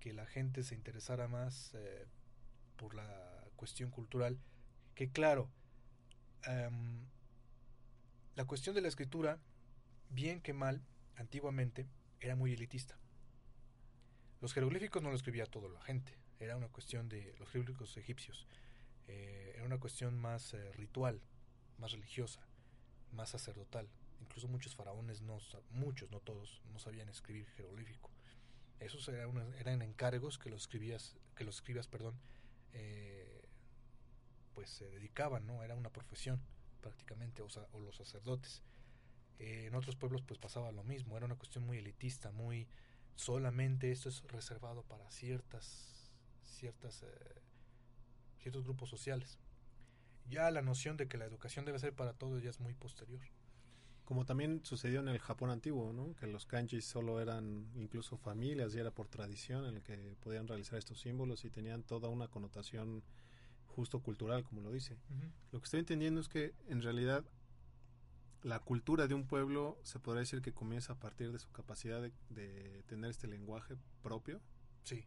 que 0.00 0.12
la 0.12 0.26
gente 0.26 0.62
se 0.62 0.74
interesara 0.74 1.28
más 1.28 1.72
eh, 1.74 2.06
por 2.76 2.94
la 2.94 3.42
cuestión 3.56 3.90
cultural, 3.90 4.38
que 4.94 5.10
claro, 5.10 5.48
em, 6.44 7.06
la 8.34 8.44
cuestión 8.44 8.74
de 8.74 8.82
la 8.82 8.88
escritura, 8.88 9.38
bien 10.10 10.42
que 10.42 10.52
mal, 10.52 10.82
antiguamente, 11.16 11.88
era 12.20 12.36
muy 12.36 12.52
elitista. 12.52 12.98
Los 14.42 14.52
jeroglíficos 14.52 15.02
no 15.02 15.08
lo 15.08 15.16
escribía 15.16 15.46
toda 15.46 15.70
la 15.70 15.80
gente, 15.80 16.18
era 16.38 16.54
una 16.58 16.68
cuestión 16.68 17.08
de 17.08 17.34
los 17.38 17.48
jeroglíficos 17.48 17.96
egipcios, 17.96 18.46
eh, 19.08 19.52
era 19.54 19.64
una 19.64 19.80
cuestión 19.80 20.18
más 20.18 20.52
eh, 20.52 20.70
ritual, 20.72 21.22
más 21.78 21.92
religiosa, 21.92 22.46
más 23.12 23.30
sacerdotal. 23.30 23.88
Incluso 24.20 24.48
muchos 24.48 24.74
faraones, 24.74 25.20
no, 25.22 25.38
muchos, 25.70 26.10
no 26.10 26.20
todos, 26.20 26.62
no 26.72 26.78
sabían 26.78 27.08
escribir 27.08 27.46
jeroglífico. 27.50 28.10
Esos 28.80 29.08
eran, 29.08 29.82
encargos 29.82 30.38
que 30.38 30.50
los 30.50 30.62
escribías, 30.62 31.16
que 31.34 31.44
los 31.44 31.56
escribas, 31.56 31.86
perdón, 31.86 32.14
eh, 32.72 33.48
pues 34.54 34.70
se 34.70 34.88
dedicaban, 34.90 35.46
¿no? 35.46 35.62
Era 35.62 35.74
una 35.74 35.90
profesión 35.90 36.40
prácticamente, 36.80 37.42
o 37.42 37.80
los 37.80 37.96
sacerdotes. 37.96 38.62
Eh, 39.38 39.66
en 39.66 39.74
otros 39.74 39.96
pueblos 39.96 40.22
pues 40.22 40.38
pasaba 40.38 40.72
lo 40.72 40.82
mismo, 40.82 41.16
era 41.16 41.26
una 41.26 41.36
cuestión 41.36 41.64
muy 41.66 41.78
elitista, 41.78 42.30
muy 42.30 42.68
solamente 43.16 43.92
esto 43.92 44.08
es 44.08 44.22
reservado 44.28 44.82
para 44.82 45.10
ciertas, 45.10 46.10
ciertas, 46.42 47.02
eh, 47.02 47.42
ciertos 48.38 48.64
grupos 48.64 48.88
sociales. 48.88 49.38
Ya 50.28 50.50
la 50.50 50.62
noción 50.62 50.96
de 50.96 51.08
que 51.08 51.18
la 51.18 51.24
educación 51.24 51.64
debe 51.64 51.78
ser 51.78 51.94
para 51.94 52.12
todos 52.12 52.42
ya 52.42 52.50
es 52.50 52.60
muy 52.60 52.74
posterior. 52.74 53.20
Como 54.04 54.24
también 54.24 54.64
sucedió 54.64 55.00
en 55.00 55.08
el 55.08 55.18
Japón 55.18 55.50
antiguo, 55.50 55.92
¿no? 55.92 56.14
Que 56.14 56.26
los 56.26 56.46
kanjis 56.46 56.84
solo 56.84 57.20
eran 57.20 57.66
incluso 57.74 58.16
familias 58.16 58.74
y 58.74 58.78
era 58.78 58.92
por 58.92 59.08
tradición 59.08 59.66
en 59.66 59.76
el 59.76 59.82
que 59.82 60.16
podían 60.20 60.46
realizar 60.46 60.78
estos 60.78 61.00
símbolos 61.00 61.44
y 61.44 61.50
tenían 61.50 61.82
toda 61.82 62.08
una 62.08 62.28
connotación 62.28 63.02
justo 63.66 64.00
cultural, 64.00 64.44
como 64.44 64.60
lo 64.60 64.70
dice. 64.70 64.96
Lo 65.50 65.60
que 65.60 65.64
estoy 65.64 65.80
entendiendo 65.80 66.20
es 66.20 66.28
que 66.28 66.54
en 66.68 66.82
realidad 66.82 67.24
la 68.42 68.60
cultura 68.60 69.08
de 69.08 69.14
un 69.14 69.26
pueblo 69.26 69.78
se 69.82 69.98
podría 69.98 70.20
decir 70.20 70.40
que 70.40 70.52
comienza 70.52 70.92
a 70.92 71.00
partir 71.00 71.32
de 71.32 71.40
su 71.40 71.50
capacidad 71.50 72.00
de, 72.00 72.12
de 72.30 72.84
tener 72.84 73.10
este 73.10 73.26
lenguaje 73.26 73.74
propio. 74.02 74.40
Sí. 74.84 75.04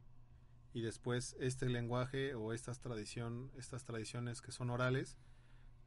Y 0.74 0.82
después 0.82 1.36
este 1.39 1.67
lenguaje 1.67 2.36
o 2.36 2.53
estas 2.53 2.80
tradición, 2.80 3.51
estas 3.57 3.84
tradiciones 3.84 4.41
que 4.41 4.51
son 4.51 4.70
orales 4.70 5.17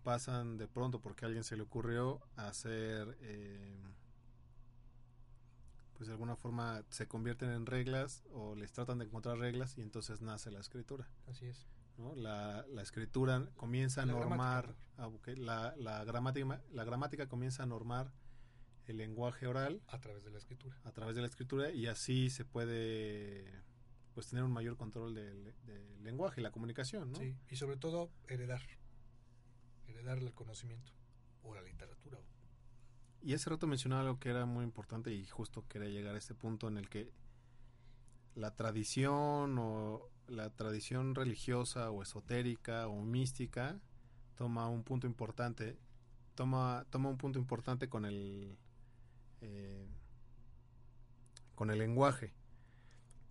pasan 0.02 0.56
de 0.58 0.66
pronto 0.66 1.00
porque 1.00 1.24
a 1.24 1.28
alguien 1.28 1.44
se 1.44 1.56
le 1.56 1.62
ocurrió 1.62 2.20
hacer 2.36 3.16
eh, 3.20 3.80
pues 5.94 6.08
de 6.08 6.14
alguna 6.14 6.34
forma 6.34 6.82
se 6.88 7.06
convierten 7.06 7.50
en 7.50 7.64
reglas 7.64 8.24
o 8.32 8.56
les 8.56 8.72
tratan 8.72 8.98
de 8.98 9.04
encontrar 9.04 9.38
reglas 9.38 9.78
y 9.78 9.82
entonces 9.82 10.20
nace 10.20 10.50
la 10.50 10.58
escritura. 10.58 11.08
Así 11.28 11.46
es. 11.46 11.68
¿no? 11.96 12.14
La, 12.16 12.66
la 12.68 12.82
escritura 12.82 13.48
comienza 13.56 14.02
a 14.02 14.06
La 14.06 14.14
normar, 14.14 14.74
ah, 14.96 15.06
ok, 15.06 15.28
la, 15.36 15.74
la, 15.76 16.02
gramática, 16.04 16.60
la 16.72 16.84
gramática 16.84 17.28
comienza 17.28 17.62
a 17.62 17.66
normar 17.66 18.12
el 18.86 18.96
lenguaje 18.96 19.46
oral 19.46 19.80
a 19.86 20.00
través 20.00 20.24
de 20.24 20.30
la 20.30 20.38
escritura. 20.38 20.76
a 20.82 20.90
través 20.90 21.14
de 21.14 21.20
la 21.20 21.28
escritura 21.28 21.70
y 21.70 21.86
así 21.86 22.30
se 22.30 22.44
puede 22.44 23.46
pues 24.14 24.28
tener 24.28 24.44
un 24.44 24.52
mayor 24.52 24.76
control 24.76 25.14
del, 25.14 25.54
del 25.64 26.04
lenguaje 26.04 26.40
y 26.40 26.44
la 26.44 26.50
comunicación, 26.50 27.12
¿no? 27.12 27.18
Sí, 27.18 27.36
y 27.50 27.56
sobre 27.56 27.76
todo 27.76 28.10
heredar. 28.28 28.62
heredarle 29.86 30.28
el 30.28 30.34
conocimiento 30.34 30.92
o 31.42 31.54
la 31.54 31.62
literatura. 31.62 32.18
Y 33.22 33.34
hace 33.34 33.50
rato 33.50 33.66
mencionaba 33.66 34.02
algo 34.02 34.18
que 34.18 34.30
era 34.30 34.46
muy 34.46 34.64
importante 34.64 35.12
y 35.12 35.24
justo 35.26 35.64
quería 35.68 35.88
llegar 35.88 36.14
a 36.14 36.18
este 36.18 36.34
punto 36.34 36.68
en 36.68 36.76
el 36.76 36.88
que 36.88 37.12
la 38.34 38.54
tradición 38.56 39.58
o 39.58 40.08
la 40.26 40.50
tradición 40.50 41.14
religiosa 41.14 41.90
o 41.90 42.02
esotérica 42.02 42.88
o 42.88 43.02
mística 43.02 43.78
toma 44.34 44.68
un 44.68 44.82
punto 44.82 45.06
importante 45.06 45.78
toma 46.34 46.86
toma 46.90 47.10
un 47.10 47.18
punto 47.18 47.38
importante 47.38 47.88
con 47.88 48.06
el 48.06 48.56
eh, 49.42 49.86
con 51.54 51.70
el 51.70 51.78
lenguaje 51.78 52.32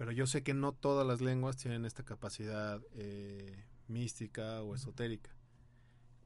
pero 0.02 0.12
yo 0.12 0.26
sé 0.26 0.42
que 0.42 0.56
no 0.56 0.74
todas 0.74 1.06
las 1.06 1.22
lenguas 1.22 1.58
tienen 1.58 1.86
esta 1.86 2.02
capacidad 2.02 2.82
eh, 2.96 3.64
mística 3.88 4.64
o 4.64 4.74
esotérica 4.74 5.30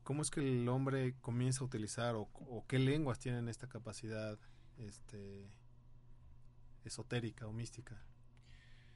cómo 0.04 0.22
es 0.22 0.32
que 0.32 0.40
el 0.40 0.70
hombre 0.70 1.16
comienza 1.20 1.60
a 1.60 1.68
utilizar 1.68 2.16
o, 2.16 2.22
o 2.22 2.66
qué 2.70 2.80
lenguas 2.80 3.20
tienen 3.20 3.50
esta 3.50 3.68
capacidad 3.68 4.40
este 4.78 5.52
esotérica 6.86 7.48
o 7.48 7.52
mística 7.52 8.02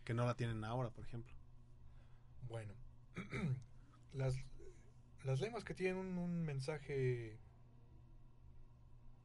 que 0.05 0.13
no 0.13 0.25
la 0.25 0.35
tienen 0.35 0.63
ahora, 0.63 0.91
por 0.91 1.03
ejemplo. 1.03 1.35
Bueno, 2.47 2.73
las, 4.13 4.33
las 5.25 5.41
lenguas 5.41 5.65
que 5.65 5.73
tienen 5.73 5.97
un, 5.97 6.17
un, 6.17 6.45
mensaje, 6.45 7.37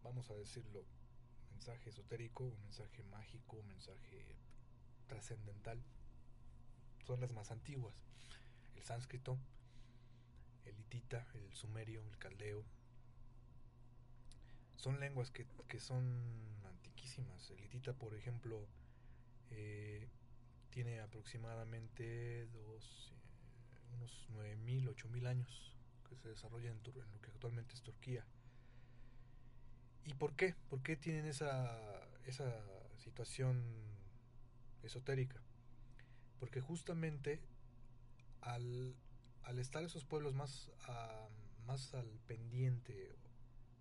vamos 0.02 0.28
a 0.32 0.34
decirlo, 0.34 0.84
mensaje 1.52 1.90
esotérico, 1.90 2.42
un 2.42 2.60
mensaje 2.60 3.04
mágico, 3.04 3.58
un 3.58 3.68
mensaje 3.68 4.36
trascendental, 5.06 5.82
son 7.06 7.20
las 7.20 7.32
más 7.32 7.50
antiguas. 7.50 7.94
El 8.76 8.82
sánscrito, 8.82 9.38
el 10.64 10.78
hitita, 10.78 11.26
el 11.34 11.54
sumerio, 11.54 12.02
el 12.08 12.18
caldeo. 12.18 12.64
Son 14.76 15.00
lenguas 15.00 15.30
que, 15.30 15.46
que 15.68 15.80
son 15.80 16.04
antiquísimas. 16.64 17.50
El 17.50 17.64
hitita, 17.64 17.94
por 17.94 18.14
ejemplo, 18.14 18.66
eh, 19.50 20.08
tiene 20.70 21.00
aproximadamente 21.00 22.46
dos, 22.46 23.12
eh, 23.72 23.94
unos 23.94 24.28
9.000, 24.32 24.94
8.000 24.94 25.26
años 25.26 25.76
que 26.08 26.16
se 26.16 26.28
desarrolla 26.28 26.70
en, 26.70 26.80
en, 26.84 27.12
lo 27.12 27.20
que 27.20 27.30
actualmente 27.30 27.74
es 27.74 27.82
Turquía. 27.82 28.24
¿Y 30.04 30.14
por 30.14 30.34
qué? 30.34 30.54
¿Por 30.68 30.82
qué 30.82 30.96
tienen 30.96 31.26
esa, 31.26 31.78
esa 32.26 32.52
situación 32.98 33.62
esotérica? 34.86 35.40
Porque 36.38 36.60
justamente 36.60 37.40
al, 38.40 38.96
al 39.42 39.58
estar 39.58 39.84
esos 39.84 40.04
pueblos 40.04 40.34
más, 40.34 40.70
uh, 40.88 41.66
más 41.66 41.94
al 41.94 42.08
pendiente 42.26 43.16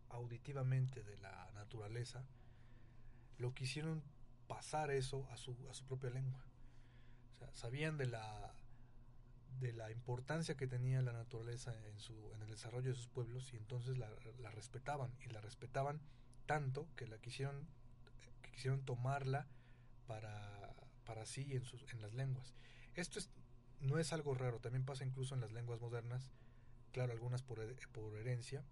auditivamente 0.10 1.04
de 1.04 1.18
la 1.18 1.52
naturaleza, 1.54 2.26
lo 3.38 3.54
quisieron 3.54 4.04
pasar 4.48 4.92
eso 4.92 5.28
a 5.32 5.38
su, 5.38 5.58
a 5.70 5.74
su 5.74 5.86
propia 5.86 6.12
lengua 6.12 6.44
sabían 7.54 7.98
de 7.98 8.08
la 8.08 8.54
de 9.60 9.72
la 9.72 9.92
importancia 9.92 10.58
que 10.58 10.68
tenía 10.68 11.02
la 11.02 11.14
naturaleza 11.14 11.74
en 11.88 12.00
su 12.00 12.32
en 12.34 12.42
el 12.42 12.50
desarrollo 12.50 12.90
de 12.90 12.96
sus 12.96 13.08
pueblos 13.08 13.54
y 13.54 13.58
entonces 13.58 13.98
la, 13.98 14.10
la 14.40 14.52
respetaban 14.52 15.12
y 15.22 15.30
la 15.30 15.42
respetaban 15.42 16.02
tanto 16.46 16.88
que 16.96 17.08
la 17.08 17.18
quisieron 17.20 17.68
que 18.42 18.52
quisieron 18.52 18.84
tomarla 18.84 19.48
para 20.08 20.73
para 21.06 21.26
sí 21.26 21.48
en 21.52 21.64
sus 21.64 21.86
en 21.94 22.02
las 22.02 22.14
lenguas 22.14 22.54
esto 22.96 23.20
es, 23.20 23.30
no 23.82 23.98
es 23.98 24.14
algo 24.14 24.36
raro 24.36 24.60
también 24.60 24.86
pasa 24.86 25.06
incluso 25.06 25.36
en 25.36 25.42
las 25.42 25.52
lenguas 25.52 25.80
modernas 25.80 26.32
claro 26.92 27.14
algunas 27.14 27.42
por, 27.42 27.60
por 27.92 28.18
herencia 28.18 28.64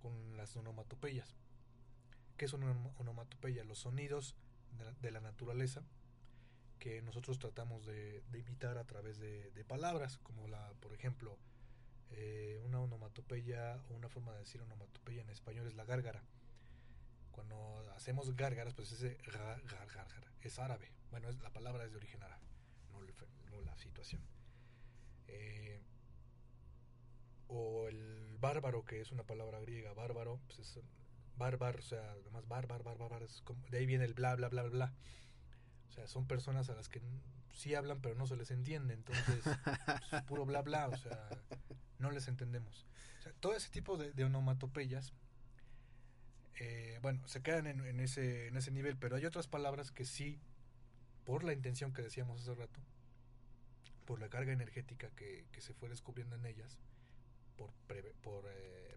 con 0.00 0.36
las 0.36 0.56
onomatopeyas 0.56 1.34
¿qué 2.36 2.44
es 2.46 2.52
una 2.52 2.70
onomatopeya? 2.98 3.64
los 3.64 3.80
sonidos 3.80 4.34
de 5.00 5.10
la, 5.10 5.20
naturaleza 5.20 5.82
que 6.78 7.00
nosotros 7.02 7.38
tratamos 7.38 7.86
de, 7.86 8.22
de 8.30 8.38
imitar 8.38 8.76
a 8.76 8.84
través 8.84 9.18
de, 9.18 9.64
palabras, 9.66 10.18
como 10.18 10.48
la, 10.48 10.72
por 10.80 10.92
ejemplo, 10.92 11.38
eh, 12.10 12.60
una 12.64 12.80
onomatopeya 12.80 13.80
o 13.88 13.94
una 13.94 14.08
forma 14.08 14.32
de 14.32 14.40
decir 14.40 14.60
onomatopeya 14.60 15.22
en 15.22 15.30
español 15.30 15.66
es 15.66 15.74
la 15.74 15.84
gárgara. 15.84 16.22
Cuando 17.30 17.82
hacemos 17.96 18.36
gárgaras, 18.36 18.74
pues 18.74 18.92
ese 18.92 19.16
gar, 19.32 19.62
gar, 19.62 19.88
gar, 19.88 20.33
es 20.48 20.58
árabe. 20.58 20.92
Bueno, 21.10 21.28
es, 21.28 21.40
la 21.40 21.50
palabra 21.50 21.84
es 21.84 21.92
de 21.92 21.98
origen 21.98 22.22
árabe, 22.22 22.42
no, 22.90 23.00
no 23.50 23.60
la 23.62 23.76
situación. 23.76 24.22
Eh, 25.28 25.80
o 27.48 27.88
el 27.88 28.36
bárbaro, 28.40 28.84
que 28.84 29.00
es 29.00 29.12
una 29.12 29.24
palabra 29.24 29.60
griega, 29.60 29.92
bárbaro, 29.92 30.40
pues 30.46 30.58
es 30.58 30.80
bárbaro, 31.36 31.78
o 31.78 31.82
sea, 31.82 32.10
además 32.12 32.46
bárbaro, 32.48 32.84
bárbaro, 32.84 33.24
es 33.24 33.42
como, 33.42 33.66
de 33.68 33.78
ahí 33.78 33.86
viene 33.86 34.04
el 34.04 34.14
bla, 34.14 34.34
bla, 34.34 34.48
bla, 34.48 34.62
bla. 34.64 34.92
O 35.88 35.92
sea, 35.92 36.06
son 36.08 36.26
personas 36.26 36.70
a 36.70 36.74
las 36.74 36.88
que 36.88 37.00
sí 37.52 37.74
hablan, 37.74 38.00
pero 38.00 38.14
no 38.14 38.26
se 38.26 38.36
les 38.36 38.50
entiende. 38.50 38.94
Entonces, 38.94 39.42
pues, 40.10 40.22
puro 40.24 40.44
bla 40.44 40.62
bla, 40.62 40.88
o 40.88 40.96
sea, 40.96 41.28
no 41.98 42.10
les 42.10 42.28
entendemos. 42.28 42.86
O 43.18 43.22
sea, 43.22 43.32
todo 43.40 43.54
ese 43.54 43.70
tipo 43.70 43.96
de, 43.96 44.12
de 44.12 44.24
onomatopeyas, 44.24 45.12
eh, 46.58 46.98
bueno, 47.02 47.26
se 47.26 47.42
quedan 47.42 47.66
en, 47.66 48.00
ese, 48.00 48.48
en 48.48 48.56
ese 48.56 48.70
nivel, 48.70 48.96
pero 48.96 49.16
hay 49.16 49.26
otras 49.26 49.46
palabras 49.46 49.90
que 49.90 50.04
sí, 50.04 50.38
por 51.24 51.42
la 51.42 51.52
intención 51.52 51.92
que 51.92 52.02
decíamos 52.02 52.40
hace 52.40 52.54
rato, 52.54 52.80
por 54.04 54.20
la 54.20 54.28
carga 54.28 54.52
energética 54.52 55.10
que, 55.16 55.46
que 55.50 55.60
se 55.60 55.74
fue 55.74 55.88
descubriendo 55.88 56.36
en 56.36 56.46
ellas, 56.46 56.78
por, 57.56 57.70
por 58.22 58.44
eh, 58.48 58.96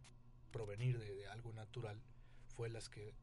provenir 0.52 1.00
de, 1.00 1.28
algo 1.28 1.54
natural, 1.54 2.00
fue 2.56 2.70
las 2.70 2.90
que 2.90 3.14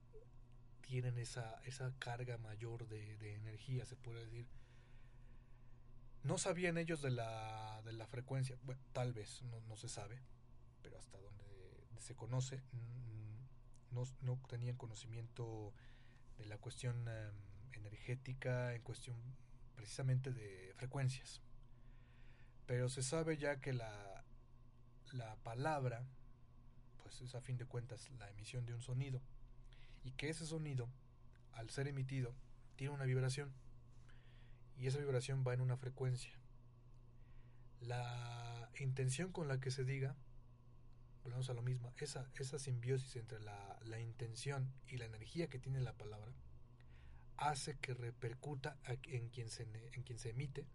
tienen 0.80 1.18
esa, 1.18 1.60
esa 1.64 1.92
carga 1.98 2.38
mayor 2.38 2.88
de, 2.88 3.16
de, 3.16 3.34
energía, 3.34 3.84
se 3.84 3.96
puede 3.96 4.24
decir. 4.24 4.46
No 6.22 6.38
sabían 6.38 6.78
ellos 6.78 7.02
de 7.02 7.10
la, 7.10 7.82
de 7.84 7.92
la 7.92 8.06
frecuencia, 8.06 8.56
tal 8.92 9.12
vez, 9.12 9.42
no, 9.42 9.60
no, 9.62 9.76
se 9.76 9.88
sabe, 9.88 10.18
pero 10.82 10.98
hasta 10.98 11.18
donde 11.18 11.44
se 11.98 12.14
conoce, 12.14 12.62
no, 13.94 14.02
no 14.22 14.40
tenían 14.48 14.76
conocimiento 14.76 15.72
de 16.38 16.46
la 16.46 16.58
cuestión 16.58 17.08
um, 17.08 17.72
energética 17.72 18.74
en 18.74 18.82
cuestión 18.82 19.16
precisamente 19.74 20.32
de 20.32 20.72
frecuencias. 20.76 21.40
Pero 22.66 22.88
se 22.88 23.02
sabe 23.02 23.36
ya 23.36 23.60
que 23.60 23.72
la, 23.72 24.24
la 25.12 25.36
palabra, 25.36 26.06
pues 27.02 27.20
es 27.20 27.34
a 27.34 27.40
fin 27.40 27.56
de 27.56 27.66
cuentas 27.66 28.10
la 28.18 28.30
emisión 28.30 28.66
de 28.66 28.74
un 28.74 28.82
sonido 28.82 29.20
y 30.02 30.12
que 30.12 30.28
ese 30.28 30.46
sonido, 30.46 30.88
al 31.52 31.70
ser 31.70 31.88
emitido, 31.88 32.34
tiene 32.76 32.94
una 32.94 33.04
vibración 33.04 33.52
y 34.76 34.86
esa 34.86 34.98
vibración 34.98 35.44
va 35.46 35.54
en 35.54 35.60
una 35.60 35.76
frecuencia. 35.76 36.32
La 37.80 38.70
intención 38.78 39.30
con 39.30 39.46
la 39.46 39.60
que 39.60 39.70
se 39.70 39.84
diga, 39.84 40.16
volvemos 41.24 41.50
a 41.50 41.54
lo 41.54 41.62
mismo, 41.62 41.92
esa, 41.98 42.30
esa 42.38 42.58
simbiosis 42.58 43.16
entre 43.16 43.40
la, 43.40 43.78
la 43.84 44.00
intención 44.00 44.72
y 44.86 44.98
la 44.98 45.06
energía 45.06 45.48
que 45.48 45.58
tiene 45.58 45.80
la 45.80 45.94
palabra, 45.94 46.32
hace 47.36 47.76
que 47.78 47.94
repercuta 47.94 48.78
en 49.04 49.28
quien 49.30 49.48
se, 49.48 49.64
en 49.92 50.02
quien 50.02 50.18
se 50.18 50.30
emite, 50.30 50.66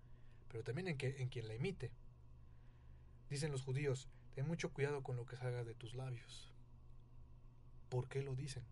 pero 0.50 0.64
también 0.64 0.89
en, 0.89 0.97
que, 0.97 1.22
en 1.22 1.30
quien 1.30 1.47
la 1.47 1.54
emite. 1.54 1.91
Dicen 3.30 3.52
los 3.52 3.62
judíos, 3.62 4.10
ten 4.34 4.47
mucho 4.47 4.74
cuidado 4.74 5.04
con 5.04 5.16
lo 5.16 5.26
que 5.26 5.38
salga 5.38 5.64
de 5.64 5.76
tus 5.76 5.93
labios. 5.93 6.52
¿Por 7.89 8.10
qué 8.10 8.22
lo 8.22 8.36
dicen? 8.36 8.66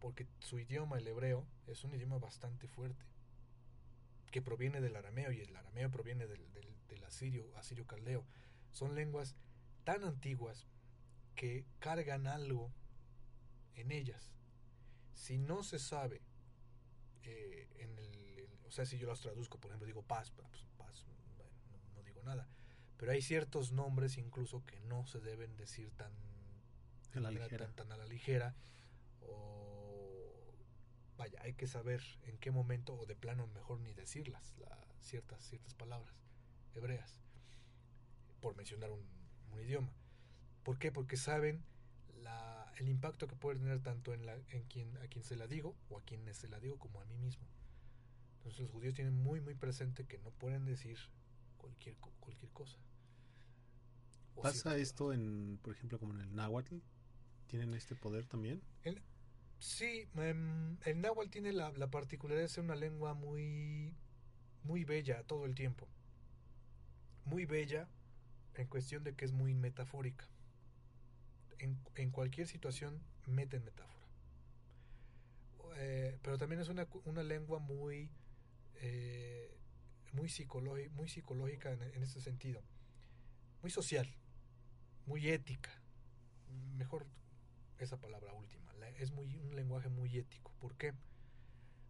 porque 0.00 0.26
su 0.40 0.58
idioma, 0.58 0.98
el 0.98 1.06
hebreo, 1.06 1.46
es 1.66 1.84
un 1.84 1.94
idioma 1.94 2.18
bastante 2.18 2.66
fuerte, 2.66 3.04
que 4.30 4.42
proviene 4.42 4.80
del 4.80 4.96
arameo 4.96 5.30
y 5.30 5.40
el 5.40 5.54
arameo 5.54 5.90
proviene 5.90 6.26
del, 6.26 6.50
del, 6.52 6.66
del 6.88 7.04
asirio, 7.04 7.46
asirio 7.56 7.86
caldeo. 7.86 8.24
Son 8.72 8.94
lenguas 8.94 9.36
tan 9.84 10.04
antiguas 10.04 10.66
que 11.40 11.64
cargan 11.78 12.26
algo 12.26 12.70
en 13.72 13.92
ellas. 13.92 14.30
Si 15.14 15.38
no 15.38 15.62
se 15.62 15.78
sabe, 15.78 16.20
eh, 17.22 17.66
en 17.78 17.98
el, 17.98 18.14
el, 18.40 18.58
o 18.66 18.70
sea, 18.70 18.84
si 18.84 18.98
yo 18.98 19.08
las 19.08 19.22
traduzco, 19.22 19.58
por 19.58 19.70
ejemplo, 19.70 19.86
digo 19.86 20.02
paz, 20.02 20.30
pues, 20.32 20.66
paz 20.76 21.06
bueno, 21.06 21.50
no, 21.72 21.78
no, 21.94 22.02
digo 22.02 22.22
nada. 22.24 22.46
Pero 22.98 23.12
hay 23.12 23.22
ciertos 23.22 23.72
nombres 23.72 24.18
incluso 24.18 24.66
que 24.66 24.80
no 24.80 25.06
se 25.06 25.18
deben 25.18 25.56
decir 25.56 25.90
tan, 25.92 26.12
a 27.14 27.20
la 27.20 27.30
ligera. 27.30 27.64
tan, 27.68 27.74
tan 27.74 27.92
a 27.92 27.96
la 27.96 28.04
ligera 28.04 28.54
o 29.22 30.54
vaya, 31.16 31.40
hay 31.40 31.54
que 31.54 31.66
saber 31.66 32.02
en 32.24 32.36
qué 32.36 32.50
momento 32.50 32.92
o 32.92 33.06
de 33.06 33.16
plano 33.16 33.46
mejor 33.46 33.80
ni 33.80 33.94
decirlas, 33.94 34.58
la, 34.58 34.78
ciertas, 35.00 35.42
ciertas 35.42 35.72
palabras 35.72 36.14
hebreas, 36.74 37.18
por 38.42 38.54
mencionar 38.56 38.90
un, 38.90 39.08
un, 39.52 39.60
idioma. 39.62 39.90
¿Por 40.62 40.78
qué? 40.78 40.92
Porque 40.92 41.16
saben 41.16 41.62
la, 42.22 42.72
el 42.78 42.88
impacto 42.88 43.26
que 43.26 43.36
puede 43.36 43.58
tener 43.58 43.80
tanto 43.80 44.12
en, 44.12 44.26
la, 44.26 44.36
en 44.50 44.64
quien, 44.64 44.96
a 44.98 45.08
quien 45.08 45.24
se 45.24 45.36
la 45.36 45.46
digo 45.46 45.76
o 45.88 45.98
a 45.98 46.02
quien 46.02 46.32
se 46.34 46.48
la 46.48 46.60
digo 46.60 46.78
como 46.78 47.00
a 47.00 47.04
mí 47.06 47.16
mismo. 47.16 47.46
Entonces 48.36 48.60
los 48.60 48.70
judíos 48.70 48.94
tienen 48.94 49.14
muy 49.14 49.40
muy 49.40 49.54
presente 49.54 50.06
que 50.06 50.18
no 50.18 50.30
pueden 50.30 50.64
decir 50.64 50.98
cualquier, 51.58 51.96
cualquier 51.96 52.50
cosa. 52.52 52.78
¿Pasa 54.42 54.76
esto 54.76 55.12
en, 55.12 55.58
por 55.62 55.74
ejemplo, 55.74 55.98
como 55.98 56.14
en 56.14 56.20
el 56.20 56.34
náhuatl? 56.34 56.76
¿Tienen 57.48 57.74
este 57.74 57.94
poder 57.94 58.26
también? 58.26 58.62
El, 58.82 59.02
sí, 59.58 60.08
em, 60.14 60.78
el 60.84 61.00
náhuatl 61.00 61.30
tiene 61.30 61.52
la, 61.52 61.70
la, 61.72 61.90
particularidad 61.90 62.44
de 62.44 62.48
ser 62.48 62.64
una 62.64 62.76
lengua 62.76 63.12
muy, 63.12 63.94
muy 64.62 64.84
bella 64.84 65.22
todo 65.24 65.44
el 65.44 65.54
tiempo. 65.54 65.88
Muy 67.26 67.44
bella 67.44 67.88
en 68.54 68.66
cuestión 68.68 69.04
de 69.04 69.14
que 69.14 69.26
es 69.26 69.32
muy 69.32 69.54
metafórica. 69.54 70.26
En, 71.60 72.10
cualquier 72.10 72.46
situación 72.46 73.02
mete 73.26 73.60
metáfora. 73.60 74.06
Eh, 75.76 76.18
pero 76.22 76.38
también 76.38 76.60
es 76.60 76.68
una, 76.68 76.88
una 77.04 77.22
lengua 77.22 77.58
muy, 77.58 78.10
eh, 78.76 79.56
muy, 80.12 80.30
muy 80.90 81.08
psicológica 81.08 81.72
en, 81.72 81.82
en 81.82 82.02
este 82.02 82.20
sentido. 82.20 82.62
Muy 83.62 83.70
social, 83.70 84.08
muy 85.06 85.28
ética. 85.28 85.70
Mejor 86.76 87.06
esa 87.78 88.00
palabra 88.00 88.32
última. 88.32 88.60
Es 88.98 89.12
muy, 89.12 89.34
un 89.36 89.56
lenguaje 89.56 89.88
muy 89.88 90.16
ético. 90.18 90.52
¿Por 90.60 90.76
qué? 90.76 90.94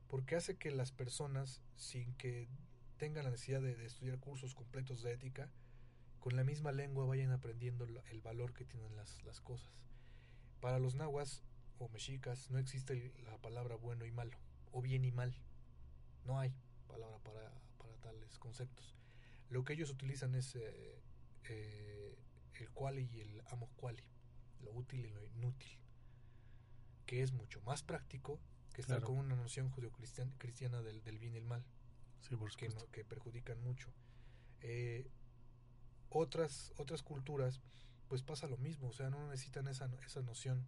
Porque 0.08 0.36
hace 0.36 0.56
que 0.56 0.70
las 0.70 0.92
personas, 0.92 1.62
sin 1.76 2.14
que 2.14 2.48
tengan 2.98 3.24
la 3.24 3.30
necesidad 3.30 3.60
de 3.60 3.84
estudiar 3.84 4.18
cursos 4.18 4.54
completos 4.54 5.02
de 5.02 5.12
ética, 5.12 5.50
con 6.20 6.36
la 6.36 6.44
misma 6.44 6.70
lengua 6.70 7.06
vayan 7.06 7.32
aprendiendo 7.32 7.84
el 7.84 8.20
valor 8.20 8.52
que 8.52 8.64
tienen 8.64 8.94
las, 8.94 9.22
las 9.24 9.40
cosas. 9.40 9.72
Para 10.60 10.78
los 10.78 10.94
nahuas 10.94 11.42
o 11.78 11.88
mexicas 11.88 12.50
no 12.50 12.58
existe 12.58 13.12
la 13.24 13.38
palabra 13.38 13.74
bueno 13.74 14.04
y 14.04 14.12
malo, 14.12 14.38
o 14.70 14.82
bien 14.82 15.04
y 15.04 15.10
mal. 15.10 15.34
No 16.24 16.38
hay 16.38 16.54
palabra 16.86 17.18
para, 17.20 17.50
para 17.78 17.94
tales 18.00 18.38
conceptos. 18.38 18.94
Lo 19.48 19.64
que 19.64 19.72
ellos 19.72 19.90
utilizan 19.90 20.34
es 20.34 20.54
eh, 20.56 21.00
eh, 21.44 22.18
el 22.54 22.70
quali 22.70 23.08
y 23.10 23.20
el 23.20 23.42
amo 23.50 23.70
quali, 23.76 24.04
lo 24.60 24.72
útil 24.72 25.06
y 25.06 25.08
lo 25.08 25.24
inútil, 25.24 25.78
que 27.06 27.22
es 27.22 27.32
mucho 27.32 27.60
más 27.62 27.82
práctico 27.82 28.38
que 28.74 28.82
estar 28.82 29.02
con 29.02 29.16
una 29.16 29.34
noción 29.34 29.70
judio-cristiana 29.70 30.82
del, 30.82 31.02
del, 31.02 31.18
bien 31.18 31.34
y 31.34 31.38
el 31.38 31.44
mal, 31.44 31.64
sí, 32.20 32.36
por 32.36 32.54
que, 32.54 32.68
no, 32.68 32.86
que 32.92 33.04
perjudican 33.04 33.60
mucho. 33.62 33.90
Eh, 34.60 35.10
otras, 36.10 36.72
otras 36.76 37.02
culturas, 37.02 37.60
pues 38.08 38.22
pasa 38.22 38.46
lo 38.48 38.58
mismo, 38.58 38.88
o 38.88 38.92
sea, 38.92 39.08
no 39.08 39.28
necesitan 39.28 39.68
esa, 39.68 39.88
esa 40.04 40.20
noción 40.22 40.66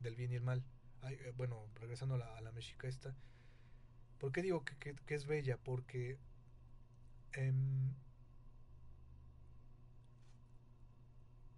del 0.00 0.16
bien 0.16 0.32
y 0.32 0.36
el 0.36 0.42
mal. 0.42 0.64
Eh, 1.04 1.32
bueno, 1.36 1.68
regresando 1.74 2.16
a 2.16 2.18
la, 2.18 2.36
a 2.36 2.52
mexica 2.52 2.88
esta, 2.88 3.14
¿por 4.18 4.32
qué 4.32 4.42
digo 4.42 4.64
que, 4.64 4.76
que, 4.76 5.14
es 5.14 5.26
bella? 5.26 5.58
Porque 5.58 6.18
eh, 7.34 7.52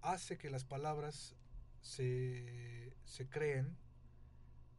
hace 0.02 0.36
que 0.36 0.50
las 0.50 0.64
palabras 0.64 1.36
se, 1.80 2.92
se 3.04 3.28
creen, 3.28 3.76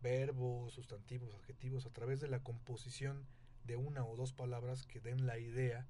verbos, 0.02 0.74
sustantivos, 0.74 1.34
adjetivos, 1.34 1.86
a 1.86 1.92
través 1.92 2.20
de 2.20 2.28
la 2.28 2.44
composición 2.44 3.26
de 3.64 3.76
una 3.76 4.04
o 4.04 4.16
dos 4.16 4.34
palabras 4.34 4.84
que 4.84 5.00
den 5.00 5.26
la 5.26 5.38
idea 5.38 5.88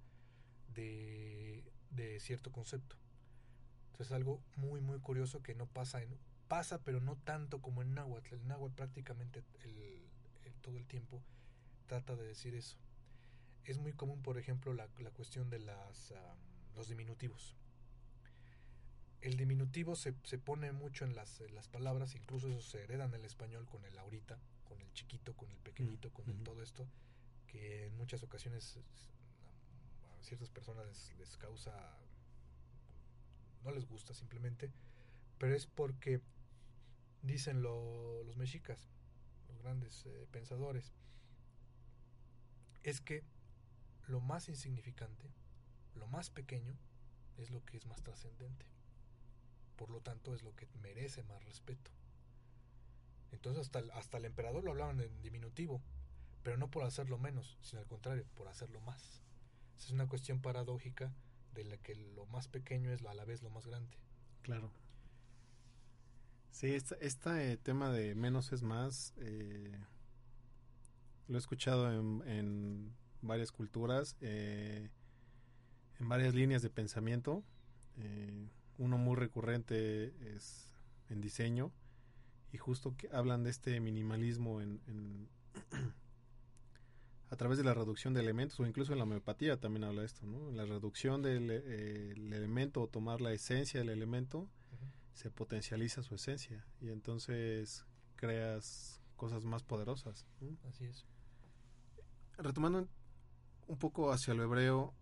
de, 0.74 1.71
de 1.92 2.20
cierto 2.20 2.52
concepto. 2.52 2.96
Entonces 3.92 4.08
es 4.08 4.14
algo 4.14 4.42
muy 4.56 4.82
muy 4.82 5.00
curioso 5.00 5.44
que 5.44 5.56
no 5.56 5.68
pasa 5.68 6.02
en 6.02 6.18
pasa 6.48 6.80
pero 6.84 7.00
no 7.00 7.16
tanto 7.16 7.62
como 7.62 7.82
en 7.82 7.94
náhuatl. 7.94 8.34
El 8.34 8.48
náhuatl 8.48 8.76
prácticamente 8.76 9.44
el, 9.64 10.02
el, 10.44 10.54
todo 10.62 10.78
el 10.78 10.86
tiempo 10.86 11.22
trata 11.88 12.16
de 12.16 12.26
decir 12.26 12.56
eso. 12.56 12.78
Es 13.64 13.78
muy 13.78 13.94
común, 13.94 14.22
por 14.22 14.38
ejemplo, 14.38 14.74
la, 14.74 14.90
la 15.00 15.12
cuestión 15.12 15.50
de 15.50 15.60
las, 15.60 16.14
los 16.76 16.90
diminutivos. 16.90 17.56
El 19.22 19.38
diminutivo 19.38 19.96
se, 19.96 20.16
se 20.24 20.40
pone 20.40 20.72
mucho 20.72 21.06
en 21.06 21.16
las, 21.16 21.42
en 21.42 21.54
las, 21.54 21.68
palabras, 21.68 22.16
incluso 22.16 22.50
eso 22.50 22.62
se 22.62 22.84
hereda 22.84 23.06
en 23.06 23.14
el 23.14 23.24
español 23.24 23.66
con 23.68 23.86
el 23.86 23.98
ahorita, 23.98 24.40
con 24.66 24.82
el 24.82 24.92
chiquito, 24.94 25.36
con 25.38 25.52
el 25.52 25.60
pequeñito, 25.60 26.12
con 26.12 26.28
el 26.30 26.42
todo 26.44 26.64
esto, 26.64 26.88
que 27.48 27.86
en 27.86 27.96
muchas 27.98 28.24
ocasiones 28.24 28.80
ciertas 30.22 30.50
personas 30.50 31.14
les, 31.18 31.38
causa, 31.38 31.74
no 33.64 33.72
les 33.72 33.86
gusta 33.86 34.14
simplemente, 34.14 34.72
pero 35.38 35.56
es 35.56 35.66
porque 35.68 36.22
dicen 37.22 37.62
lo, 37.62 38.24
los 38.24 38.38
mexicas, 38.38 38.90
los 39.48 39.60
grandes 39.60 40.06
eh, 40.06 40.28
pensadores, 40.32 40.94
es 42.84 43.02
que 43.02 43.24
lo 44.08 44.20
más 44.20 44.50
insignificante, 44.50 45.30
lo 45.96 46.08
más 46.08 46.30
pequeño, 46.30 46.76
es 47.38 47.50
lo 47.52 47.64
que 47.66 47.78
es 47.78 47.86
más 47.86 48.02
trascendente. 48.04 48.66
Por 49.76 49.90
lo 49.90 50.02
tanto, 50.02 50.34
es 50.34 50.44
lo 50.44 50.56
que 50.56 50.68
merece 50.82 51.24
más 51.24 51.44
respeto. 51.46 51.92
Entonces, 53.32 53.62
hasta 53.62 53.80
hasta 53.98 54.18
el 54.18 54.26
emperador 54.26 54.64
lo 54.64 54.72
hablaban 54.72 55.00
en 55.00 55.22
diminutivo, 55.22 55.82
pero 56.44 56.58
no 56.58 56.70
por 56.70 56.84
hacerlo 56.84 57.18
menos, 57.18 57.58
sino 57.62 57.82
al 57.82 57.88
contrario, 57.88 58.26
por 58.36 58.48
hacerlo 58.48 58.82
más. 58.82 59.22
Es 59.82 59.90
una 59.90 60.08
cuestión 60.08 60.42
paradójica 60.42 61.12
de 61.54 61.64
la 61.64 61.78
que 61.78 61.96
lo 61.96 62.28
más 62.28 62.48
pequeño 62.48 62.92
es 62.92 63.04
a 63.04 63.16
la 63.16 63.26
vez 63.26 63.42
lo 63.42 63.50
más 63.50 63.66
grande. 63.66 63.98
Claro. 64.44 64.72
Sí, 66.52 66.68
este, 66.68 66.96
este 67.06 67.58
tema 67.58 67.92
de 67.92 68.14
menos 68.14 68.54
es 68.54 68.62
más, 68.62 69.16
eh, 69.18 69.76
lo 71.28 71.36
he 71.36 71.40
escuchado 71.40 71.92
en, 71.92 72.22
en 72.28 72.94
varias 73.22 73.52
culturas, 73.52 74.18
eh, 74.22 74.92
en 76.00 76.10
varias 76.10 76.36
líneas 76.36 76.62
de 76.62 76.70
pensamiento. 76.70 77.44
Uno 78.78 78.98
muy 78.98 79.16
recurrente 79.16 80.14
es 80.36 80.74
en 81.10 81.22
diseño 81.22 81.72
y 82.52 82.58
justo 82.58 82.96
que 82.98 83.10
hablan 83.12 83.44
de 83.44 83.50
este 83.50 83.80
minimalismo 83.80 84.62
en 84.62 85.30
a 87.32 87.36
través 87.38 87.58
de 87.58 87.64
la 87.64 87.74
reducción 87.74 88.14
de 88.14 88.20
elementos 88.20 88.60
o 88.60 88.66
incluso 88.68 88.92
en 88.92 89.00
la 89.00 89.06
homeopatía 89.06 89.60
también 89.60 89.86
habla 89.86 90.04
esto, 90.04 90.28
¿no? 90.28 90.52
La 90.52 90.66
reducción 90.66 91.22
del 91.22 91.50
eh, 91.50 92.12
el 92.12 92.34
elemento 92.34 92.82
o 92.82 92.88
tomar 92.88 93.22
la 93.22 93.32
esencia 93.32 93.80
del 93.80 93.90
elemento 93.90 94.40
uh 94.40 94.44
-huh. 94.44 94.92
se 95.14 95.32
potencializa 95.32 96.04
su 96.04 96.14
esencia 96.16 96.66
y 96.82 96.90
entonces 96.90 97.86
creas 98.18 99.02
cosas 99.16 99.46
más 99.46 99.64
poderosas. 99.64 100.26
¿no? 100.42 100.58
Así 100.68 100.86
es. 100.86 101.06
Retomando 102.38 102.88
un 103.68 103.78
poco 103.78 104.12
hacia 104.12 104.34
lo 104.34 104.44
hebreo, 104.44 104.94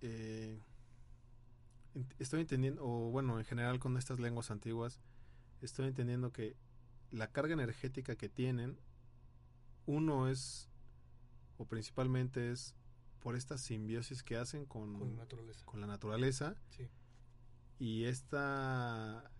eh, 0.00 0.60
estoy 2.18 2.40
entendiendo, 2.40 2.82
o 2.84 3.10
bueno, 3.10 3.38
en 3.38 3.44
general 3.44 3.78
con 3.78 3.96
estas 3.96 4.20
lenguas 4.20 4.50
antiguas, 4.50 5.00
estoy 5.60 5.88
entendiendo 5.88 6.32
que 6.32 6.56
la 7.10 7.26
carga 7.28 7.54
energética 7.54 8.16
que 8.16 8.28
tienen, 8.28 8.78
uno 9.86 10.28
es, 10.28 10.68
o 11.58 11.66
principalmente 11.66 12.52
es 12.52 12.74
por 13.20 13.36
esta 13.36 13.58
simbiosis 13.58 14.22
que 14.22 14.36
hacen 14.36 14.66
con, 14.66 14.98
con 14.98 15.10
la 15.10 15.16
naturaleza, 15.16 15.64
con 15.66 15.80
la 15.80 15.86
naturaleza 15.86 16.54
sí. 16.70 16.88
y 17.78 18.04
esta, 18.04 19.30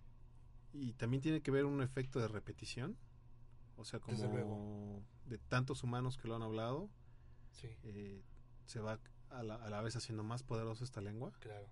y 0.73 0.93
también 0.95 1.23
tiene 1.23 1.43
que 1.43 1.51
ver 1.51 1.65
un 1.65 1.83
efecto 1.83 2.19
de 2.19 2.29
repetición, 2.29 2.97
o 3.77 3.85
sea, 3.85 4.01
como 4.01 5.03
de 5.27 5.39
tantos 5.39 5.83
humanos 5.83 6.17
que 6.17 6.29
lo 6.29 6.37
han 6.37 6.43
hablado, 6.43 6.91
sí. 7.53 7.69
eh, 7.85 8.23
se 8.67 8.81
va 8.81 8.99
a 9.31 9.43
la, 9.43 9.57
a 9.57 9.71
la 9.71 9.83
vez 9.83 9.97
haciendo 9.97 10.23
más 10.23 10.43
poderosa 10.43 10.85
esta 10.85 11.01
lengua. 11.01 11.33
Claro. 11.41 11.69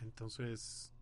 Entonces, 0.00 0.92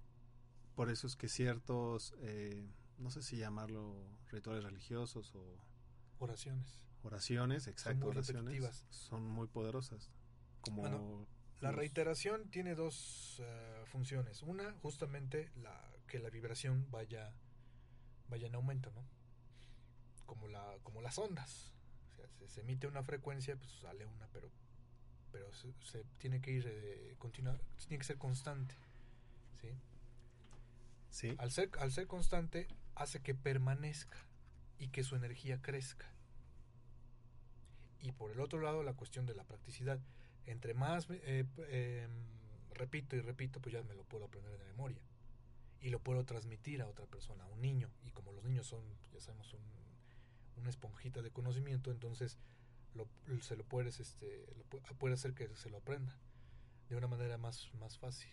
por 0.74 0.90
eso 0.90 1.06
es 1.06 1.16
que 1.16 1.28
ciertos, 1.28 2.14
eh, 2.18 2.68
no 2.98 3.10
sé 3.10 3.22
si 3.22 3.36
llamarlo 3.36 3.94
rituales 4.28 4.64
religiosos 4.64 5.34
o 5.34 5.58
oraciones. 6.18 6.82
Oraciones, 7.02 7.66
exacto, 7.66 8.00
son 8.00 8.00
muy 8.00 8.10
oraciones 8.10 8.84
son 8.90 9.22
muy 9.28 9.46
poderosas. 9.46 10.10
Como 10.60 10.82
bueno, 10.82 11.26
la 11.60 11.72
reiteración 11.72 12.50
tiene 12.50 12.74
dos 12.74 13.40
uh, 13.40 13.86
funciones. 13.86 14.42
Una, 14.42 14.72
justamente 14.82 15.50
la 15.56 15.90
que 16.06 16.18
la 16.18 16.28
vibración 16.28 16.86
vaya 16.90 17.32
vaya 18.28 18.46
en 18.46 18.54
aumento, 18.54 18.90
¿no? 18.92 19.04
Como 20.26 20.48
la 20.48 20.78
como 20.82 21.00
las 21.00 21.18
ondas. 21.18 21.74
O 22.12 22.16
sea, 22.16 22.28
se, 22.28 22.48
se 22.48 22.60
emite 22.60 22.86
una 22.86 23.02
frecuencia, 23.02 23.56
pues 23.56 23.70
sale 23.72 24.04
una, 24.06 24.28
pero 24.28 24.50
pero 25.30 25.52
se, 25.52 25.72
se 25.82 26.04
tiene 26.18 26.40
que 26.40 26.50
ir 26.50 26.66
eh, 26.66 27.14
continua, 27.18 27.58
tiene 27.78 27.98
que 27.98 28.04
ser 28.04 28.18
constante. 28.18 28.74
¿sí? 29.60 29.68
Sí. 31.10 31.34
Al 31.38 31.50
ser, 31.50 31.70
al 31.78 31.92
ser 31.92 32.06
constante, 32.06 32.68
hace 32.94 33.20
que 33.20 33.34
permanezca 33.34 34.18
y 34.78 34.88
que 34.88 35.04
su 35.04 35.16
energía 35.16 35.60
crezca. 35.60 36.06
Y 38.02 38.12
por 38.12 38.30
el 38.30 38.40
otro 38.40 38.60
lado, 38.60 38.82
la 38.82 38.94
cuestión 38.94 39.26
de 39.26 39.34
la 39.34 39.44
practicidad. 39.44 40.00
Entre 40.46 40.74
más 40.74 41.06
eh, 41.10 41.44
eh, 41.58 42.08
repito 42.74 43.16
y 43.16 43.20
repito, 43.20 43.60
pues 43.60 43.74
ya 43.74 43.82
me 43.82 43.94
lo 43.94 44.04
puedo 44.04 44.24
aprender 44.24 44.58
de 44.58 44.64
memoria. 44.64 45.00
Y 45.80 45.90
lo 45.90 45.98
puedo 45.98 46.24
transmitir 46.24 46.82
a 46.82 46.88
otra 46.88 47.06
persona, 47.06 47.44
a 47.44 47.48
un 47.48 47.60
niño. 47.60 47.90
Y 48.04 48.10
como 48.10 48.32
los 48.32 48.44
niños 48.44 48.66
son, 48.66 48.82
ya 49.12 49.20
sabemos, 49.20 49.52
un, 49.54 49.62
una 50.56 50.70
esponjita 50.70 51.22
de 51.22 51.30
conocimiento, 51.30 51.90
entonces 51.90 52.38
lo, 52.94 53.08
se 53.40 53.56
lo 53.56 53.64
puedes, 53.64 54.00
este, 54.00 54.46
lo 54.56 54.94
puede 54.96 55.14
hacer 55.14 55.34
que 55.34 55.48
se 55.56 55.70
lo 55.70 55.78
aprenda 55.78 56.16
de 56.88 56.96
una 56.96 57.06
manera 57.06 57.38
más, 57.38 57.70
más 57.74 57.98
fácil. 57.98 58.30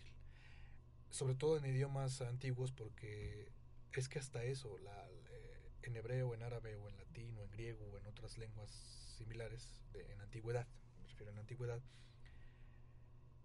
sobre 1.10 1.34
todo 1.34 1.56
en 1.56 1.64
idiomas 1.64 2.20
antiguos, 2.20 2.72
porque 2.72 3.50
es 3.92 4.08
que 4.08 4.18
hasta 4.18 4.42
eso, 4.44 4.76
la, 4.78 5.08
eh, 5.30 5.70
en 5.82 5.96
hebreo, 5.96 6.34
en 6.34 6.42
árabe 6.42 6.76
o 6.76 6.88
en 6.88 6.96
latín 6.96 7.36
o 7.38 7.44
en 7.44 7.50
griego 7.50 7.86
o 7.86 7.98
en 7.98 8.06
otras 8.06 8.36
lenguas 8.36 9.07
similares 9.18 9.82
en 9.94 10.20
antigüedad, 10.20 10.66
me 11.00 11.08
refiero 11.08 11.32
a 11.32 11.34
la 11.34 11.40
antigüedad, 11.40 11.82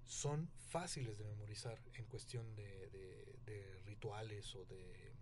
son 0.05 0.49
fáciles 0.69 1.17
de 1.17 1.25
memorizar 1.25 1.81
en 1.93 2.05
cuestión 2.05 2.55
de, 2.55 3.81
rituales 3.85 4.55
o 4.55 4.65
de 4.65 5.13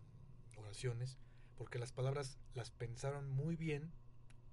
oraciones, 0.56 1.18
porque 1.58 1.78
las 1.78 1.92
palabras 1.92 2.38
las 2.54 2.72
pensaron 2.72 3.30
muy 3.30 3.56
bien 3.56 3.92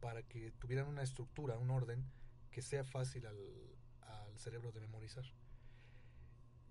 para 0.01 0.23
que 0.23 0.51
tuvieran 0.53 0.89
una 0.89 1.03
estructura, 1.03 1.59
un 1.59 1.71
orden 1.71 2.05
que 2.51 2.63
sea 2.63 2.85
fácil 2.85 3.27
al, 3.27 3.37
cerebro 4.37 4.71
de 4.71 4.81
memorizar. 4.81 5.25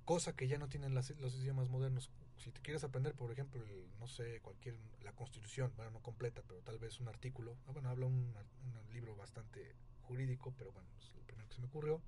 Cosa 0.05 0.33
que 0.37 0.47
ya 0.47 0.57
no 0.57 0.69
tienen 0.69 0.93
los 0.93 1.35
idiomas 1.35 1.67
modernos. 1.67 2.09
Si 2.37 2.51
te 2.51 2.61
quieres 2.61 2.83
aprender, 2.83 3.15
por 3.15 3.31
ejemplo, 3.31 3.61
el, 3.63 3.89
no 3.99 4.07
sé, 4.07 4.39
cualquier, 4.41 4.75
la 5.01 5.11
constitución, 5.13 5.73
bueno, 5.75 5.91
no 5.91 5.99
completa, 6.01 6.41
pero 6.47 6.61
tal 6.61 6.77
vez 6.79 6.99
un 6.99 7.07
artículo, 7.07 7.57
ah, 7.67 7.71
bueno, 7.71 7.89
habla 7.89 8.05
un, 8.05 8.33
un 8.63 8.93
libro 8.93 9.15
bastante 9.15 9.75
jurídico, 10.03 10.53
pero 10.57 10.71
bueno, 10.71 10.87
es 10.99 11.13
el 11.15 11.21
primero 11.25 11.47
que 11.49 11.55
se 11.55 11.61
me 11.61 11.67
ocurrió. 11.67 12.01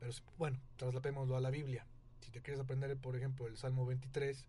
Pero 0.00 0.12
bueno, 0.38 0.60
traslapémoslo 0.76 1.36
a 1.36 1.40
la 1.40 1.50
Biblia. 1.50 1.86
Si 2.20 2.30
te 2.30 2.40
quieres 2.40 2.60
aprender, 2.60 2.96
por 2.96 3.16
ejemplo, 3.16 3.46
el 3.46 3.56
Salmo 3.56 3.84
23, 3.86 4.46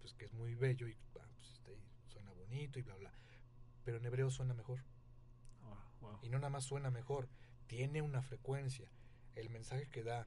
pues 0.00 0.14
que 0.14 0.24
es 0.24 0.32
muy 0.32 0.54
bello 0.54 0.88
y 0.88 0.92
ah, 1.20 1.26
pues, 1.36 1.50
está 1.52 1.70
ahí, 1.70 1.82
suena 2.08 2.30
bonito 2.32 2.78
y 2.78 2.82
bla, 2.82 2.96
bla. 2.96 3.12
Pero 3.84 3.98
en 3.98 4.06
hebreo 4.06 4.30
suena 4.30 4.54
mejor. 4.54 4.80
Y 6.22 6.28
no 6.30 6.38
nada 6.38 6.50
más 6.50 6.64
suena 6.64 6.90
mejor, 6.90 7.28
tiene 7.66 8.02
una 8.02 8.22
frecuencia. 8.22 8.88
El 9.34 9.50
mensaje 9.50 9.88
que 9.90 10.02
da, 10.02 10.26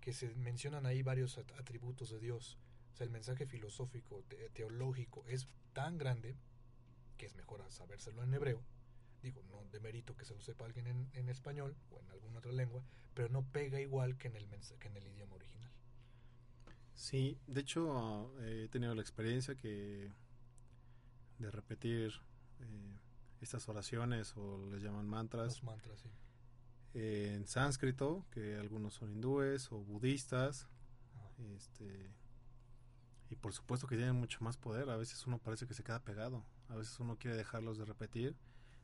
que 0.00 0.12
se 0.12 0.34
mencionan 0.34 0.86
ahí 0.86 1.02
varios 1.02 1.38
at- 1.38 1.52
atributos 1.58 2.10
de 2.10 2.18
Dios. 2.18 2.58
O 2.92 2.96
sea, 2.96 3.04
el 3.04 3.10
mensaje 3.10 3.46
filosófico, 3.46 4.24
te- 4.28 4.50
teológico, 4.50 5.24
es 5.28 5.48
tan 5.72 5.98
grande 5.98 6.36
que 7.16 7.26
es 7.26 7.34
mejor 7.36 7.64
sabérselo 7.70 8.22
en 8.22 8.34
hebreo. 8.34 8.62
Digo, 9.22 9.42
no 9.44 9.64
de 9.72 9.80
mérito 9.80 10.16
que 10.16 10.24
se 10.24 10.34
lo 10.34 10.40
sepa 10.40 10.64
alguien 10.64 10.86
en, 10.86 11.10
en 11.14 11.28
español 11.28 11.76
o 11.90 12.00
en 12.00 12.10
alguna 12.10 12.38
otra 12.38 12.52
lengua, 12.52 12.84
pero 13.14 13.28
no 13.28 13.44
pega 13.50 13.80
igual 13.80 14.16
que 14.18 14.28
en 14.28 14.36
el, 14.36 14.48
que 14.48 14.88
en 14.88 14.96
el 14.96 15.06
idioma 15.08 15.34
original. 15.36 15.72
Sí, 16.94 17.38
de 17.46 17.60
hecho 17.60 18.32
eh, 18.40 18.64
he 18.64 18.68
tenido 18.68 18.94
la 18.94 19.02
experiencia 19.02 19.54
que 19.54 20.10
de 21.38 21.50
repetir 21.50 22.12
eh, 22.60 22.98
estas 23.40 23.68
oraciones 23.68 24.36
o 24.36 24.66
les 24.70 24.82
llaman 24.82 25.06
mantras 25.08 25.46
Los 25.46 25.62
mantras, 25.64 26.00
sí. 26.00 26.08
eh, 26.94 27.32
en 27.34 27.46
sánscrito, 27.46 28.26
que 28.30 28.56
algunos 28.56 28.94
son 28.94 29.10
hindúes 29.12 29.70
o 29.72 29.78
budistas, 29.78 30.68
este 31.56 32.10
y 33.30 33.36
por 33.36 33.52
supuesto 33.52 33.86
que 33.86 33.96
tienen 33.96 34.16
mucho 34.16 34.42
más 34.42 34.56
poder. 34.56 34.90
A 34.90 34.96
veces 34.96 35.26
uno 35.26 35.38
parece 35.38 35.66
que 35.66 35.74
se 35.74 35.84
queda 35.84 36.02
pegado, 36.02 36.44
a 36.68 36.76
veces 36.76 36.98
uno 37.00 37.16
quiere 37.16 37.36
dejarlos 37.36 37.78
de 37.78 37.84
repetir, 37.84 38.36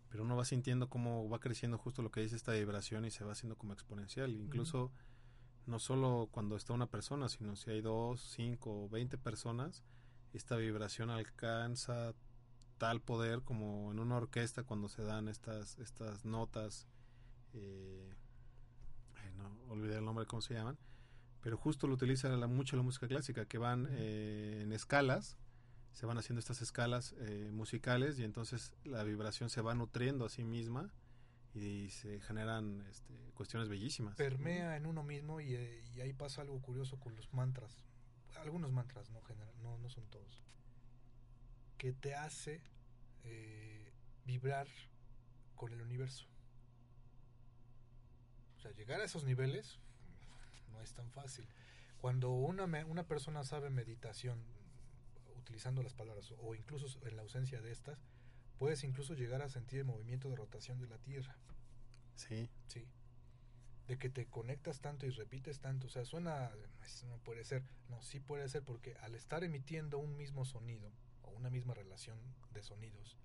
pero 0.08 0.22
uno 0.22 0.36
va 0.36 0.44
sintiendo 0.44 0.88
cómo 0.88 1.28
va 1.28 1.40
creciendo 1.40 1.78
justo 1.78 2.02
lo 2.02 2.10
que 2.10 2.20
dice 2.20 2.36
esta 2.36 2.52
vibración 2.52 3.04
y 3.04 3.10
se 3.10 3.24
va 3.24 3.32
haciendo 3.32 3.56
como 3.56 3.72
exponencial. 3.72 4.34
Incluso 4.34 4.92
no 5.66 5.78
solo 5.78 6.28
cuando 6.30 6.56
está 6.56 6.72
una 6.72 6.90
persona, 6.90 7.28
sino 7.28 7.56
si 7.56 7.70
hay 7.70 7.80
dos, 7.80 8.20
cinco 8.20 8.84
o 8.84 8.88
veinte 8.88 9.18
personas, 9.18 9.82
esta 10.32 10.56
vibración 10.56 11.10
alcanza 11.10 12.14
tal 12.78 13.00
poder 13.00 13.42
como 13.42 13.92
en 13.92 13.98
una 13.98 14.16
orquesta 14.16 14.64
cuando 14.64 14.88
se 14.88 15.02
dan 15.02 15.28
estas, 15.28 15.78
estas 15.78 16.24
notas, 16.24 16.86
eh, 17.54 18.14
no 19.36 19.72
olvidé 19.72 19.98
el 19.98 20.04
nombre, 20.04 20.26
cómo 20.26 20.42
se 20.42 20.54
llaman, 20.54 20.78
pero 21.44 21.58
justo 21.58 21.86
lo 21.86 21.92
utiliza 21.92 22.30
la, 22.30 22.46
mucho 22.46 22.74
la 22.74 22.82
música 22.82 23.06
clásica, 23.06 23.44
que 23.44 23.58
van 23.58 23.86
eh, 23.90 24.62
en 24.62 24.72
escalas, 24.72 25.36
se 25.92 26.06
van 26.06 26.16
haciendo 26.16 26.40
estas 26.40 26.62
escalas 26.62 27.14
eh, 27.18 27.50
musicales 27.52 28.18
y 28.18 28.24
entonces 28.24 28.72
la 28.82 29.04
vibración 29.04 29.50
se 29.50 29.60
va 29.60 29.74
nutriendo 29.74 30.24
a 30.24 30.30
sí 30.30 30.42
misma 30.42 30.90
y 31.54 31.90
se 31.90 32.18
generan 32.20 32.80
este, 32.88 33.12
cuestiones 33.34 33.68
bellísimas. 33.68 34.16
permea 34.16 34.78
en 34.78 34.86
uno 34.86 35.02
mismo 35.02 35.38
y, 35.38 35.54
eh, 35.54 35.84
y 35.94 36.00
ahí 36.00 36.14
pasa 36.14 36.40
algo 36.40 36.58
curioso 36.62 36.98
con 36.98 37.14
los 37.14 37.30
mantras. 37.34 37.84
Algunos 38.36 38.72
mantras, 38.72 39.10
no, 39.10 39.20
general, 39.20 39.54
no, 39.62 39.76
no 39.76 39.90
son 39.90 40.06
todos. 40.06 40.42
Que 41.76 41.92
te 41.92 42.14
hace 42.14 42.62
eh, 43.22 43.92
vibrar 44.24 44.66
con 45.56 45.74
el 45.74 45.82
universo. 45.82 46.26
O 48.56 48.60
sea, 48.60 48.70
llegar 48.72 49.02
a 49.02 49.04
esos 49.04 49.24
niveles 49.24 49.78
no 50.74 50.82
es 50.82 50.92
tan 50.92 51.10
fácil. 51.10 51.46
Cuando 51.98 52.30
una, 52.30 52.64
una 52.84 53.06
persona 53.06 53.44
sabe 53.44 53.70
meditación 53.70 54.42
utilizando 55.38 55.82
las 55.82 55.94
palabras 55.94 56.32
o 56.38 56.54
incluso 56.54 56.86
en 57.06 57.16
la 57.16 57.22
ausencia 57.22 57.60
de 57.60 57.70
estas, 57.72 57.98
puedes 58.58 58.84
incluso 58.84 59.14
llegar 59.14 59.42
a 59.42 59.48
sentir 59.48 59.78
el 59.80 59.84
movimiento 59.86 60.28
de 60.28 60.36
rotación 60.36 60.78
de 60.80 60.86
la 60.88 60.98
Tierra. 60.98 61.36
Sí. 62.16 62.50
Sí. 62.66 62.86
De 63.88 63.98
que 63.98 64.08
te 64.08 64.26
conectas 64.26 64.80
tanto 64.80 65.06
y 65.06 65.10
repites 65.10 65.60
tanto. 65.60 65.86
O 65.86 65.90
sea, 65.90 66.04
suena. 66.04 66.50
No, 66.50 66.84
es- 66.84 67.04
no 67.04 67.18
puede 67.18 67.44
ser. 67.44 67.62
No, 67.88 68.02
sí 68.02 68.20
puede 68.20 68.48
ser 68.48 68.62
porque 68.62 68.96
al 68.96 69.14
estar 69.14 69.44
emitiendo 69.44 69.98
un 69.98 70.16
mismo 70.16 70.44
sonido 70.44 70.90
o 71.22 71.30
una 71.30 71.50
misma 71.50 71.74
relación 71.74 72.18
de 72.52 72.62
sonidos, 72.62 73.18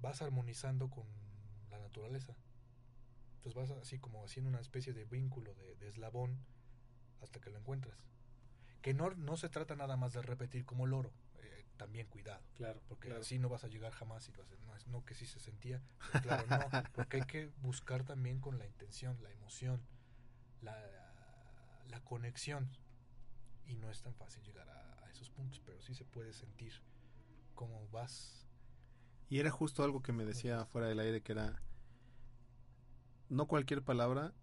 vas 0.00 0.22
armonizando 0.22 0.90
con 0.90 1.06
la 1.70 1.78
naturaleza. 1.78 2.34
Entonces 3.42 3.54
vas 3.70 3.70
así 3.82 3.98
como 3.98 4.22
haciendo 4.24 4.50
una 4.50 4.60
especie 4.60 4.92
de 4.92 5.04
vínculo, 5.06 5.54
de, 5.54 5.74
de 5.76 5.88
eslabón, 5.88 6.38
hasta 7.22 7.40
que 7.40 7.50
lo 7.50 7.58
encuentras. 7.58 7.98
Que 8.82 8.92
no, 8.94 9.10
no 9.10 9.36
se 9.36 9.48
trata 9.48 9.76
nada 9.76 9.96
más 9.96 10.12
de 10.12 10.22
repetir 10.22 10.64
como 10.64 10.86
loro. 10.86 11.12
eh, 11.38 11.64
también 11.78 12.06
cuidado. 12.08 12.42
Claro, 12.56 12.82
Porque 12.88 13.08
claro. 13.08 13.22
así 13.22 13.38
no 13.38 13.48
vas 13.48 13.64
a 13.64 13.68
llegar 13.68 13.92
jamás 13.92 14.28
y 14.28 14.32
vas 14.32 14.50
a 14.52 14.56
no, 14.66 14.76
es- 14.76 14.86
no 14.88 15.04
que 15.06 15.14
sí 15.14 15.24
se 15.26 15.40
sentía. 15.40 15.80
pero 16.12 16.22
claro, 16.22 16.46
no. 16.48 16.68
Porque 16.94 17.16
hay 17.18 17.26
que 17.26 17.46
buscar 17.62 18.04
también 18.04 18.40
con 18.40 18.58
la 18.58 18.66
intención, 18.66 19.16
la 19.22 19.30
emoción, 19.32 19.80
la, 20.60 20.76
la 21.88 22.00
conexión. 22.04 22.68
Y 23.66 23.76
no 23.76 23.90
es 23.90 24.02
tan 24.02 24.14
fácil 24.14 24.42
llegar 24.42 24.68
a, 24.68 25.04
a 25.06 25.10
esos 25.10 25.30
puntos, 25.30 25.60
pero 25.64 25.80
sí 25.80 25.94
se 25.94 26.04
puede 26.04 26.32
sentir 26.34 26.72
cómo 27.54 27.88
vas. 27.88 28.46
Y 29.30 29.38
era 29.38 29.50
justo 29.50 29.82
algo 29.84 30.02
que 30.02 30.12
me 30.12 30.24
decía 30.24 30.66
fuera 30.66 30.88
del 30.88 30.98
aire 31.00 31.22
que 31.22 31.32
era 31.32 31.62
no 33.30 33.46
cualquier 33.46 33.82
palabra 33.82 34.34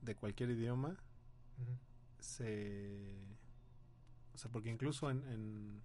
de 0.00 0.16
cualquier 0.16 0.50
idioma 0.50 0.96
se 2.18 3.24
o 4.34 4.38
sea 4.38 4.50
porque 4.50 4.70
incluso 4.70 5.10
en, 5.10 5.22
en 5.28 5.82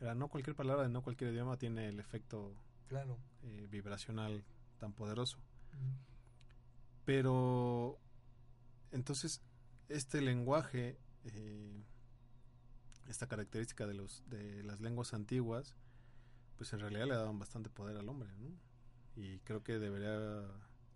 era 0.00 0.14
no 0.14 0.28
cualquier 0.28 0.56
palabra 0.56 0.82
de 0.82 0.88
no 0.88 1.02
cualquier 1.02 1.32
idioma 1.32 1.56
tiene 1.56 1.88
el 1.88 1.98
efecto 1.98 2.54
Claro. 2.88 3.16
eh, 3.44 3.66
vibracional 3.70 4.44
tan 4.78 4.92
poderoso 4.92 5.38
pero 7.04 7.98
entonces 8.90 9.40
este 9.88 10.20
lenguaje 10.20 10.98
eh, 11.24 11.82
esta 13.08 13.26
característica 13.26 13.86
de 13.86 13.94
los 13.94 14.22
de 14.28 14.62
las 14.64 14.80
lenguas 14.80 15.14
antiguas 15.14 15.76
pues 16.56 16.72
en 16.72 16.80
realidad 16.80 17.06
le 17.06 17.14
daban 17.14 17.38
bastante 17.38 17.70
poder 17.70 17.96
al 17.96 18.08
hombre 18.08 18.30
¿no? 18.38 18.50
y 19.16 19.38
creo 19.40 19.62
que 19.62 19.78
debería 19.78 20.44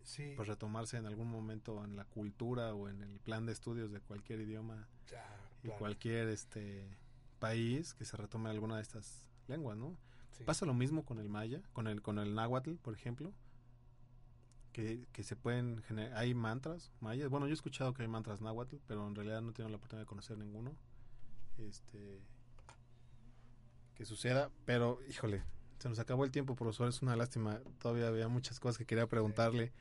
Sí. 0.07 0.33
pues 0.37 0.49
retomarse 0.49 0.97
en 0.97 1.05
algún 1.05 1.29
momento 1.29 1.85
en 1.85 1.97
la 1.97 2.05
cultura 2.05 2.75
o 2.75 2.89
en 2.89 3.03
el 3.03 3.19
plan 3.21 3.45
de 3.45 3.53
estudios 3.53 3.91
de 3.91 4.01
cualquier 4.01 4.41
idioma 4.41 4.89
Ya, 5.11 5.27
y 5.63 5.69
cualquier 5.69 6.29
este 6.29 6.89
país 7.41 7.93
que 7.93 8.05
se 8.05 8.17
retome 8.17 8.49
alguna 8.49 8.77
de 8.77 8.83
estas 8.83 9.29
lenguas, 9.49 9.77
¿no? 9.77 9.99
Sí. 10.31 10.45
Pasa 10.45 10.65
lo 10.65 10.75
mismo 10.75 11.05
con 11.05 11.19
el 11.19 11.29
maya, 11.29 11.61
con 11.73 11.89
el 11.89 12.03
con 12.03 12.19
el 12.19 12.35
náhuatl, 12.35 12.77
por 12.77 12.95
ejemplo, 12.95 13.33
que, 14.73 15.07
que 15.13 15.25
se 15.25 15.35
pueden 15.35 15.83
generar, 15.83 16.17
hay 16.17 16.35
mantras 16.35 16.93
mayas. 17.01 17.29
Bueno, 17.29 17.47
yo 17.47 17.51
he 17.51 17.55
escuchado 17.55 17.93
que 17.93 18.03
hay 18.03 18.09
mantras 18.09 18.41
náhuatl, 18.41 18.77
pero 18.87 19.07
en 19.07 19.15
realidad 19.15 19.43
no 19.43 19.51
he 19.51 19.53
tenido 19.53 19.71
la 19.71 19.77
oportunidad 19.77 20.03
de 20.03 20.07
conocer 20.07 20.39
ninguno. 20.39 20.77
Este 21.59 22.21
que 23.97 24.05
suceda, 24.05 24.51
pero 24.67 25.01
híjole, 25.09 25.43
se 25.79 25.89
nos 25.89 25.99
acabó 25.99 26.25
el 26.25 26.31
tiempo, 26.31 26.55
profesor, 26.55 26.89
es 26.89 27.03
una 27.03 27.17
lástima. 27.17 27.61
Todavía 27.79 28.09
había 28.09 28.29
muchas 28.29 28.61
cosas 28.61 28.79
que 28.79 28.85
quería 28.85 29.07
preguntarle. 29.07 29.73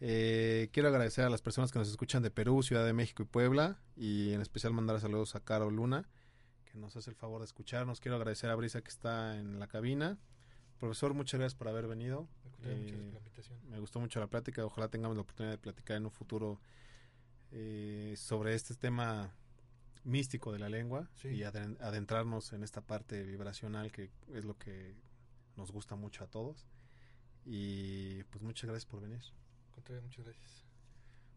Eh, 0.00 0.68
quiero 0.72 0.88
agradecer 0.88 1.24
a 1.24 1.30
las 1.30 1.42
personas 1.42 1.70
que 1.70 1.78
nos 1.78 1.88
escuchan 1.88 2.22
de 2.22 2.30
Perú, 2.30 2.62
Ciudad 2.62 2.84
de 2.84 2.92
México 2.92 3.22
y 3.22 3.26
Puebla, 3.26 3.78
y 3.96 4.32
en 4.32 4.40
especial 4.40 4.72
mandar 4.72 5.00
saludos 5.00 5.34
a 5.36 5.40
Caro 5.40 5.70
Luna, 5.70 6.08
que 6.70 6.78
nos 6.78 6.96
hace 6.96 7.10
el 7.10 7.16
favor 7.16 7.40
de 7.40 7.44
escucharnos. 7.46 8.00
Quiero 8.00 8.16
agradecer 8.16 8.50
a 8.50 8.54
Brisa 8.56 8.80
que 8.82 8.88
está 8.90 9.38
en 9.38 9.58
la 9.60 9.68
cabina. 9.68 10.18
Profesor, 10.80 11.14
muchas 11.14 11.38
gracias 11.38 11.54
por 11.56 11.68
haber 11.68 11.86
venido. 11.86 12.26
Me 12.60 12.72
Eh, 12.72 13.10
la 13.12 13.18
invitación. 13.18 13.58
me 13.68 13.78
gustó 13.78 14.00
mucho 14.00 14.18
la 14.18 14.26
plática. 14.26 14.64
Ojalá 14.64 14.88
tengamos 14.88 15.16
la 15.16 15.22
oportunidad 15.22 15.52
de 15.52 15.58
platicar 15.58 15.96
en 15.96 16.06
un 16.06 16.10
futuro 16.10 16.60
eh, 17.52 18.14
sobre 18.16 18.54
este 18.54 18.74
tema 18.74 19.34
místico 20.04 20.52
de 20.52 20.58
la 20.58 20.68
lengua 20.68 21.08
Sí. 21.16 21.28
y 21.28 21.44
adentrarnos 21.44 22.52
en 22.54 22.64
esta 22.64 22.80
parte 22.80 23.22
vibracional 23.22 23.92
que 23.92 24.10
es 24.32 24.44
lo 24.44 24.56
que 24.58 24.96
nos 25.56 25.70
gusta 25.70 25.94
mucho 25.94 26.24
a 26.24 26.26
todos. 26.26 26.66
Y 27.44 28.22
pues 28.24 28.42
muchas 28.42 28.68
gracias 28.70 28.86
por 28.90 29.00
venir. 29.00 29.20
Muchas 29.76 30.24
gracias. 30.24 30.64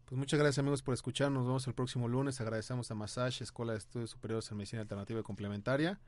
Pues 0.06 0.18
muchas 0.18 0.38
gracias 0.38 0.58
amigos 0.60 0.82
por 0.82 0.94
escucharnos. 0.94 1.40
Nos 1.40 1.46
vemos 1.48 1.66
el 1.66 1.74
próximo 1.74 2.06
lunes. 2.06 2.40
Agradecemos 2.40 2.90
a 2.90 2.94
Massage, 2.94 3.42
Escuela 3.42 3.72
de 3.72 3.78
Estudios 3.78 4.10
Superiores 4.10 4.48
en 4.50 4.56
Medicina 4.56 4.82
Alternativa 4.82 5.18
y 5.18 5.22
Complementaria. 5.24 5.98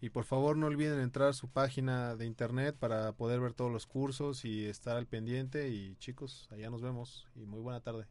Y 0.00 0.10
por 0.10 0.24
favor 0.24 0.56
no 0.56 0.66
olviden 0.66 1.00
entrar 1.00 1.28
a 1.28 1.32
su 1.32 1.48
página 1.48 2.16
de 2.16 2.26
internet 2.26 2.76
para 2.76 3.12
poder 3.12 3.40
ver 3.40 3.52
todos 3.52 3.70
los 3.70 3.86
cursos 3.86 4.44
y 4.44 4.66
estar 4.66 4.96
al 4.96 5.06
pendiente. 5.06 5.68
Y 5.68 5.96
chicos, 5.96 6.48
allá 6.50 6.68
nos 6.70 6.82
vemos 6.82 7.28
y 7.36 7.46
muy 7.46 7.60
buena 7.60 7.80
tarde. 7.80 8.06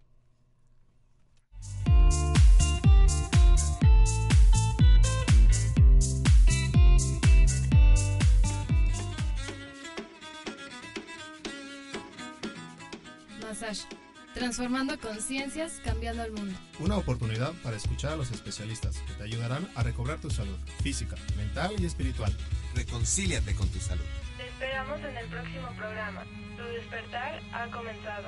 Massage. 13.47 13.85
Transformando 14.33 14.99
conciencias, 14.99 15.81
cambiando 15.83 16.23
el 16.23 16.33
mundo. 16.33 16.59
Una 16.79 16.97
oportunidad 16.97 17.53
para 17.63 17.77
escuchar 17.77 18.13
a 18.13 18.15
los 18.17 18.29
especialistas 18.31 18.97
que 18.99 19.13
te 19.13 19.23
ayudarán 19.23 19.67
a 19.73 19.83
recobrar 19.83 20.19
tu 20.19 20.29
salud 20.29 20.57
física, 20.83 21.15
mental 21.37 21.73
y 21.79 21.85
espiritual. 21.85 22.35
Reconcíliate 22.75 23.55
con 23.55 23.67
tu 23.69 23.79
salud. 23.79 24.03
Te 24.35 24.47
esperamos 24.47 24.99
en 24.99 25.17
el 25.17 25.27
próximo 25.27 25.69
programa. 25.77 26.23
Tu 26.57 26.63
despertar 26.63 27.41
ha 27.53 27.67
comenzado. 27.71 28.27